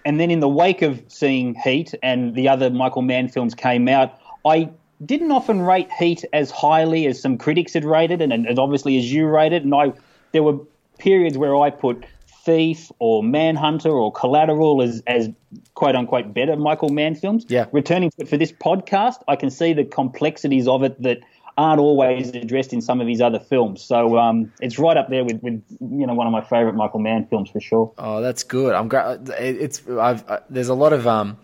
and 0.04 0.20
then 0.20 0.30
in 0.30 0.42
the 0.42 0.50
wake 0.50 0.82
of 0.82 1.02
seeing 1.08 1.56
Heat 1.56 1.94
and 2.04 2.36
the 2.36 2.50
other 2.50 2.70
Michael 2.70 3.02
Mann 3.02 3.30
films 3.30 3.56
came 3.56 3.88
out, 3.88 4.20
I 4.46 4.70
didn't 5.06 5.32
often 5.32 5.62
rate 5.62 5.90
Heat 5.98 6.26
as 6.34 6.52
highly 6.52 7.08
as 7.08 7.22
some 7.22 7.38
critics 7.38 7.74
had 7.74 7.86
rated, 7.86 8.22
and, 8.22 8.34
and 8.34 8.60
obviously 8.60 8.98
as 8.98 9.10
you 9.10 9.26
rated. 9.26 9.64
And 9.64 9.74
I, 9.74 9.94
there 10.34 10.44
were 10.44 10.60
periods 10.98 11.38
where 11.38 11.56
I 11.56 11.70
put 11.70 12.04
Thief 12.44 12.92
or 13.00 13.24
Manhunter 13.24 13.92
or 13.92 14.12
Collateral 14.12 14.82
as 14.82 15.02
as 15.08 15.30
quote 15.76 15.96
unquote 15.96 16.34
better 16.34 16.58
Michael 16.58 16.90
Mann 16.90 17.16
films. 17.16 17.46
Yeah. 17.48 17.68
Returning 17.72 18.10
to 18.10 18.24
it 18.24 18.28
for 18.28 18.36
this 18.36 18.52
podcast, 18.52 19.24
I 19.30 19.38
can 19.38 19.50
see 19.50 19.72
the 19.72 19.86
complexities 19.86 20.68
of 20.68 20.84
it 20.84 21.02
that 21.04 21.20
aren't 21.58 21.80
always 21.80 22.30
addressed 22.32 22.74
in 22.74 22.82
some 22.82 23.00
of 23.02 23.08
his 23.08 23.22
other 23.22 23.40
films. 23.40 23.82
So 23.82 24.18
um, 24.18 24.52
it's 24.60 24.80
right 24.80 24.98
up 24.98 25.10
there 25.10 25.24
with, 25.24 25.42
with 25.44 25.64
you 25.80 26.08
know 26.08 26.14
one 26.14 26.28
of 26.28 26.34
my 26.34 26.42
favorite 26.42 26.74
Michael 26.76 27.00
Mann 27.00 27.28
films 27.28 27.50
for 27.50 27.60
sure. 27.60 27.92
Oh, 27.98 28.22
that's 28.22 28.44
good. 28.44 28.74
I'm 28.74 28.88
glad. 28.88 29.30
It's 29.40 29.88
I've 29.88 30.28
uh, 30.30 30.40
there's 30.50 30.70
a 30.70 30.74
lot 30.74 30.94
of 30.94 31.08
um 31.08 31.38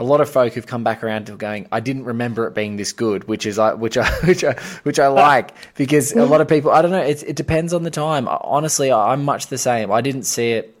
a 0.00 0.04
lot 0.04 0.20
of 0.20 0.30
folk 0.30 0.52
who've 0.52 0.66
come 0.66 0.84
back 0.84 1.02
around 1.02 1.26
to 1.26 1.36
going. 1.36 1.66
I 1.72 1.80
didn't 1.80 2.04
remember 2.04 2.46
it 2.46 2.54
being 2.54 2.76
this 2.76 2.92
good, 2.92 3.26
which 3.26 3.46
is 3.46 3.58
I 3.58 3.74
which 3.74 3.96
I 3.96 4.08
which 4.24 4.44
I 4.44 4.52
which 4.84 4.98
I 5.00 5.08
like 5.08 5.52
because 5.76 6.12
a 6.12 6.24
lot 6.24 6.40
of 6.40 6.48
people. 6.48 6.70
I 6.70 6.82
don't 6.82 6.90
know. 6.92 7.02
It 7.02 7.22
it 7.22 7.36
depends 7.36 7.72
on 7.72 7.82
the 7.82 7.90
time. 7.90 8.28
Honestly, 8.28 8.90
I- 8.90 9.12
I'm 9.12 9.24
much 9.24 9.48
the 9.48 9.58
same. 9.58 9.90
I 9.90 10.00
didn't 10.00 10.24
see 10.24 10.52
it. 10.52 10.74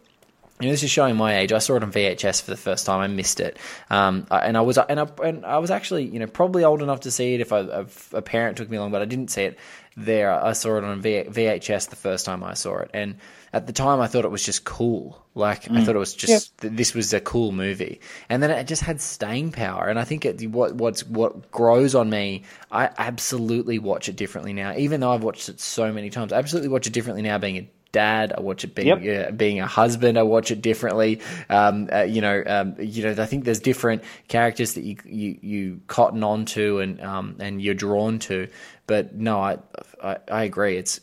This 0.60 0.82
is 0.82 0.90
showing 0.90 1.16
my 1.16 1.38
age. 1.38 1.52
I 1.52 1.58
saw 1.58 1.76
it 1.76 1.82
on 1.82 1.92
VHS 1.92 2.42
for 2.42 2.50
the 2.50 2.56
first 2.56 2.84
time. 2.86 3.00
I 3.00 3.06
missed 3.06 3.40
it, 3.40 3.58
um, 3.90 4.26
and 4.30 4.56
I 4.56 4.60
was 4.60 4.76
and 4.78 4.98
I, 5.00 5.08
and 5.22 5.44
I 5.46 5.58
was 5.58 5.70
actually 5.70 6.04
you 6.06 6.18
know 6.18 6.26
probably 6.26 6.64
old 6.64 6.82
enough 6.82 7.00
to 7.00 7.10
see 7.10 7.34
it 7.34 7.40
if, 7.40 7.52
I, 7.52 7.60
if 7.60 8.12
a 8.12 8.22
parent 8.22 8.56
took 8.56 8.68
me 8.68 8.76
along, 8.76 8.90
but 8.90 9.02
I 9.02 9.04
didn't 9.04 9.30
see 9.30 9.42
it. 9.42 9.58
there. 9.96 10.30
I 10.32 10.52
saw 10.52 10.76
it 10.78 10.84
on 10.84 11.00
v- 11.00 11.24
VHS 11.24 11.90
the 11.90 11.96
first 11.96 12.24
time 12.26 12.42
I 12.44 12.54
saw 12.54 12.78
it, 12.78 12.90
and 12.92 13.16
at 13.52 13.66
the 13.66 13.72
time 13.72 14.00
I 14.00 14.06
thought 14.08 14.24
it 14.24 14.30
was 14.30 14.44
just 14.44 14.64
cool. 14.64 15.24
Like 15.34 15.70
I 15.70 15.84
thought 15.84 15.94
it 15.94 15.98
was 16.00 16.14
just 16.14 16.58
th- 16.58 16.72
this 16.72 16.94
was 16.94 17.12
a 17.12 17.20
cool 17.20 17.52
movie, 17.52 18.00
and 18.28 18.42
then 18.42 18.50
it 18.50 18.64
just 18.66 18.82
had 18.82 19.00
staying 19.00 19.52
power. 19.52 19.86
And 19.86 19.98
I 19.98 20.02
think 20.04 20.24
it, 20.24 20.44
what 20.50 20.74
what's 20.74 21.06
what 21.06 21.50
grows 21.52 21.94
on 21.94 22.10
me, 22.10 22.42
I 22.72 22.90
absolutely 22.98 23.78
watch 23.78 24.08
it 24.08 24.16
differently 24.16 24.52
now. 24.52 24.74
Even 24.76 25.00
though 25.00 25.12
I've 25.12 25.22
watched 25.22 25.48
it 25.48 25.60
so 25.60 25.92
many 25.92 26.10
times, 26.10 26.32
I 26.32 26.38
absolutely 26.38 26.70
watch 26.70 26.88
it 26.88 26.92
differently 26.92 27.22
now. 27.22 27.38
Being 27.38 27.56
a 27.58 27.68
dad, 27.92 28.32
I 28.36 28.40
watch 28.40 28.64
it 28.64 28.74
being 28.74 29.02
Yep. 29.02 29.28
uh, 29.28 29.30
being 29.32 29.60
a 29.60 29.66
husband. 29.66 30.18
I 30.18 30.22
watch 30.22 30.50
it 30.50 30.60
differently. 30.62 31.20
Um, 31.48 31.88
uh, 31.92 32.02
you 32.02 32.20
know, 32.20 32.42
um, 32.46 32.74
you 32.78 33.02
know. 33.02 33.22
I 33.22 33.26
think 33.26 33.44
there's 33.44 33.60
different 33.60 34.04
characters 34.28 34.74
that 34.74 34.84
you 34.84 34.96
you, 35.04 35.38
you 35.40 35.80
cotton 35.86 36.22
onto 36.24 36.78
and 36.78 37.00
um, 37.00 37.36
and 37.40 37.60
you're 37.60 37.74
drawn 37.74 38.18
to. 38.20 38.48
But 38.86 39.14
no, 39.14 39.40
I, 39.40 39.58
I 40.02 40.16
I 40.30 40.44
agree. 40.44 40.76
It's 40.76 41.00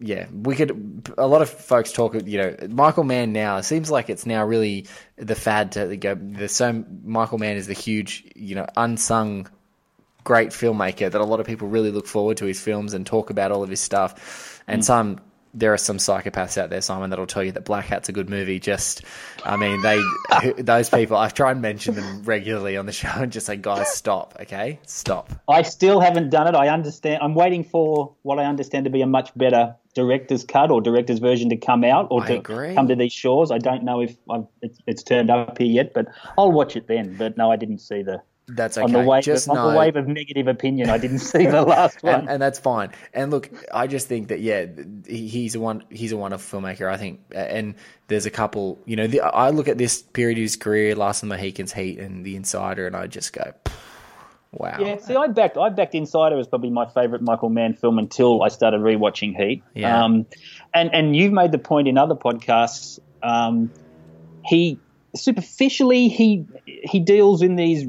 yeah, 0.00 0.26
we 0.32 0.54
could. 0.54 1.10
A 1.18 1.26
lot 1.26 1.42
of 1.42 1.50
folks 1.50 1.92
talk. 1.92 2.14
You 2.14 2.38
know, 2.38 2.56
Michael 2.70 3.04
Mann 3.04 3.32
now 3.32 3.56
it 3.56 3.64
seems 3.64 3.90
like 3.90 4.08
it's 4.10 4.26
now 4.26 4.44
really 4.44 4.86
the 5.16 5.34
fad 5.34 5.72
to 5.72 5.96
go. 5.96 6.16
There's 6.18 6.52
so 6.52 6.84
Michael 7.04 7.38
Mann 7.38 7.56
is 7.56 7.66
the 7.66 7.74
huge, 7.74 8.24
you 8.36 8.54
know, 8.54 8.66
unsung 8.76 9.48
great 10.24 10.50
filmmaker 10.50 11.10
that 11.10 11.20
a 11.20 11.24
lot 11.24 11.40
of 11.40 11.46
people 11.46 11.68
really 11.68 11.90
look 11.90 12.06
forward 12.06 12.36
to 12.36 12.44
his 12.44 12.60
films 12.60 12.92
and 12.92 13.06
talk 13.06 13.30
about 13.30 13.50
all 13.50 13.62
of 13.62 13.70
his 13.70 13.80
stuff. 13.80 14.62
And 14.68 14.84
some 14.84 15.20
there 15.54 15.72
are 15.72 15.78
some 15.78 15.96
psychopaths 15.98 16.58
out 16.58 16.70
there, 16.70 16.80
Simon, 16.80 17.10
that'll 17.10 17.26
tell 17.26 17.42
you 17.42 17.52
that 17.52 17.64
Blackhat's 17.64 18.08
a 18.08 18.12
good 18.12 18.28
movie. 18.28 18.60
Just, 18.60 19.02
I 19.44 19.56
mean, 19.56 19.80
they 19.82 20.02
those 20.62 20.90
people. 20.90 21.16
I 21.16 21.28
try 21.28 21.50
and 21.50 21.62
mention 21.62 21.94
them 21.94 22.22
regularly 22.24 22.76
on 22.76 22.86
the 22.86 22.92
show 22.92 23.10
and 23.14 23.32
just 23.32 23.46
say, 23.46 23.56
guys, 23.56 23.88
stop, 23.88 24.36
okay, 24.40 24.78
stop. 24.86 25.32
I 25.48 25.62
still 25.62 26.00
haven't 26.00 26.30
done 26.30 26.48
it. 26.48 26.54
I 26.54 26.68
understand. 26.68 27.22
I'm 27.22 27.34
waiting 27.34 27.64
for 27.64 28.14
what 28.22 28.38
I 28.38 28.44
understand 28.44 28.84
to 28.84 28.90
be 28.90 29.02
a 29.02 29.06
much 29.06 29.30
better 29.36 29.76
director's 29.94 30.44
cut 30.44 30.70
or 30.70 30.80
director's 30.80 31.18
version 31.18 31.48
to 31.50 31.56
come 31.56 31.82
out 31.82 32.08
or 32.10 32.22
I 32.22 32.28
to 32.28 32.38
agree. 32.38 32.74
come 32.74 32.88
to 32.88 32.94
these 32.94 33.12
shores. 33.12 33.50
I 33.50 33.58
don't 33.58 33.82
know 33.84 34.00
if 34.00 34.16
I've, 34.30 34.46
it's, 34.62 34.78
it's 34.86 35.02
turned 35.02 35.30
up 35.30 35.58
here 35.58 35.66
yet, 35.66 35.92
but 35.94 36.06
I'll 36.36 36.52
watch 36.52 36.76
it 36.76 36.86
then. 36.86 37.16
But 37.16 37.36
no, 37.36 37.50
I 37.50 37.56
didn't 37.56 37.78
see 37.78 38.02
the 38.02 38.22
That's 38.48 38.78
okay. 38.78 38.84
on 38.84 38.92
the 38.92 39.02
wave 39.02 39.24
just 39.24 39.46
of, 39.46 39.50
on 39.50 39.56
know, 39.56 39.70
the 39.72 39.78
wave 39.78 39.96
of 39.96 40.08
negative 40.08 40.48
opinion. 40.48 40.88
I 40.88 40.96
didn't 40.96 41.18
see 41.18 41.46
the 41.46 41.62
last 41.62 42.02
one. 42.02 42.14
and, 42.14 42.30
and 42.30 42.42
that's 42.42 42.58
fine. 42.58 42.90
And 43.12 43.30
look, 43.30 43.50
I 43.72 43.86
just 43.86 44.08
think 44.08 44.28
that 44.28 44.40
yeah, 44.40 44.66
he's 45.06 45.54
a 45.54 45.60
one. 45.60 45.84
He's 45.90 46.12
a 46.12 46.16
wonderful 46.16 46.60
filmmaker. 46.60 46.90
I 46.90 46.96
think, 46.96 47.20
and 47.30 47.74
there's 48.06 48.24
a 48.24 48.30
couple. 48.30 48.78
You 48.86 48.96
know, 48.96 49.06
the, 49.06 49.20
I 49.20 49.50
look 49.50 49.68
at 49.68 49.76
this 49.76 50.00
period 50.00 50.38
of 50.38 50.42
his 50.42 50.56
career, 50.56 50.94
Last 50.94 51.22
of 51.22 51.28
the 51.28 51.36
Mohicans, 51.36 51.74
Heat, 51.74 51.98
and 51.98 52.24
The 52.24 52.36
Insider, 52.36 52.86
and 52.86 52.96
I 52.96 53.06
just 53.06 53.34
go, 53.34 53.52
wow. 54.52 54.78
Yeah, 54.80 54.98
see, 54.98 55.14
I 55.14 55.26
backed 55.26 55.58
I 55.58 55.68
backed 55.68 55.94
Insider 55.94 56.38
as 56.38 56.48
probably 56.48 56.70
my 56.70 56.86
favourite 56.86 57.22
Michael 57.22 57.50
Mann 57.50 57.74
film 57.74 57.98
until 57.98 58.42
I 58.42 58.48
started 58.48 58.80
rewatching 58.80 59.36
Heat. 59.36 59.62
Yeah. 59.74 60.04
Um, 60.04 60.26
and 60.72 60.94
and 60.94 61.14
you've 61.14 61.32
made 61.32 61.52
the 61.52 61.58
point 61.58 61.86
in 61.86 61.98
other 61.98 62.14
podcasts. 62.14 62.98
Um, 63.22 63.70
he 64.44 64.78
superficially 65.14 66.08
he 66.08 66.46
he 66.64 67.00
deals 67.00 67.42
in 67.42 67.56
these 67.56 67.86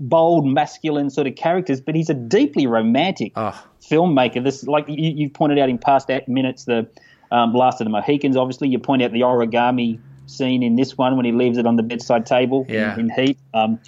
bold 0.00 0.46
masculine 0.46 1.10
sort 1.10 1.26
of 1.26 1.36
characters, 1.36 1.80
but 1.80 1.94
he's 1.94 2.08
a 2.10 2.14
deeply 2.14 2.66
romantic 2.66 3.32
Oh. 3.36 3.62
filmmaker. 3.82 4.42
This 4.42 4.64
like 4.64 4.88
you, 4.88 5.12
you've 5.14 5.32
pointed 5.34 5.58
out 5.58 5.68
in 5.68 5.78
past 5.78 6.10
eight 6.10 6.26
minutes 6.26 6.64
the 6.64 6.88
um, 7.30 7.52
Last 7.54 7.80
of 7.80 7.84
the 7.84 7.90
Mohicans. 7.90 8.36
Obviously, 8.36 8.68
you 8.68 8.78
point 8.78 9.02
out 9.02 9.12
the 9.12 9.20
origami 9.20 10.00
scene 10.26 10.62
in 10.62 10.76
this 10.76 10.96
one 10.98 11.16
when 11.16 11.24
he 11.26 11.32
leaves 11.32 11.58
it 11.58 11.66
on 11.66 11.76
the 11.76 11.82
bedside 11.82 12.24
table 12.26 12.64
in- 12.68 12.74
in, 13.00 13.10
Heat. 13.10 13.38
Um, 13.54 13.78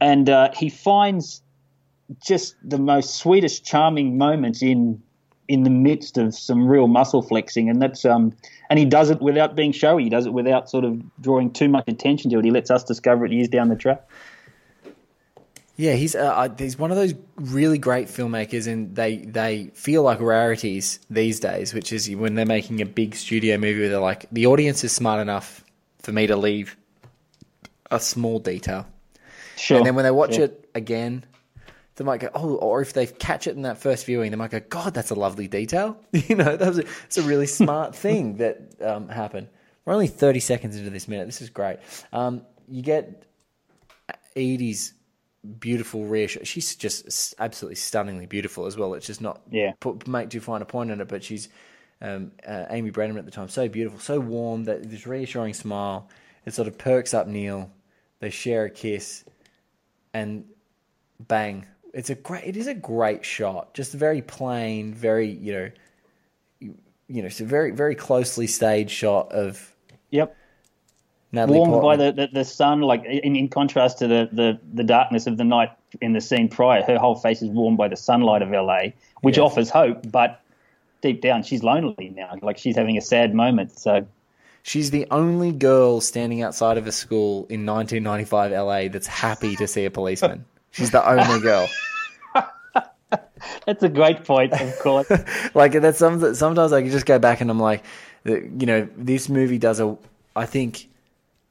and 0.00 0.28
uh, 0.28 0.50
he 0.54 0.68
finds 0.68 1.42
just 2.24 2.56
the 2.62 2.78
most 2.78 3.16
sweetest, 3.16 3.64
charming 3.64 4.18
moments 4.18 4.62
in 4.62 5.02
in 5.46 5.62
the 5.62 5.70
midst 5.70 6.16
of 6.16 6.34
some 6.34 6.66
real 6.66 6.88
muscle 6.88 7.20
flexing, 7.22 7.68
and 7.68 7.80
that's 7.80 8.04
um, 8.04 8.32
and 8.70 8.78
he 8.78 8.84
does 8.84 9.10
it 9.10 9.20
without 9.20 9.54
being 9.56 9.72
showy. 9.72 10.04
He 10.04 10.08
does 10.10 10.26
it 10.26 10.32
without 10.32 10.68
sort 10.70 10.84
of 10.84 11.02
drawing 11.20 11.50
too 11.52 11.68
much 11.68 11.84
attention 11.86 12.30
to 12.30 12.38
it. 12.38 12.44
He 12.44 12.50
lets 12.50 12.70
us 12.70 12.82
discover 12.84 13.24
it 13.26 13.32
years 13.32 13.48
down 13.48 13.68
the 13.68 13.76
track. 13.76 14.02
Yeah, 15.76 15.94
he's 15.94 16.14
uh, 16.14 16.54
he's 16.56 16.78
one 16.78 16.92
of 16.92 16.96
those 16.96 17.14
really 17.36 17.78
great 17.78 18.06
filmmakers, 18.06 18.68
and 18.68 18.94
they 18.94 19.16
they 19.16 19.70
feel 19.74 20.02
like 20.04 20.20
rarities 20.20 21.00
these 21.10 21.40
days. 21.40 21.74
Which 21.74 21.92
is 21.92 22.08
when 22.14 22.36
they're 22.36 22.46
making 22.46 22.80
a 22.80 22.86
big 22.86 23.16
studio 23.16 23.58
movie, 23.58 23.80
where 23.80 23.88
they're 23.88 23.98
like, 23.98 24.26
the 24.30 24.46
audience 24.46 24.84
is 24.84 24.92
smart 24.92 25.20
enough 25.20 25.64
for 26.00 26.12
me 26.12 26.28
to 26.28 26.36
leave 26.36 26.76
a 27.90 27.98
small 27.98 28.38
detail, 28.38 28.86
Sure. 29.56 29.78
and 29.78 29.86
then 29.86 29.94
when 29.96 30.04
they 30.04 30.12
watch 30.12 30.38
Yeah. 30.38 30.44
it 30.44 30.68
again, 30.76 31.24
they 31.96 32.04
might 32.04 32.20
go, 32.20 32.30
oh, 32.34 32.54
or 32.56 32.80
if 32.80 32.92
they 32.92 33.06
catch 33.06 33.46
it 33.48 33.56
in 33.56 33.62
that 33.62 33.78
first 33.78 34.06
viewing, 34.06 34.30
they 34.30 34.36
might 34.36 34.50
go, 34.52 34.60
God, 34.60 34.94
that's 34.94 35.10
a 35.10 35.14
lovely 35.16 35.48
detail. 35.48 35.96
you 36.12 36.36
know, 36.36 36.56
that 36.56 36.66
was 36.68 36.78
a, 36.78 36.84
it's 37.06 37.18
a 37.18 37.22
really 37.22 37.46
smart 37.46 37.96
thing 38.04 38.36
that 38.36 38.60
um, 38.80 39.08
happened. 39.08 39.48
We're 39.84 39.92
only 39.94 40.06
thirty 40.06 40.40
seconds 40.40 40.76
into 40.76 40.90
this 40.90 41.08
minute. 41.08 41.26
This 41.26 41.42
is 41.42 41.50
great. 41.50 41.78
Um, 42.12 42.42
you 42.68 42.80
get 42.82 43.24
Eady's 44.36 44.94
beautiful 45.44 46.04
shot. 46.26 46.46
She's 46.46 46.74
just 46.76 47.34
absolutely 47.38 47.76
stunningly 47.76 48.26
beautiful 48.26 48.66
as 48.66 48.76
well. 48.76 48.94
It's 48.94 49.06
just 49.06 49.20
not 49.20 49.42
Yeah. 49.50 49.72
put, 49.80 50.06
make 50.08 50.30
too 50.30 50.40
fine 50.40 50.62
a 50.62 50.64
point 50.64 50.90
on 50.90 51.00
it, 51.00 51.08
but 51.08 51.22
she's 51.22 51.48
um, 52.00 52.32
uh, 52.46 52.66
Amy 52.70 52.90
Brenneman 52.90 53.18
at 53.18 53.24
the 53.24 53.30
time, 53.30 53.48
so 53.48 53.68
beautiful, 53.68 53.98
so 53.98 54.20
warm. 54.20 54.64
That 54.64 54.90
this 54.90 55.06
reassuring 55.06 55.54
smile. 55.54 56.08
It 56.44 56.52
sort 56.52 56.68
of 56.68 56.76
perks 56.76 57.14
up 57.14 57.26
Neil. 57.26 57.70
They 58.20 58.30
share 58.30 58.64
a 58.64 58.70
kiss, 58.70 59.24
and 60.12 60.44
bang! 61.20 61.66
It's 61.94 62.10
a 62.10 62.14
great. 62.14 62.44
It 62.44 62.56
is 62.56 62.66
a 62.66 62.74
great 62.74 63.24
shot. 63.24 63.72
Just 63.74 63.92
very 63.94 64.20
plain, 64.20 64.92
very 64.92 65.28
you 65.30 65.52
know, 65.52 65.70
you, 66.58 66.74
you 67.08 67.22
know, 67.22 67.26
it's 67.28 67.40
a 67.40 67.44
very 67.44 67.70
very 67.70 67.94
closely 67.94 68.46
staged 68.46 68.90
shot 68.90 69.32
of 69.32 69.74
Yep. 70.10 70.36
Natalie 71.34 71.58
Warmed 71.58 71.82
by 71.82 71.96
the, 71.96 72.12
the, 72.12 72.28
the 72.32 72.44
sun, 72.44 72.80
like 72.80 73.04
in, 73.04 73.36
in 73.36 73.48
contrast 73.48 73.98
to 73.98 74.06
the, 74.06 74.28
the, 74.32 74.58
the 74.72 74.84
darkness 74.84 75.26
of 75.26 75.36
the 75.36 75.44
night 75.44 75.70
in 76.00 76.12
the 76.12 76.20
scene 76.20 76.48
prior, 76.48 76.82
her 76.82 76.98
whole 76.98 77.16
face 77.16 77.42
is 77.42 77.48
warmed 77.50 77.76
by 77.76 77.88
the 77.88 77.96
sunlight 77.96 78.42
of 78.42 78.50
LA, 78.50 78.90
which 79.22 79.36
Yes. 79.36 79.44
offers 79.44 79.70
hope, 79.70 80.10
but 80.10 80.40
deep 81.02 81.20
down 81.20 81.42
she's 81.42 81.62
lonely 81.62 82.12
now. 82.16 82.36
Like 82.40 82.56
she's 82.56 82.76
having 82.76 82.96
a 82.96 83.00
sad 83.00 83.34
moment. 83.34 83.78
So 83.78 84.06
She's 84.62 84.90
the 84.90 85.06
only 85.10 85.52
girl 85.52 86.00
standing 86.00 86.40
outside 86.40 86.78
of 86.78 86.86
a 86.86 86.92
school 86.92 87.40
in 87.50 87.66
1995 87.66 88.52
LA 88.52 88.88
that's 88.88 89.06
happy 89.06 89.56
to 89.56 89.66
see 89.66 89.84
a 89.84 89.90
policeman. 89.90 90.46
She's 90.70 90.90
the 90.90 91.06
only 91.06 91.40
girl. 91.40 91.68
that's 93.66 93.82
a 93.82 93.90
great 93.90 94.24
point, 94.24 94.52
of 94.54 94.78
course. 94.78 95.10
like 95.54 95.72
that's 95.72 95.98
some, 95.98 96.34
sometimes 96.34 96.72
I 96.72 96.80
can 96.80 96.90
just 96.90 97.04
go 97.04 97.18
back 97.18 97.42
and 97.42 97.50
I'm 97.50 97.60
like, 97.60 97.84
you 98.24 98.64
know, 98.66 98.88
this 98.96 99.28
movie 99.28 99.58
does 99.58 99.80
a, 99.80 99.98
I 100.34 100.46
think, 100.46 100.88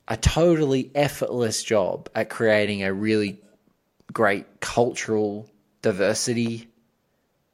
a 0.07 0.17
totally 0.17 0.91
effortless 0.95 1.63
job 1.63 2.09
at 2.15 2.29
creating 2.29 2.83
a 2.83 2.93
really 2.93 3.39
great 4.11 4.59
cultural 4.59 5.49
diversity 5.81 6.67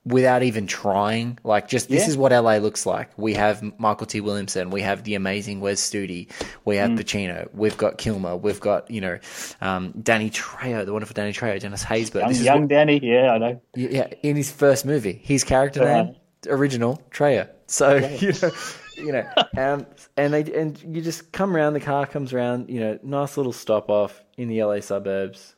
without 0.06 0.42
even 0.44 0.66
trying. 0.66 1.38
Like, 1.44 1.68
just 1.68 1.90
this 1.90 2.04
Yeah. 2.04 2.10
is 2.10 2.18
what 2.18 2.32
LA 2.32 2.58
looks 2.58 2.86
like. 2.86 3.10
We 3.18 3.34
have 3.36 3.62
Mykelti 3.62 4.22
Williamson, 4.22 4.72
we 4.72 4.82
have 4.82 5.04
the 5.04 5.16
amazing 5.16 5.60
Wes 5.60 5.80
Studi, 5.82 6.28
we 6.66 6.78
have 6.78 6.92
Pacino, 6.92 7.48
we've 7.54 7.78
got 7.78 7.98
Kilmer, 7.98 8.36
we've 8.36 8.60
got 8.60 8.90
you 8.90 9.02
know 9.02 9.20
um, 9.62 9.94
Danny 10.02 10.30
Trejo, 10.32 10.86
the 10.86 10.94
wonderful 10.94 11.14
Danny 11.14 11.34
Trejo, 11.34 11.60
Dennis 11.60 11.84
Haysbert. 11.84 12.22
young 12.22 12.30
This 12.30 12.40
is 12.40 12.46
young 12.46 12.62
what- 12.62 12.70
Danny, 12.70 13.00
yeah, 13.04 13.32
I 13.34 13.38
know. 13.38 13.62
yeah, 13.76 14.08
in 14.24 14.36
his 14.36 14.52
first 14.52 14.86
movie, 14.86 15.20
his 15.24 15.44
character 15.44 15.82
Right. 15.82 16.06
name 16.06 16.16
original 16.48 17.02
Trejo. 17.12 17.48
So 17.68 17.96
you 18.20 18.34
know, 18.42 18.52
you 19.00 19.12
know, 19.12 19.26
um, 19.58 19.86
and 20.18 20.34
they 20.34 20.42
and 20.54 20.82
you 20.84 21.02
just 21.02 21.32
come 21.32 21.56
around. 21.56 21.74
The 21.74 21.80
car 21.80 22.06
comes 22.06 22.34
around. 22.34 22.70
You 22.70 22.80
know, 22.80 23.00
nice 23.04 23.38
little 23.38 23.54
stop 23.54 23.90
off 23.90 24.24
in 24.38 24.48
the 24.48 24.64
LA 24.64 24.80
suburbs. 24.82 25.56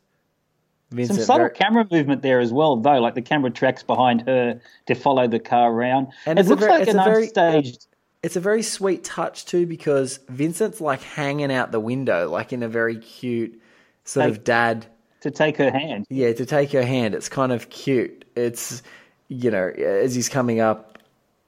Some 0.90 0.98
Vincent, 0.98 1.22
subtle 1.22 1.46
very- 1.48 1.56
camera 1.56 1.88
movement 1.90 2.22
there 2.22 2.40
as 2.40 2.52
well, 2.52 2.76
though. 2.76 3.00
Like 3.00 3.16
the 3.16 3.22
camera 3.22 3.50
tracks 3.50 3.82
behind 3.84 4.22
her 4.28 4.60
to 4.88 4.96
follow 4.96 5.28
the 5.28 5.40
car 5.40 5.72
around. 5.72 6.08
And 6.26 6.38
it 6.38 6.46
looks 6.46 6.60
very- 6.62 6.72
like 6.74 6.82
it's 6.84 6.92
an 6.94 7.00
a 7.00 7.04
very- 7.06 7.28
unstaged. 7.30 7.88
it's 8.24 8.36
a 8.36 8.42
very 8.42 8.62
sweet 8.62 9.04
touch 9.04 9.46
too 9.46 9.66
because 9.66 10.20
Vincent's 10.30 10.82
like 10.82 11.02
hanging 11.02 11.52
out 11.52 11.72
the 11.72 11.80
window, 11.80 12.30
like 12.30 12.52
in 12.52 12.62
a 12.62 12.68
very 12.68 12.98
cute 12.98 13.60
sort 14.04 14.26
Like- 14.28 14.38
of 14.38 14.44
dad. 14.44 14.86
To 15.22 15.30
take 15.32 15.56
her 15.58 15.70
hand. 15.72 16.08
Yeah, 16.10 16.34
to 16.34 16.46
take 16.48 16.72
her 16.72 16.82
hand, 16.84 17.14
it's 17.14 17.30
kind 17.30 17.52
of 17.52 17.70
cute. 17.70 18.26
It's 18.36 18.82
you 19.30 19.50
know 19.52 19.68
as 19.70 20.14
he's 20.16 20.28
coming 20.28 20.60
up 20.60 20.91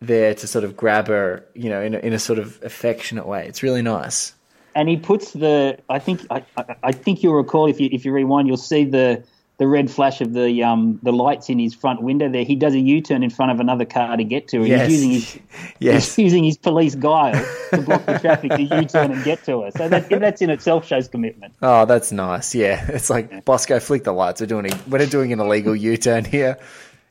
there 0.06 0.34
to 0.36 0.48
sort 0.48 0.64
of 0.64 0.76
grab 0.78 1.08
her, 1.08 1.44
you 1.54 1.70
know, 1.70 1.82
in 1.82 1.96
a, 1.96 2.00
in 2.00 2.14
a 2.14 2.20
sort 2.20 2.40
of 2.40 2.62
affectionate 2.64 3.28
way. 3.28 3.48
It's 3.48 3.64
really 3.64 3.82
nice. 3.82 4.34
and 4.76 4.90
he 4.90 4.98
puts 4.98 5.32
the. 5.34 5.78
I 5.90 6.00
think 6.00 6.22
I, 6.30 6.44
I, 6.58 6.76
I 6.84 6.92
think 6.92 7.24
you'll 7.24 7.36
recall 7.36 7.68
if 7.70 7.80
you 7.80 7.90
if 7.92 8.06
you 8.06 8.12
rewind, 8.12 8.48
you'll 8.48 8.58
see 8.58 8.86
the 8.86 9.24
the 9.60 9.68
red 9.68 9.90
flash 9.92 10.20
of 10.20 10.34
the 10.34 10.64
um 10.64 11.00
the 11.04 11.14
lights 11.14 11.48
in 11.48 11.60
his 11.60 11.76
front 11.76 12.02
window. 12.02 12.28
There, 12.28 12.44
he 12.44 12.56
does 12.56 12.74
a 12.74 12.80
U 12.80 13.02
turn 13.02 13.22
in 13.22 13.30
front 13.30 13.52
of 13.52 13.60
another 13.60 13.86
car 13.86 14.18
to 14.18 14.24
get 14.24 14.48
to 14.50 14.62
her. 14.62 14.66
Yes. 14.68 14.90
He's 14.90 15.02
using 15.04 15.12
his 15.12 15.40
Yes. 15.80 16.16
he's 16.16 16.24
using 16.24 16.44
his 16.44 16.58
police 16.58 16.96
guile 16.96 17.40
to 17.70 17.82
block 17.82 18.04
the 18.08 18.18
traffic 18.18 18.50
to 18.52 18.62
U 18.64 18.86
turn 18.86 19.12
and 19.12 19.24
get 19.24 19.44
to 19.46 19.62
her. 19.62 19.72
So 19.78 19.88
that 19.90 20.10
that's 20.10 20.42
in 20.42 20.50
itself 20.50 20.88
shows 20.88 21.08
commitment. 21.08 21.54
Oh, 21.62 21.86
that's 21.86 22.12
nice. 22.12 22.56
Yeah, 22.56 22.84
it's 22.90 23.12
like 23.12 23.46
Bosko, 23.46 23.80
flick 23.80 24.06
the 24.06 24.12
lights. 24.12 24.42
We're 24.42 24.48
doing 24.48 24.74
a, 24.74 24.80
we're 24.90 25.06
doing 25.06 25.32
an 25.32 25.40
illegal 25.40 25.76
U-turn 25.76 26.26
here. 26.26 26.58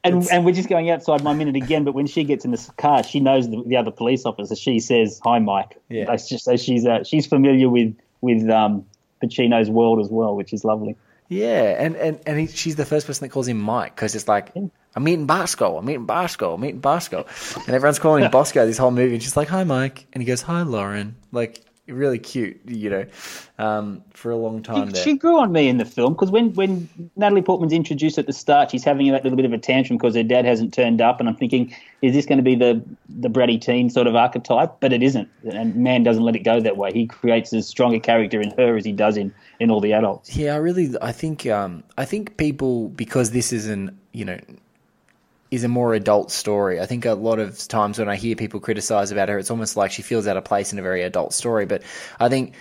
And 0.05 0.27
and 0.33 0.45
we're 0.45 0.55
just 0.55 0.69
going 0.69 0.91
outside 0.91 1.23
my 1.23 1.33
minute 1.33 1.55
again. 1.55 1.85
But 1.85 1.95
when 1.95 2.07
she 2.07 2.25
gets 2.25 2.45
in 2.45 2.51
the 2.51 2.71
car, 2.77 3.05
she 3.05 3.21
knows 3.21 3.49
the, 3.49 3.63
the 3.65 3.77
other 3.77 3.93
police 3.93 4.27
officer. 4.27 4.57
She 4.57 4.81
says, 4.81 5.21
"Hi, 5.23 5.39
Mike." 5.39 5.81
Yeah. 5.89 6.17
So 6.17 6.57
she's 6.57 6.85
uh, 6.85 7.05
she's 7.05 7.27
familiar 7.27 7.69
with 7.69 7.97
with 8.21 8.49
um, 8.51 8.85
Pacino's 9.23 9.71
world 9.71 10.01
as 10.01 10.09
well, 10.11 10.35
which 10.35 10.53
is 10.53 10.65
lovely. 10.65 10.97
Yeah, 11.29 11.83
and 11.83 11.97
and 11.97 12.21
and 12.27 12.41
he, 12.41 12.47
she's 12.49 12.77
the 12.77 12.85
first 12.85 13.07
person 13.07 13.25
that 13.25 13.33
calls 13.33 13.49
him 13.49 13.59
Mike 13.61 13.95
because 13.95 14.15
it's 14.15 14.29
like 14.29 14.55
I'm 14.57 15.05
meeting 15.05 15.27
Bosko, 15.27 15.79
I'm 15.79 15.85
meeting 15.85 16.07
Bosko, 16.07 16.55
I'm 16.55 16.61
meeting 16.61 16.83
Bosko, 16.83 17.27
and 17.67 17.75
everyone's 17.75 17.99
calling 17.99 18.25
him 18.25 18.31
Bosko 18.31 18.67
this 18.67 18.79
whole 18.79 18.91
movie. 18.91 19.15
And 19.15 19.23
she's 19.23 19.37
like, 19.37 19.49
"Hi, 19.49 19.65
Mike," 19.65 20.07
and 20.13 20.21
he 20.21 20.27
goes, 20.27 20.43
"Hi, 20.43 20.63
Lauren." 20.63 21.17
Like 21.31 21.65
really 21.89 22.19
cute, 22.19 22.61
you 22.67 22.89
know, 22.89 23.07
um, 23.59 24.03
for 24.11 24.31
a 24.31 24.37
long 24.37 24.63
time 24.63 24.89
She, 24.89 24.93
there. 24.93 25.03
she 25.03 25.17
grew 25.17 25.39
on 25.39 25.53
me 25.53 25.69
in 25.69 25.79
the 25.79 25.85
film 25.85 26.13
because 26.13 26.31
when, 26.31 26.53
when 26.55 26.89
Natalie 27.17 27.43
Portman's 27.43 27.73
introduced 27.73 28.19
at 28.19 28.27
the 28.27 28.33
start, 28.33 28.71
she's 28.71 28.85
having 28.85 29.11
that 29.11 29.25
little 29.25 29.37
bit 29.37 29.45
of 29.45 29.53
a 29.53 29.59
tantrum 29.59 29.99
because 29.99 30.15
her 30.15 30.23
dad 30.23 30.45
hasn't 30.45 30.73
turned 30.73 31.01
up, 31.01 31.19
and 31.19 31.29
I'm 31.29 31.37
thinking, 31.37 31.75
is 32.01 32.15
this 32.15 32.25
going 32.25 32.39
to 32.39 32.43
be 32.45 32.55
the 32.55 32.83
the 33.09 33.29
bratty 33.29 33.61
teen 33.61 33.91
sort 33.91 34.07
of 34.07 34.15
archetype? 34.15 34.77
But 34.81 34.93
it 34.93 35.03
isn't, 35.03 35.29
and 35.53 35.75
Mann 35.77 36.03
doesn't 36.05 36.23
let 36.23 36.37
it 36.37 36.45
go 36.45 36.61
that 36.61 36.77
way. 36.77 36.93
He 36.93 37.07
creates 37.07 37.53
as 37.53 37.67
strong 37.67 37.95
a 37.95 38.01
character 38.01 38.41
in 38.41 38.53
her 38.57 38.77
as 38.77 38.85
he 38.85 38.93
does 38.93 39.17
in 39.17 39.35
in 39.59 39.71
all 39.71 39.81
the 39.81 39.93
adults. 39.93 40.37
Yeah, 40.37 40.55
I 40.55 40.59
really, 40.59 40.95
I 41.03 41.13
think, 41.13 41.47
um, 41.47 41.85
I 41.99 42.05
think 42.05 42.37
people 42.37 42.89
because 42.91 43.33
this 43.33 43.53
is 43.53 43.69
an, 43.69 43.99
you 44.13 44.25
know, 44.25 44.39
is 45.53 45.65
a 45.65 45.69
more 45.69 45.93
adult 45.93 46.31
story. 46.31 46.81
I 46.81 46.87
think 46.87 47.05
a 47.05 47.13
lot 47.13 47.39
of 47.39 47.69
times 47.69 47.99
when 47.99 48.09
I 48.09 48.17
hear 48.17 48.35
people 48.35 48.59
criticize 48.59 49.13
about 49.13 49.29
her, 49.29 49.39
it's 49.39 49.51
almost 49.51 49.77
like 49.77 49.93
she 49.93 50.01
feels 50.01 50.27
out 50.27 50.39
of 50.39 50.45
place 50.45 50.73
in 50.73 50.79
a 50.79 50.83
very 50.83 51.03
adult 51.03 51.35
story. 51.35 51.67
But 51.67 51.83
I 52.19 52.31
think 52.31 52.55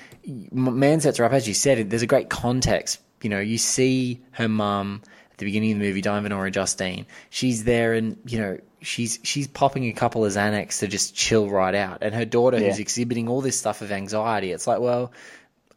Mann 0.52 1.00
sets 1.00 1.18
her 1.18 1.24
up, 1.24 1.32
as 1.32 1.48
you 1.48 1.54
said, 1.54 1.90
there's 1.90 2.02
a 2.02 2.08
great 2.08 2.30
context. 2.30 3.00
You 3.22 3.30
know, 3.30 3.40
you 3.40 3.58
see 3.58 4.22
her 4.32 4.50
mum 4.50 5.04
at 5.32 5.38
the 5.38 5.46
beginning 5.46 5.72
of 5.72 5.80
the 5.80 5.86
movie, 5.86 6.02
Diane 6.02 6.26
Venora 6.26 6.52
Justine. 6.52 7.06
She's 7.30 7.64
there 7.64 7.94
and, 7.94 8.18
you 8.26 8.40
know, 8.40 8.58
she's 8.82 9.20
she's 9.24 9.48
popping 9.48 9.86
a 9.86 9.94
couple 9.94 10.26
of 10.26 10.34
Xanax 10.34 10.80
to 10.80 10.88
just 10.88 11.16
chill 11.16 11.50
right 11.50 11.74
out. 11.74 12.00
And 12.02 12.14
her 12.14 12.26
daughter 12.26 12.60
who's 12.60 12.80
exhibiting 12.80 13.30
all 13.30 13.40
this 13.40 13.58
stuff 13.58 13.82
of 13.82 13.94
anxiety. 13.94 14.52
It's 14.52 14.68
like, 14.68 14.82
well, 14.82 15.14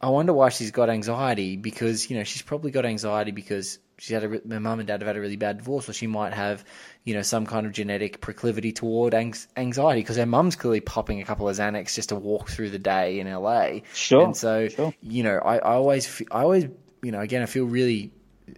I 0.01 0.09
wonder 0.09 0.33
why 0.33 0.49
she's 0.49 0.71
got 0.71 0.89
anxiety 0.89 1.55
because 1.55 2.09
you 2.09 2.17
know 2.17 2.25
she's 2.25 2.41
probably 2.41 2.71
got 2.71 2.85
anxiety 2.85 3.31
because 3.31 3.79
she 3.97 4.13
had 4.13 4.23
a, 4.23 4.27
her 4.27 4.59
mum 4.59 4.79
and 4.79 4.87
dad 4.87 5.01
have 5.01 5.07
had 5.07 5.17
a 5.17 5.21
really 5.21 5.35
bad 5.35 5.57
divorce, 5.57 5.87
or 5.89 5.93
she 5.93 6.07
might 6.07 6.33
have 6.33 6.65
you 7.03 7.13
know 7.13 7.21
some 7.21 7.45
kind 7.45 7.65
of 7.65 7.71
genetic 7.71 8.21
proclivity 8.21 8.71
toward 8.71 9.13
anx- 9.13 9.47
anxiety 9.55 10.01
because 10.01 10.17
her 10.17 10.25
mum's 10.25 10.55
clearly 10.55 10.81
popping 10.81 11.21
a 11.21 11.25
couple 11.25 11.47
of 11.47 11.55
Xanax 11.55 11.95
just 11.95 12.09
to 12.09 12.15
walk 12.15 12.49
through 12.49 12.69
the 12.69 12.79
day 12.79 13.19
in 13.19 13.31
LA. 13.31 13.79
Sure, 13.93 14.23
and 14.23 14.35
so 14.35 14.67
sure. 14.67 14.93
you 15.01 15.23
know 15.23 15.37
I, 15.37 15.57
I 15.57 15.73
always 15.73 16.21
I 16.31 16.41
always 16.41 16.67
you 17.01 17.11
know 17.11 17.21
again 17.21 17.41
I 17.41 17.45
feel 17.45 17.65
really 17.65 18.11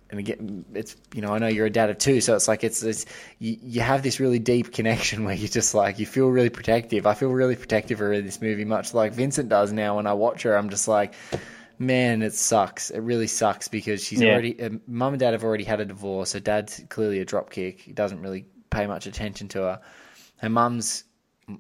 and 0.10 0.20
again, 0.20 0.66
it's 0.74 0.96
you 1.14 1.22
know 1.22 1.34
I 1.34 1.40
know 1.40 1.48
you're 1.48 1.66
a 1.66 1.72
dad 1.72 1.90
of 1.90 1.98
two, 1.98 2.22
so 2.22 2.36
it's 2.36 2.48
like 2.48 2.64
it's, 2.64 2.84
it's 2.84 3.06
you, 3.40 3.58
you 3.62 3.82
have 3.82 4.04
this 4.04 4.20
really 4.20 4.40
deep 4.40 4.74
connection 4.74 5.24
where 5.26 5.36
you 5.36 5.48
just 5.48 5.74
like 5.74 6.00
you 6.00 6.06
feel 6.06 6.28
really 6.28 6.50
protective. 6.50 7.06
I 7.06 7.14
feel 7.14 7.30
really 7.30 7.56
protective 7.56 7.98
of 7.98 8.08
her 8.08 8.14
in 8.14 8.26
this 8.26 8.42
movie, 8.42 8.66
much 8.66 8.94
like 8.94 9.14
Vincent 9.14 9.50
does 9.50 9.72
now. 9.72 9.98
When 9.98 10.08
I 10.08 10.14
watch 10.14 10.44
her, 10.44 10.58
I'm 10.58 10.70
just 10.70 10.88
like, 10.88 11.14
man, 11.80 12.22
it 12.22 12.34
sucks. 12.34 12.90
It 12.90 13.00
really 13.00 13.28
sucks 13.28 13.68
because 13.68 14.04
she's 14.04 14.22
Yeah. 14.22 14.34
already 14.34 14.62
uh, 14.62 14.70
mum 14.88 15.14
and 15.14 15.20
dad 15.20 15.34
have 15.34 15.44
already 15.44 15.64
had 15.64 15.80
a 15.80 15.86
divorce. 15.86 16.34
Her 16.34 16.40
dad's 16.40 16.84
clearly 16.90 17.20
a 17.20 17.26
dropkick. 17.26 17.80
He 17.82 17.94
doesn't 17.94 18.22
really 18.22 18.46
pay 18.70 18.88
much 18.88 19.06
attention 19.08 19.48
to 19.50 19.62
her. 19.62 19.80
Her 20.38 20.50
mum's 20.50 21.04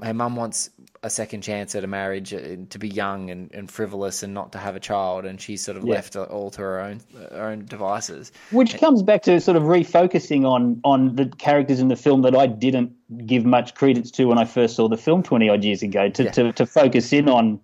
her 0.04 0.14
mum 0.14 0.36
wants 0.36 0.70
a 1.02 1.10
second 1.10 1.42
chance 1.44 1.74
at 1.74 1.82
a 1.86 1.88
marriage 1.88 2.34
uh, 2.34 2.40
to 2.70 2.78
be 2.78 2.90
young 2.90 3.30
and, 3.30 3.50
and 3.54 3.72
frivolous 3.72 4.22
and 4.22 4.34
not 4.34 4.52
to 4.52 4.58
have 4.58 4.76
a 4.76 4.82
child, 4.82 5.24
and 5.24 5.40
she's 5.40 5.64
sort 5.64 5.78
of 5.78 5.86
Yeah. 5.86 5.94
left 5.94 6.18
all 6.18 6.52
to 6.52 6.62
her 6.62 6.82
own 6.82 7.00
her 7.32 7.48
own 7.48 7.64
devices. 7.66 8.34
Which 8.52 8.78
comes 8.78 9.02
back 9.02 9.22
to 9.24 9.40
sort 9.40 9.56
of 9.56 9.64
refocusing 9.64 10.46
on 10.46 10.82
on 10.84 11.16
the 11.16 11.28
characters 11.28 11.80
in 11.80 11.88
the 11.88 11.96
film 11.96 12.24
that 12.24 12.36
I 12.36 12.48
didn't 12.48 12.92
give 13.26 13.46
much 13.46 13.76
credence 13.76 14.12
to 14.12 14.26
when 14.26 14.38
I 14.38 14.44
first 14.44 14.76
saw 14.76 14.90
the 14.90 14.98
film 14.98 15.24
twenty 15.24 15.48
odd 15.48 15.64
years 15.64 15.82
ago. 15.84 16.10
To, 16.10 16.24
Yeah. 16.24 16.32
to 16.32 16.52
to 16.52 16.66
focus 16.66 17.14
in 17.14 17.30
on 17.30 17.62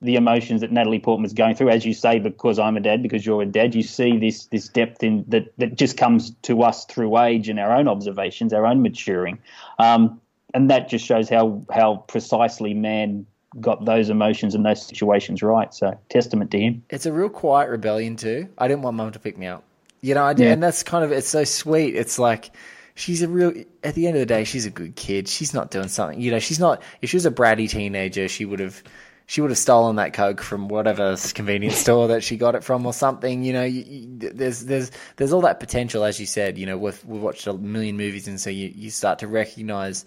the 0.00 0.14
emotions 0.14 0.60
that 0.60 0.70
Natalie 0.70 1.00
Portman's 1.00 1.32
going 1.32 1.56
through, 1.56 1.70
as 1.70 1.84
you 1.84 1.92
say, 1.92 2.18
because 2.20 2.58
I'm 2.58 2.76
a 2.76 2.80
dad, 2.80 3.02
because 3.02 3.26
you're 3.26 3.42
a 3.42 3.46
dad, 3.46 3.74
you 3.74 3.82
see 3.82 4.16
this 4.16 4.46
this 4.46 4.68
depth 4.68 5.02
in 5.02 5.24
that 5.28 5.52
that 5.58 5.76
just 5.76 5.96
comes 5.96 6.30
to 6.42 6.62
us 6.62 6.84
through 6.84 7.18
age 7.18 7.48
and 7.48 7.58
our 7.58 7.72
own 7.74 7.88
observations, 7.88 8.52
our 8.52 8.64
own 8.66 8.80
maturing, 8.82 9.38
um, 9.78 10.20
and 10.54 10.70
that 10.70 10.88
just 10.88 11.04
shows 11.04 11.28
how 11.28 11.62
how 11.72 11.96
precisely 12.08 12.74
Mann 12.74 13.26
got 13.60 13.86
those 13.86 14.08
emotions 14.10 14.54
and 14.54 14.64
those 14.64 14.86
situations 14.86 15.42
right. 15.42 15.72
So 15.74 15.98
testament 16.10 16.50
to 16.52 16.60
him. 16.60 16.84
It's 16.90 17.06
a 17.06 17.12
real 17.12 17.28
quiet 17.30 17.68
rebellion 17.70 18.14
too. 18.14 18.48
I 18.58 18.68
didn't 18.68 18.82
want 18.82 18.96
mum 18.96 19.10
to 19.10 19.18
pick 19.18 19.36
me 19.36 19.46
up, 19.48 19.64
you 20.00 20.14
know. 20.14 20.22
I 20.22 20.32
did, 20.32 20.44
Yeah. 20.44 20.52
and 20.52 20.62
that's 20.62 20.82
kind 20.84 21.04
of 21.04 21.10
it's 21.10 21.28
so 21.28 21.42
sweet. 21.42 21.96
It's 21.96 22.20
like 22.20 22.50
she's 22.94 23.22
a 23.22 23.28
real. 23.28 23.52
At 23.82 23.94
the 23.96 24.06
end 24.06 24.14
of 24.16 24.20
the 24.20 24.26
day, 24.26 24.44
she's 24.44 24.64
a 24.66 24.70
good 24.70 24.94
kid. 24.94 25.26
She's 25.26 25.52
not 25.52 25.72
doing 25.72 25.88
something, 25.88 26.20
you 26.20 26.30
know. 26.30 26.38
She's 26.38 26.60
not. 26.60 26.82
If 27.02 27.10
she 27.10 27.16
was 27.16 27.26
a 27.26 27.32
bratty 27.32 27.68
teenager, 27.68 28.28
she 28.28 28.44
would 28.44 28.60
have. 28.60 28.80
She 29.28 29.42
would 29.42 29.50
have 29.50 29.58
stolen 29.58 29.96
that 29.96 30.14
coke 30.14 30.40
from 30.40 30.68
whatever 30.68 31.14
convenience 31.34 31.76
store 31.76 32.08
that 32.08 32.24
she 32.24 32.38
got 32.38 32.54
it 32.54 32.64
from, 32.64 32.86
or 32.86 32.94
something. 32.94 33.44
You 33.44 33.52
know, 33.52 33.64
you, 33.64 33.84
you, 33.86 34.06
there's 34.20 34.64
there's 34.64 34.90
there's 35.16 35.34
all 35.34 35.42
that 35.42 35.60
potential, 35.60 36.02
as 36.02 36.18
you 36.18 36.24
said. 36.24 36.56
You 36.56 36.64
know, 36.64 36.78
we've 36.78 37.04
we've 37.04 37.20
watched 37.20 37.46
a 37.46 37.52
million 37.52 37.98
movies, 37.98 38.26
and 38.26 38.40
so 38.40 38.48
you 38.48 38.72
you 38.74 38.90
start 38.90 39.18
to 39.18 39.28
recognize 39.28 40.06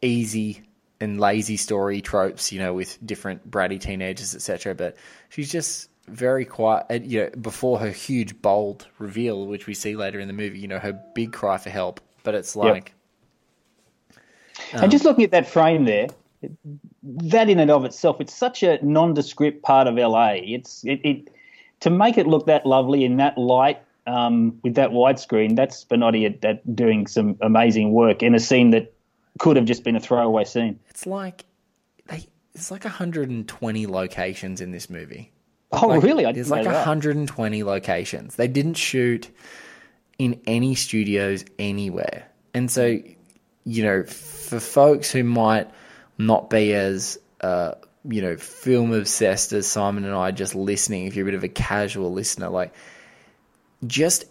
easy 0.00 0.62
and 1.00 1.18
lazy 1.18 1.56
story 1.56 2.00
tropes, 2.00 2.52
you 2.52 2.60
know, 2.60 2.74
with 2.74 2.96
different 3.04 3.50
bratty 3.50 3.80
teenagers, 3.80 4.36
etc. 4.36 4.72
But 4.72 4.96
she's 5.30 5.50
just 5.50 5.90
very 6.06 6.44
quiet. 6.44 7.06
You 7.06 7.24
know, 7.24 7.30
before 7.40 7.80
her 7.80 7.90
huge 7.90 8.40
bold 8.40 8.86
reveal, 9.00 9.46
which 9.46 9.66
we 9.66 9.74
see 9.74 9.96
later 9.96 10.20
in 10.20 10.28
the 10.28 10.32
movie, 10.32 10.60
you 10.60 10.68
know, 10.68 10.78
her 10.78 10.92
big 10.92 11.32
cry 11.32 11.58
for 11.58 11.70
help. 11.70 12.00
But 12.22 12.36
it's 12.36 12.54
like, 12.54 12.94
and 14.72 14.92
just 14.92 15.04
um, 15.04 15.10
looking 15.10 15.24
at 15.24 15.32
that 15.32 15.48
frame 15.48 15.86
there, 15.86 16.06
that 17.02 17.48
in 17.48 17.58
and 17.58 17.70
of 17.70 17.84
itself, 17.84 18.20
it's 18.20 18.34
such 18.34 18.62
a 18.62 18.78
nondescript 18.84 19.62
part 19.62 19.86
of 19.86 19.96
LA. 19.96 20.32
It's 20.42 20.84
it, 20.84 21.00
it 21.04 21.30
to 21.80 21.90
make 21.90 22.18
it 22.18 22.26
look 22.26 22.46
that 22.46 22.66
lovely 22.66 23.04
in 23.04 23.16
that 23.18 23.38
light 23.38 23.80
um, 24.06 24.58
with 24.62 24.74
that 24.74 24.90
widescreen. 24.90 25.56
That's 25.56 25.84
Spinotti 25.84 26.26
at, 26.26 26.44
at 26.44 26.76
doing 26.76 27.06
some 27.06 27.36
amazing 27.40 27.92
work 27.92 28.22
in 28.22 28.34
a 28.34 28.40
scene 28.40 28.70
that 28.70 28.92
could 29.38 29.56
have 29.56 29.66
just 29.66 29.84
been 29.84 29.96
a 29.96 30.00
throwaway 30.00 30.44
scene. 30.44 30.78
it's 30.88 31.06
like 31.06 31.44
they. 32.08 32.26
It's 32.54 32.70
like 32.72 32.82
120 32.82 33.86
locations 33.86 34.60
in 34.60 34.72
this 34.72 34.90
movie. 34.90 35.30
Oh, 35.70 35.86
Like, 35.88 36.02
really? 36.02 36.26
I 36.26 36.32
there's 36.32 36.50
like 36.50 36.64
know 36.64 36.70
that. 36.70 36.78
120 36.78 37.62
locations. 37.62 38.34
They 38.36 38.48
didn't 38.48 38.74
shoot 38.74 39.30
in 40.18 40.40
any 40.46 40.74
studios 40.74 41.44
anywhere. 41.58 42.26
And 42.54 42.70
so, 42.70 42.98
you 43.64 43.84
know, 43.84 44.02
for 44.04 44.58
folks 44.58 45.12
who 45.12 45.22
might 45.22 45.70
not 46.18 46.50
be 46.50 46.74
as, 46.74 47.18
uh, 47.40 47.74
you 48.04 48.20
know, 48.20 48.36
film 48.36 48.92
obsessed 48.92 49.52
as 49.52 49.66
Simon 49.66 50.04
and 50.04 50.14
I 50.14 50.30
just 50.32 50.54
listening, 50.54 51.06
if 51.06 51.14
you're 51.14 51.24
a 51.26 51.30
bit 51.30 51.34
of 51.34 51.44
a 51.44 51.48
casual 51.48 52.12
listener, 52.12 52.48
like 52.48 52.74
just 53.86 54.24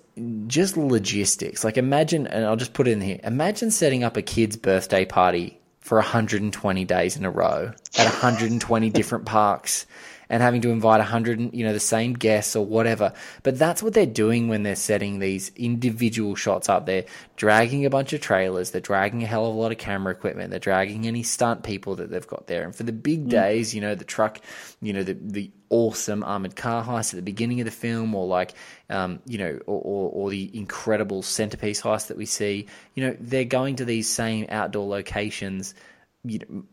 just 0.47 0.77
logistics. 0.77 1.63
Like 1.63 1.77
imagine, 1.77 2.27
and 2.27 2.45
I'll 2.45 2.55
just 2.55 2.73
put 2.73 2.87
it 2.87 2.91
in 2.91 3.01
here. 3.01 3.19
Imagine 3.23 3.71
setting 3.71 4.03
up 4.03 4.17
a 4.17 4.21
kid's 4.21 4.57
birthday 4.57 5.05
party 5.05 5.59
for 5.79 5.97
120 5.97 6.85
days 6.85 7.15
in 7.15 7.23
a 7.23 7.31
row 7.31 7.71
at 7.97 8.05
120 8.05 8.89
different 8.91 9.25
parks 9.25 9.85
and 10.29 10.43
having 10.43 10.61
to 10.61 10.69
invite 10.69 10.99
100, 10.99 11.53
you 11.53 11.63
know, 11.63 11.73
the 11.73 11.79
same 11.79 12.13
guests 12.13 12.55
or 12.55 12.65
whatever. 12.65 13.13
But 13.43 13.57
that's 13.57 13.81
what 13.81 13.93
they're 13.93 14.05
doing 14.05 14.47
when 14.47 14.63
they're 14.63 14.75
setting 14.75 15.19
these 15.19 15.51
individual 15.55 16.35
shots 16.35 16.69
up. 16.69 16.85
They're 16.85 17.05
dragging 17.35 17.85
a 17.85 17.89
bunch 17.89 18.13
of 18.13 18.21
trailers, 18.21 18.71
they're 18.71 18.81
dragging 18.81 19.23
a 19.23 19.27
hell 19.27 19.45
of 19.45 19.55
a 19.55 19.59
lot 19.59 19.71
of 19.71 19.77
camera 19.77 20.11
equipment, 20.11 20.49
they're 20.49 20.59
dragging 20.59 21.07
any 21.07 21.23
stunt 21.23 21.63
people 21.63 21.95
that 21.95 22.09
they've 22.09 22.27
got 22.27 22.47
there. 22.47 22.63
And 22.63 22.75
for 22.75 22.83
the 22.83 22.93
big 22.93 23.29
days, 23.29 23.73
you 23.73 23.81
know, 23.81 23.95
the 23.95 24.05
truck, 24.05 24.41
you 24.81 24.93
know, 24.93 25.03
the, 25.03 25.13
the 25.13 25.51
awesome 25.69 26.23
armored 26.23 26.55
car 26.55 26.83
heist 26.83 27.13
at 27.13 27.17
the 27.17 27.21
beginning 27.21 27.59
of 27.61 27.65
the 27.65 27.71
film, 27.71 28.15
or 28.15 28.25
like, 28.25 28.53
um, 28.89 29.19
you 29.25 29.37
know, 29.37 29.59
or, 29.65 29.81
or, 29.81 30.09
or 30.11 30.29
the 30.29 30.49
incredible 30.57 31.21
centerpiece 31.21 31.81
heist 31.81 32.07
that 32.07 32.17
we 32.17 32.25
see, 32.25 32.67
you 32.95 33.05
know, 33.05 33.15
they're 33.19 33.45
going 33.45 33.75
to 33.77 33.85
these 33.85 34.09
same 34.09 34.45
outdoor 34.49 34.87
locations 34.87 35.73
you 36.23 36.39
know, 36.39 36.63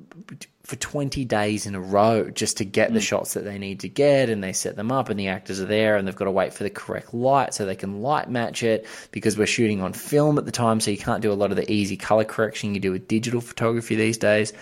for 0.62 0.76
20 0.76 1.24
days 1.24 1.66
in 1.66 1.74
a 1.74 1.80
row 1.80 2.30
just 2.30 2.56
to 2.56 2.64
get 2.64 2.92
the 2.92 2.98
mm. 2.98 3.02
shots 3.02 3.34
that 3.34 3.44
they 3.44 3.58
need 3.58 3.80
to 3.80 3.88
get 3.88 4.30
and 4.30 4.42
they 4.42 4.52
set 4.52 4.76
them 4.76 4.90
up 4.90 5.08
and 5.10 5.20
the 5.20 5.28
actors 5.28 5.60
are 5.60 5.66
there 5.66 5.96
and 5.96 6.08
they've 6.08 6.16
got 6.16 6.24
to 6.24 6.30
wait 6.30 6.52
for 6.52 6.64
the 6.64 6.70
correct 6.70 7.12
light 7.12 7.54
so 7.54 7.64
they 7.64 7.76
can 7.76 8.00
light 8.02 8.30
match 8.30 8.62
it 8.62 8.86
because 9.10 9.36
we're 9.36 9.46
shooting 9.46 9.80
on 9.80 9.92
film 9.92 10.38
at 10.38 10.46
the 10.46 10.52
time 10.52 10.80
so 10.80 10.90
you 10.90 10.98
can't 10.98 11.22
do 11.22 11.30
a 11.30 11.34
lot 11.34 11.50
of 11.50 11.56
the 11.56 11.70
easy 11.70 11.96
color 11.96 12.24
correction 12.24 12.74
you 12.74 12.80
do 12.80 12.92
with 12.92 13.06
digital 13.06 13.40
photography 13.40 13.94
these 13.94 14.18
days. 14.18 14.52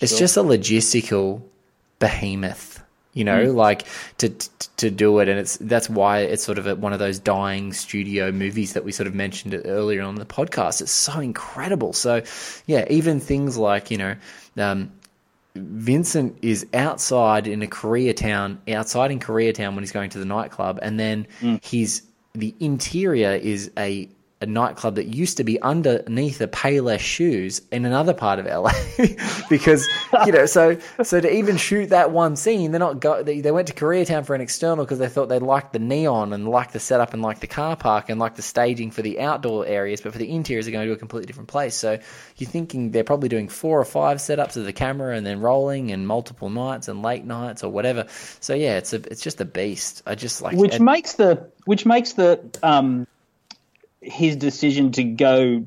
It's 0.00 0.18
just 0.18 0.36
a 0.36 0.42
logistical 0.42 1.42
behemoth 1.98 2.79
you 3.12 3.24
know 3.24 3.44
like 3.44 3.86
to, 4.18 4.28
to 4.28 4.50
to 4.76 4.90
do 4.90 5.18
it. 5.18 5.28
And 5.28 5.38
it's 5.38 5.56
that's 5.58 5.90
why 5.90 6.20
it's 6.20 6.42
sort 6.42 6.58
of 6.58 6.66
a, 6.66 6.76
one 6.76 6.92
of 6.92 6.98
those 6.98 7.18
dying 7.18 7.72
studio 7.72 8.32
movies 8.32 8.72
that 8.74 8.84
we 8.84 8.92
sort 8.92 9.06
of 9.06 9.14
mentioned 9.14 9.60
earlier 9.64 10.02
on 10.02 10.14
the 10.14 10.24
podcast. 10.24 10.80
It's 10.80 10.92
so 10.92 11.18
incredible. 11.20 11.92
So 11.92 12.22
yeah 12.66 12.84
even 12.88 13.20
things 13.20 13.56
like 13.56 13.90
you 13.90 13.98
know 13.98 14.16
um, 14.58 14.92
Vincent 15.56 16.38
is 16.42 16.66
outside 16.72 17.48
in 17.48 17.62
a 17.62 17.66
Koreatown, 17.66 18.58
outside 18.72 19.10
in 19.10 19.18
Koreatown 19.18 19.74
when 19.74 19.80
he's 19.80 19.92
going 19.92 20.10
to 20.10 20.18
the 20.18 20.24
nightclub, 20.24 20.78
and 20.80 20.98
then 20.98 21.26
his 21.62 22.02
the 22.34 22.54
interior 22.60 23.32
is 23.32 23.70
a 23.76 24.08
a 24.42 24.46
nightclub 24.46 24.94
that 24.94 25.06
used 25.06 25.36
to 25.36 25.44
be 25.44 25.60
underneath 25.60 26.38
the 26.38 26.48
Payless 26.48 27.00
shoes 27.00 27.60
in 27.70 27.84
another 27.84 28.14
part 28.14 28.38
of 28.38 28.46
LA, 28.46 28.72
because 29.50 29.86
you 30.24 30.32
know, 30.32 30.46
so 30.46 30.78
so 31.02 31.20
to 31.20 31.30
even 31.30 31.58
shoot 31.58 31.90
that 31.90 32.10
one 32.10 32.36
scene, 32.36 32.70
they're 32.70 32.78
not 32.78 33.00
go, 33.00 33.22
they, 33.22 33.42
they 33.42 33.50
went 33.50 33.68
to 33.68 33.74
Koreatown 33.74 34.24
for 34.24 34.34
an 34.34 34.40
external 34.40 34.84
because 34.84 34.98
they 34.98 35.08
thought 35.08 35.28
they 35.28 35.38
liked 35.38 35.74
the 35.74 35.78
neon 35.78 36.32
and 36.32 36.48
liked 36.48 36.72
the 36.72 36.80
setup 36.80 37.12
and 37.12 37.22
liked 37.22 37.42
the 37.42 37.46
car 37.46 37.76
park 37.76 38.08
and 38.08 38.18
liked 38.18 38.36
the 38.36 38.42
staging 38.42 38.90
for 38.90 39.02
the 39.02 39.20
outdoor 39.20 39.66
areas, 39.66 40.00
but 40.00 40.12
for 40.12 40.18
the 40.18 40.30
interiors, 40.30 40.64
they're 40.64 40.72
going 40.72 40.86
to 40.86 40.92
a 40.92 40.96
completely 40.96 41.26
different 41.26 41.48
place. 41.48 41.74
So 41.74 41.98
you're 42.38 42.50
thinking 42.50 42.92
they're 42.92 43.04
probably 43.04 43.28
doing 43.28 43.48
four 43.48 43.78
or 43.78 43.84
five 43.84 44.18
setups 44.18 44.56
of 44.56 44.64
the 44.64 44.72
camera 44.72 45.14
and 45.14 45.26
then 45.26 45.40
rolling 45.40 45.92
and 45.92 46.06
multiple 46.06 46.48
nights 46.48 46.88
and 46.88 47.02
late 47.02 47.26
nights 47.26 47.62
or 47.62 47.70
whatever. 47.70 48.06
So 48.40 48.54
yeah, 48.54 48.78
it's 48.78 48.94
a 48.94 48.96
it's 48.96 49.20
just 49.20 49.38
a 49.42 49.44
beast. 49.44 50.02
I 50.06 50.14
just 50.14 50.40
like 50.40 50.56
which 50.56 50.80
makes 50.80 51.14
the 51.14 51.50
which 51.66 51.84
makes 51.84 52.14
the 52.14 52.40
um, 52.62 53.06
his 54.00 54.36
decision 54.36 54.92
to 54.92 55.04
go 55.04 55.64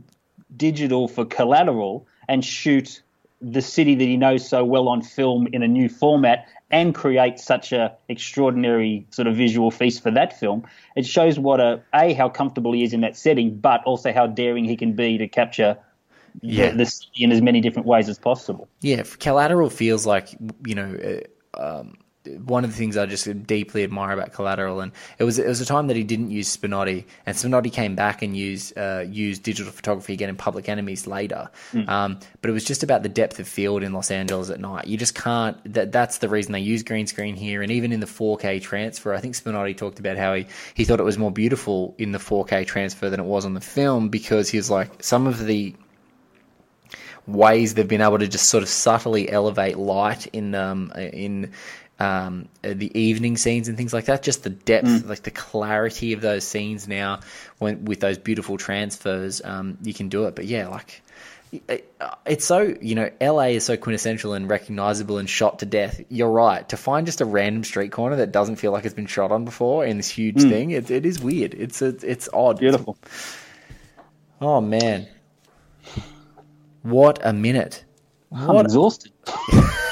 digital 0.56 1.08
for 1.08 1.26
collateral 1.26 2.08
and 2.28 2.44
shoot 2.44 3.02
the 3.42 3.62
city 3.62 3.96
that 3.96 4.06
he 4.06 4.16
knows 4.16 4.48
so 4.48 4.64
well 4.64 4.88
on 4.88 5.02
film 5.02 5.48
in 5.52 5.64
a 5.64 5.68
new 5.68 5.90
format 5.90 6.48
and 6.72 6.96
create 6.96 7.40
such 7.40 7.72
a 7.74 7.94
extraordinary 8.08 9.06
sort 9.12 9.28
of 9.28 9.36
visual 9.36 9.70
feast 9.70 10.02
for 10.02 10.12
that 10.12 10.40
film 10.40 10.64
it 10.96 11.06
shows 11.06 11.38
what 11.38 11.60
a 11.60 11.82
a 11.94 12.14
how 12.14 12.30
comfortable 12.30 12.72
he 12.72 12.84
is 12.84 12.94
in 12.94 13.02
that 13.02 13.18
setting 13.18 13.56
but 13.58 13.84
also 13.84 14.14
how 14.14 14.26
daring 14.28 14.64
he 14.64 14.78
can 14.78 14.94
be 14.94 15.18
to 15.18 15.28
capture 15.28 15.78
Yeah. 16.42 16.72
the, 16.72 16.78
the 16.78 16.86
city 16.86 17.24
in 17.26 17.32
as 17.32 17.42
many 17.42 17.60
different 17.62 17.86
ways 17.88 18.08
as 18.10 18.18
possible 18.18 18.68
Yeah, 18.82 19.04
Collateral 19.20 19.70
feels 19.70 20.06
like 20.06 20.30
you 20.66 20.76
know 20.76 21.22
uh, 21.58 21.62
um, 21.62 21.96
one 22.26 22.64
of 22.64 22.72
the 22.72 22.78
things 22.78 22.96
I 22.96 23.06
just 23.06 23.46
deeply 23.46 23.84
admire 23.84 24.14
about 24.14 24.32
Collateral, 24.34 24.82
and 24.82 24.92
it 25.18 25.24
was 25.24 25.40
it 25.40 25.48
was 25.48 25.62
a 25.62 25.66
time 25.66 25.88
that 25.88 25.98
he 25.98 26.04
didn't 26.04 26.32
use 26.32 26.56
Spinotti, 26.56 27.06
and 27.26 27.36
Spinotti 27.36 27.72
came 27.72 27.96
back 27.96 28.22
and 28.22 28.36
used 28.36 28.78
uh, 28.78 29.04
used 29.08 29.44
digital 29.44 29.72
photography 29.72 30.14
again 30.14 30.30
in 30.30 30.36
Public 30.36 30.70
Enemies 30.70 31.06
later. 31.08 31.50
Um, 31.90 32.20
but 32.42 32.50
it 32.50 32.54
was 32.54 32.64
just 32.64 32.84
about 32.84 33.04
the 33.04 33.10
depth 33.10 33.40
of 33.40 33.48
field 33.48 33.84
in 33.84 33.94
Los 33.94 34.12
Angeles 34.12 34.50
at 34.50 34.60
night. 34.60 34.88
You 34.88 34.98
just 34.98 35.16
can't. 35.16 35.58
That 35.74 35.92
that's 35.92 36.20
the 36.20 36.30
reason 36.30 36.54
they 36.54 36.60
use 36.60 36.84
green 36.84 37.08
screen 37.08 37.36
here, 37.36 37.62
and 37.62 37.72
even 37.72 37.92
in 37.92 38.00
the 38.00 38.06
4K 38.06 38.62
transfer, 38.62 39.14
I 39.14 39.20
think 39.20 39.36
Spinotti 39.36 39.76
talked 39.76 40.00
about 40.00 40.18
how 40.18 40.34
he 40.34 40.48
he 40.74 40.86
thought 40.86 41.00
it 41.00 41.04
was 41.04 41.18
more 41.18 41.32
beautiful 41.32 41.96
in 41.98 42.12
the 42.12 42.20
4K 42.20 42.66
transfer 42.66 43.10
than 43.10 43.20
it 43.20 43.26
was 43.26 43.46
on 43.46 43.54
the 43.54 43.62
film 43.62 44.10
because 44.10 44.50
he 44.50 44.58
was 44.58 44.70
like 44.70 45.04
some 45.04 45.28
of 45.28 45.46
the 45.46 45.76
ways 47.26 47.74
they've 47.74 47.88
been 47.88 48.02
able 48.02 48.20
to 48.20 48.28
just 48.28 48.50
sort 48.50 48.64
of 48.64 48.70
subtly 48.70 49.32
elevate 49.32 49.78
light 49.78 50.28
in 50.28 50.54
um 50.56 50.92
in 50.96 51.52
um 52.04 52.48
the 52.62 52.92
evening 53.00 53.38
scenes 53.38 53.68
and 53.70 53.78
things 53.78 53.94
like 53.94 54.06
that 54.06 54.22
just 54.24 54.44
the 54.44 54.50
depth 54.50 55.06
like 55.06 55.24
the 55.24 55.32
clarity 55.32 56.14
of 56.14 56.22
those 56.22 56.44
scenes 56.44 56.88
now 56.88 57.20
when 57.60 57.86
with 57.86 58.00
those 58.00 58.18
beautiful 58.18 58.58
transfers 58.58 59.42
um 59.44 59.78
you 59.84 59.94
can 59.94 60.10
do 60.10 60.26
it 60.26 60.36
but 60.36 60.46
yeah 60.46 60.68
like 60.68 61.02
it- 61.68 61.88
it's 62.26 62.46
so 62.46 62.76
you 62.82 62.96
know 62.96 63.10
LA 63.22 63.50
is 63.58 63.64
so 63.64 63.78
quintessential 63.78 64.34
and 64.34 64.50
recognizable 64.50 65.20
and 65.20 65.30
shot 65.30 65.60
to 65.60 65.66
death. 65.68 66.02
You're 66.10 66.32
right. 66.32 66.68
To 66.70 66.78
find 66.78 67.06
just 67.06 67.22
a 67.22 67.26
random 67.26 67.64
street 67.64 67.92
corner 67.92 68.16
that 68.18 68.32
doesn't 68.32 68.56
feel 68.58 68.72
like 68.72 68.86
it's 68.86 68.96
been 68.96 69.06
shot 69.06 69.32
on 69.32 69.46
before 69.46 69.86
in 69.86 69.98
this 69.98 70.10
huge 70.10 70.42
thing, 70.50 70.72
it, 70.72 70.90
it 70.90 71.06
is 71.06 71.20
weird. 71.22 71.54
It's 71.54 71.82
a, 71.84 71.96
it's 72.02 72.28
odd. 72.34 72.60
beautiful 72.60 72.98
Oh 74.42 74.60
man, 74.62 75.08
what 76.82 77.20
a 77.24 77.32
minute! 77.34 77.86
I'm 78.36 78.58
exhausted. 78.66 79.12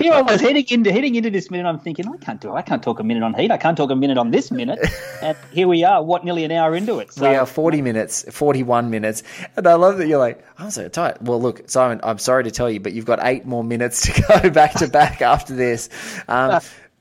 Here 0.04 0.14
I 0.14 0.22
was 0.22 0.40
heading 0.40 0.64
into 0.70 0.90
heading 0.90 1.14
into 1.14 1.30
this 1.30 1.50
minute. 1.50 1.68
I'm 1.68 1.78
thinking 1.78 2.08
I 2.08 2.16
can't 2.16 2.40
do. 2.40 2.48
It. 2.50 2.54
I 2.54 2.62
can't 2.62 2.82
talk 2.82 3.00
a 3.00 3.04
minute 3.04 3.22
on 3.22 3.34
heat. 3.34 3.50
I 3.50 3.58
can't 3.58 3.76
talk 3.76 3.90
a 3.90 3.96
minute 3.96 4.16
on 4.16 4.30
this 4.30 4.50
minute. 4.50 4.78
and 5.22 5.36
here 5.52 5.68
we 5.68 5.84
are. 5.84 6.02
What 6.02 6.24
nearly 6.24 6.44
an 6.44 6.52
hour 6.52 6.74
into 6.74 7.00
it. 7.00 7.12
So 7.12 7.28
we 7.28 7.36
are 7.36 7.44
40 7.44 7.82
minutes, 7.82 8.24
41 8.30 8.88
minutes. 8.88 9.22
And 9.56 9.66
I 9.66 9.74
love 9.74 9.98
that 9.98 10.08
you're 10.08 10.18
like, 10.18 10.42
I'm 10.58 10.70
so 10.70 10.88
tight. 10.88 11.20
Well, 11.20 11.40
look, 11.40 11.68
Simon, 11.68 12.00
I'm 12.02 12.18
sorry 12.18 12.44
to 12.44 12.50
tell 12.50 12.70
you, 12.70 12.80
but 12.80 12.92
you've 12.92 13.04
got 13.04 13.18
eight 13.22 13.44
more 13.44 13.62
minutes 13.62 14.02
to 14.02 14.22
go 14.22 14.50
back 14.54 14.72
to 14.74 14.88
back 14.88 15.20
after 15.20 15.54
this. 15.54 15.90
Um, 16.28 16.60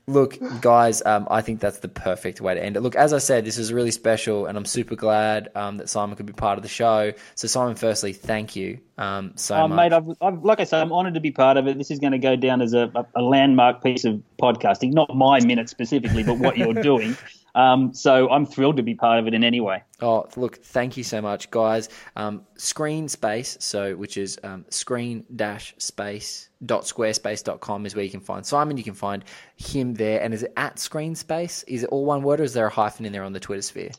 look, 0.10 0.38
guys, 0.62 1.01
um, 1.05 1.28
I 1.30 1.41
think 1.41 1.60
that's 1.60 1.80
the 1.80 1.88
perfect 1.88 2.41
way 2.41 2.55
to 2.55 2.64
end 2.64 2.76
it. 2.76 2.82
Look, 2.82 2.95
as 2.95 3.14
I 3.14 3.20
said, 3.20 3.45
this 3.45 3.57
is 3.57 3.72
really 3.72 3.91
special, 3.91 4.45
and 4.47 4.57
I'm 4.57 4.66
super 4.66 4.95
glad 4.95 5.49
um, 5.55 5.78
that 5.78 5.89
Simon 5.89 6.16
could 6.16 6.26
be 6.26 6.34
part 6.34 6.57
of 6.57 6.64
the 6.64 6.70
show. 6.70 7.14
So, 7.36 7.47
Simon, 7.47 7.76
firstly, 7.76 8.14
thank 8.14 8.55
you 8.55 8.80
um, 8.97 9.34
so 9.36 9.55
Uh, 9.55 9.68
much. 9.68 9.78
mate, 9.78 9.93
I've, 9.93 10.10
I've, 10.22 10.43
like 10.43 10.60
I 10.60 10.64
said, 10.64 10.82
I'm 10.82 10.91
honoured 10.91 11.14
to 11.14 11.20
be 11.20 11.32
part 11.32 11.57
of 11.57 11.68
it. 11.68 11.78
This 11.78 11.91
is 11.91 11.99
going 11.99 12.12
to 12.14 12.18
go 12.20 12.36
down 12.36 12.62
as 12.62 12.74
a, 12.74 12.91
a 13.16 13.22
landmark 13.22 13.84
piece 13.84 14.03
of 14.05 14.22
podcasting, 14.41 14.93
not 14.93 15.16
my 15.16 15.39
minute 15.39 15.70
specifically, 15.70 16.24
but 16.24 16.38
what 16.39 16.57
you're 16.57 16.74
doing. 16.82 17.16
Um, 17.60 17.93
so 17.93 18.30
I'm 18.30 18.45
thrilled 18.45 18.78
to 18.78 18.84
be 18.84 18.95
part 18.95 19.20
of 19.20 19.28
it 19.28 19.34
in 19.34 19.43
any 19.43 19.60
way. 19.60 19.84
Oh, 20.01 20.30
look, 20.38 20.64
thank 20.64 20.95
you 20.95 21.03
so 21.03 21.22
much, 21.22 21.51
guys. 21.51 21.89
Um, 22.16 22.43
screen 22.55 23.10
space, 23.10 23.57
so 23.60 23.97
which 23.97 24.16
is 24.16 24.39
um, 24.45 24.64
screen 24.70 25.26
dash 25.36 25.76
space 25.78 26.47
dot 26.66 26.84
squarespace.com 26.84 27.86
is 27.86 27.95
where 27.95 28.05
you 28.05 28.12
can 28.12 28.22
find 28.22 28.45
Simon. 28.45 28.78
You 28.78 28.84
can 28.86 28.93
find 28.93 29.26
him 29.57 29.93
there. 29.93 30.22
And 30.22 30.34
is 30.34 30.43
it 30.43 30.53
at 30.55 30.80
screen 30.80 31.16
space? 31.16 31.64
Is 31.64 31.84
it 31.84 31.89
all 31.89 32.05
one 32.05 32.24
word 32.24 32.39
or 32.39 32.43
is 32.43 32.53
there 32.53 32.68
a 32.68 32.70
hyphen 32.70 33.05
in 33.05 33.12
there 33.12 33.24
on 33.24 33.34
the 33.34 33.41
Twitter 33.41 33.62
sphere? 33.62 33.91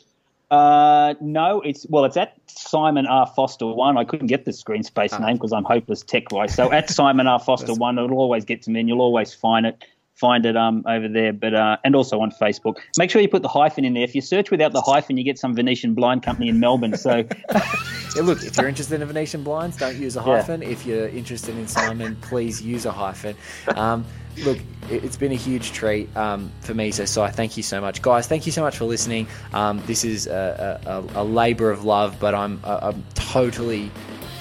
Uh, 0.50 1.14
no, 1.20 1.60
it's 1.60 1.86
well, 1.90 2.06
it's 2.06 2.16
at 2.16 2.36
Simon 2.46 3.06
R 3.06 3.26
Foster 3.36 3.66
one. 3.66 3.98
I 3.98 4.04
couldn't 4.04 4.28
get 4.28 4.46
the 4.46 4.54
screen 4.54 4.82
space 4.82 5.16
name 5.18 5.36
because 5.36 5.52
I'm 5.52 5.64
hopeless 5.64 6.02
tech 6.02 6.32
wise. 6.32 6.54
So 6.54 6.72
at 6.72 6.88
Simon 6.88 7.26
R 7.26 7.38
Foster 7.38 7.74
one, 7.86 7.98
it'll 7.98 8.18
always 8.18 8.44
get 8.46 8.62
to 8.62 8.70
me, 8.70 8.80
and 8.80 8.88
you'll 8.88 9.02
always 9.02 9.34
find 9.34 9.66
it. 9.66 9.84
Find 10.20 10.44
it 10.44 10.56
um 10.56 10.84
over 10.86 11.08
there, 11.08 11.32
but 11.32 11.54
uh, 11.54 11.78
and 11.82 11.96
also 11.96 12.20
on 12.20 12.30
Facebook. 12.30 12.76
Make 12.98 13.10
sure 13.10 13.22
you 13.22 13.28
put 13.28 13.40
the 13.42 13.48
hyphen 13.48 13.84
in 13.86 13.94
there. 13.94 14.04
If 14.04 14.14
you 14.14 14.20
search 14.20 14.50
without 14.50 14.72
the 14.72 14.82
hyphen, 14.82 15.16
you 15.16 15.24
get 15.24 15.38
some 15.38 15.54
Venetian 15.54 15.94
blind 15.94 16.22
company 16.22 16.48
in 16.50 16.60
Melbourne. 16.60 16.96
So 16.96 17.24
Yeah, 18.16 18.22
look, 18.22 18.42
if 18.42 18.56
you're 18.56 18.68
interested 18.68 19.00
in 19.00 19.06
Venetian 19.08 19.42
blinds, 19.44 19.76
don't 19.76 19.96
use 19.96 20.16
a 20.16 20.22
hyphen. 20.22 20.62
If 20.62 20.84
you're 20.84 21.08
interested 21.08 21.56
in 21.56 21.66
Simon, 21.68 22.16
please 22.22 22.60
use 22.60 22.84
a 22.84 22.90
hyphen. 22.92 23.36
Um, 23.76 24.04
look, 24.44 24.58
it- 24.90 25.04
it's 25.04 25.16
been 25.16 25.30
a 25.32 25.36
huge 25.36 25.70
treat 25.72 26.14
um, 26.16 26.50
for 26.60 26.74
me. 26.74 26.90
So, 26.90 27.04
Si, 27.04 27.26
thank 27.32 27.56
you 27.56 27.62
so 27.62 27.80
much, 27.80 28.02
guys. 28.02 28.26
Thank 28.26 28.46
you 28.46 28.52
so 28.52 28.62
much 28.62 28.76
for 28.76 28.84
listening. 28.84 29.28
Um, 29.52 29.80
this 29.86 30.04
is 30.04 30.26
a, 30.26 30.80
a, 31.14 31.22
a 31.22 31.24
labor 31.24 31.70
of 31.70 31.84
love, 31.84 32.16
but 32.18 32.34
I'm 32.34 32.60
I'm 32.64 33.04
totally 33.14 33.90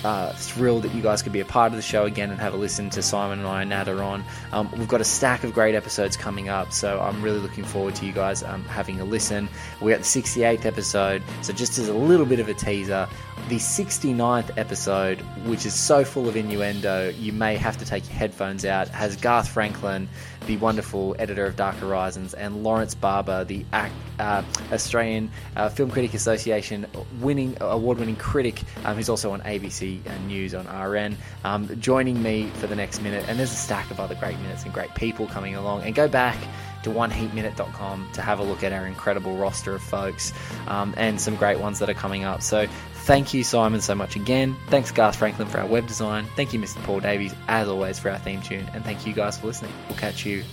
uh, 0.04 0.34
thrilled 0.34 0.84
that 0.84 0.94
you 0.94 1.02
guys 1.02 1.22
could 1.22 1.34
be 1.34 1.40
a 1.40 1.46
part 1.46 1.72
of 1.72 1.76
the 1.76 1.82
show 1.82 2.06
again 2.06 2.30
and 2.30 2.40
have 2.40 2.54
a 2.54 2.58
listen 2.58 2.90
to 2.92 3.02
Simon 3.02 3.40
and 3.40 3.48
I 3.48 3.64
natter 3.64 4.02
on. 4.02 4.24
Um, 4.52 4.72
we've 4.72 4.88
got 4.88 5.02
a 5.02 5.06
stack 5.06 5.44
of 5.44 5.54
great 5.54 5.76
episodes 5.76 6.16
coming 6.16 6.50
up, 6.50 6.72
so 6.72 7.00
I'm 7.00 7.22
really 7.22 7.40
looking 7.40 7.64
forward 7.64 7.96
to 7.96 8.06
you 8.06 8.12
guys 8.12 8.44
um, 8.44 8.64
having 8.66 9.00
a 9.02 9.06
listen. 9.06 9.50
We're 9.82 9.96
at 9.96 10.04
the 10.04 10.22
68th 10.22 10.66
episode, 10.66 11.24
so 11.42 11.54
just 11.54 11.78
as 11.78 11.90
a 11.90 11.94
little 11.94 12.26
bit 12.26 12.40
of 12.40 12.48
a 12.48 12.54
teaser, 12.54 13.08
the 13.48 13.56
69th 13.56 14.58
episode, 14.58 15.20
which 15.46 15.66
is 15.66 15.74
so 15.74 16.04
full 16.04 16.28
of 16.28 16.36
innuendo, 16.36 17.10
you 17.10 17.34
may 17.34 17.56
have 17.56 17.78
to 17.78 17.86
take 17.86 18.08
your 18.08 18.18
headphones 18.18 18.66
out, 18.66 18.88
has 18.90 19.16
Garth 19.16 19.48
Franklin, 19.50 20.08
the 20.50 20.58
wonderful 20.58 21.16
editor 21.20 21.46
of 21.46 21.56
Dark 21.56 21.76
Horizons, 21.76 22.34
and 22.34 22.64
Lawrence 22.64 22.96
Barber, 22.96 23.44
the 23.44 23.64
uh, 23.72 24.42
Australian 24.72 25.30
uh, 25.56 25.70
Film 25.70 25.92
Critic 25.92 26.16
Association 26.16 26.88
winning 27.22 27.56
award-winning 27.62 28.16
critic, 28.16 28.60
um, 28.84 28.96
who's 28.96 29.10
also 29.10 29.30
on 29.32 29.42
ABC 29.42 30.00
uh, 30.10 30.18
News 30.26 30.56
on 30.56 30.66
RN, 30.66 31.16
um, 31.44 31.80
joining 31.80 32.24
me 32.24 32.50
for 32.56 32.66
the 32.66 32.76
next 32.76 33.04
minute. 33.04 33.26
And 33.28 33.38
there's 33.38 33.52
a 33.52 33.56
stack 33.56 33.92
of 33.92 34.00
other 34.00 34.16
great 34.16 34.40
minutes 34.40 34.64
and 34.64 34.74
great 34.74 34.96
people 34.96 35.28
coming 35.28 35.54
along. 35.54 35.84
And 35.84 35.94
go 35.94 36.08
back 36.08 36.38
to 36.82 36.90
oneheatminute.com 36.90 38.10
to 38.14 38.22
have 38.22 38.40
a 38.40 38.44
look 38.44 38.64
at 38.64 38.74
our 38.74 38.88
incredible 38.88 39.36
roster 39.36 39.76
of 39.76 39.84
folks 39.84 40.34
um, 40.68 40.96
and 40.98 41.22
some 41.22 41.36
great 41.36 41.60
ones 41.60 41.78
that 41.78 41.92
are 41.92 41.94
coming 41.94 42.24
up. 42.24 42.42
So 42.42 42.66
thank 43.00 43.34
you, 43.34 43.44
Simon, 43.44 43.82
so 43.82 43.96
much 43.96 44.16
again. 44.16 44.56
Thanks, 44.68 44.92
Garth 44.92 45.16
Franklin, 45.16 45.48
for 45.48 45.60
our 45.60 45.68
web 45.68 45.88
design. 45.88 46.26
Thank 46.36 46.54
you, 46.54 46.60
Mr. 46.60 46.82
Paul 46.84 47.00
Davies, 47.00 47.34
as 47.48 47.68
always, 47.68 48.00
for 48.00 48.10
our 48.10 48.20
theme 48.20 48.42
tune. 48.42 48.70
And 48.74 48.84
thank 48.84 49.06
you 49.06 49.14
guys 49.14 49.38
for 49.38 49.48
listening. 49.48 49.72
We'll 49.88 49.98
catch 49.98 50.26
you 50.26 50.44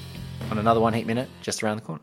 on 0.51 0.59
another 0.59 0.81
One 0.81 0.95
Heat 0.95 1.07
Minute 1.07 1.29
just 1.43 1.63
around 1.63 1.77
the 1.77 1.83
corner. 1.83 2.03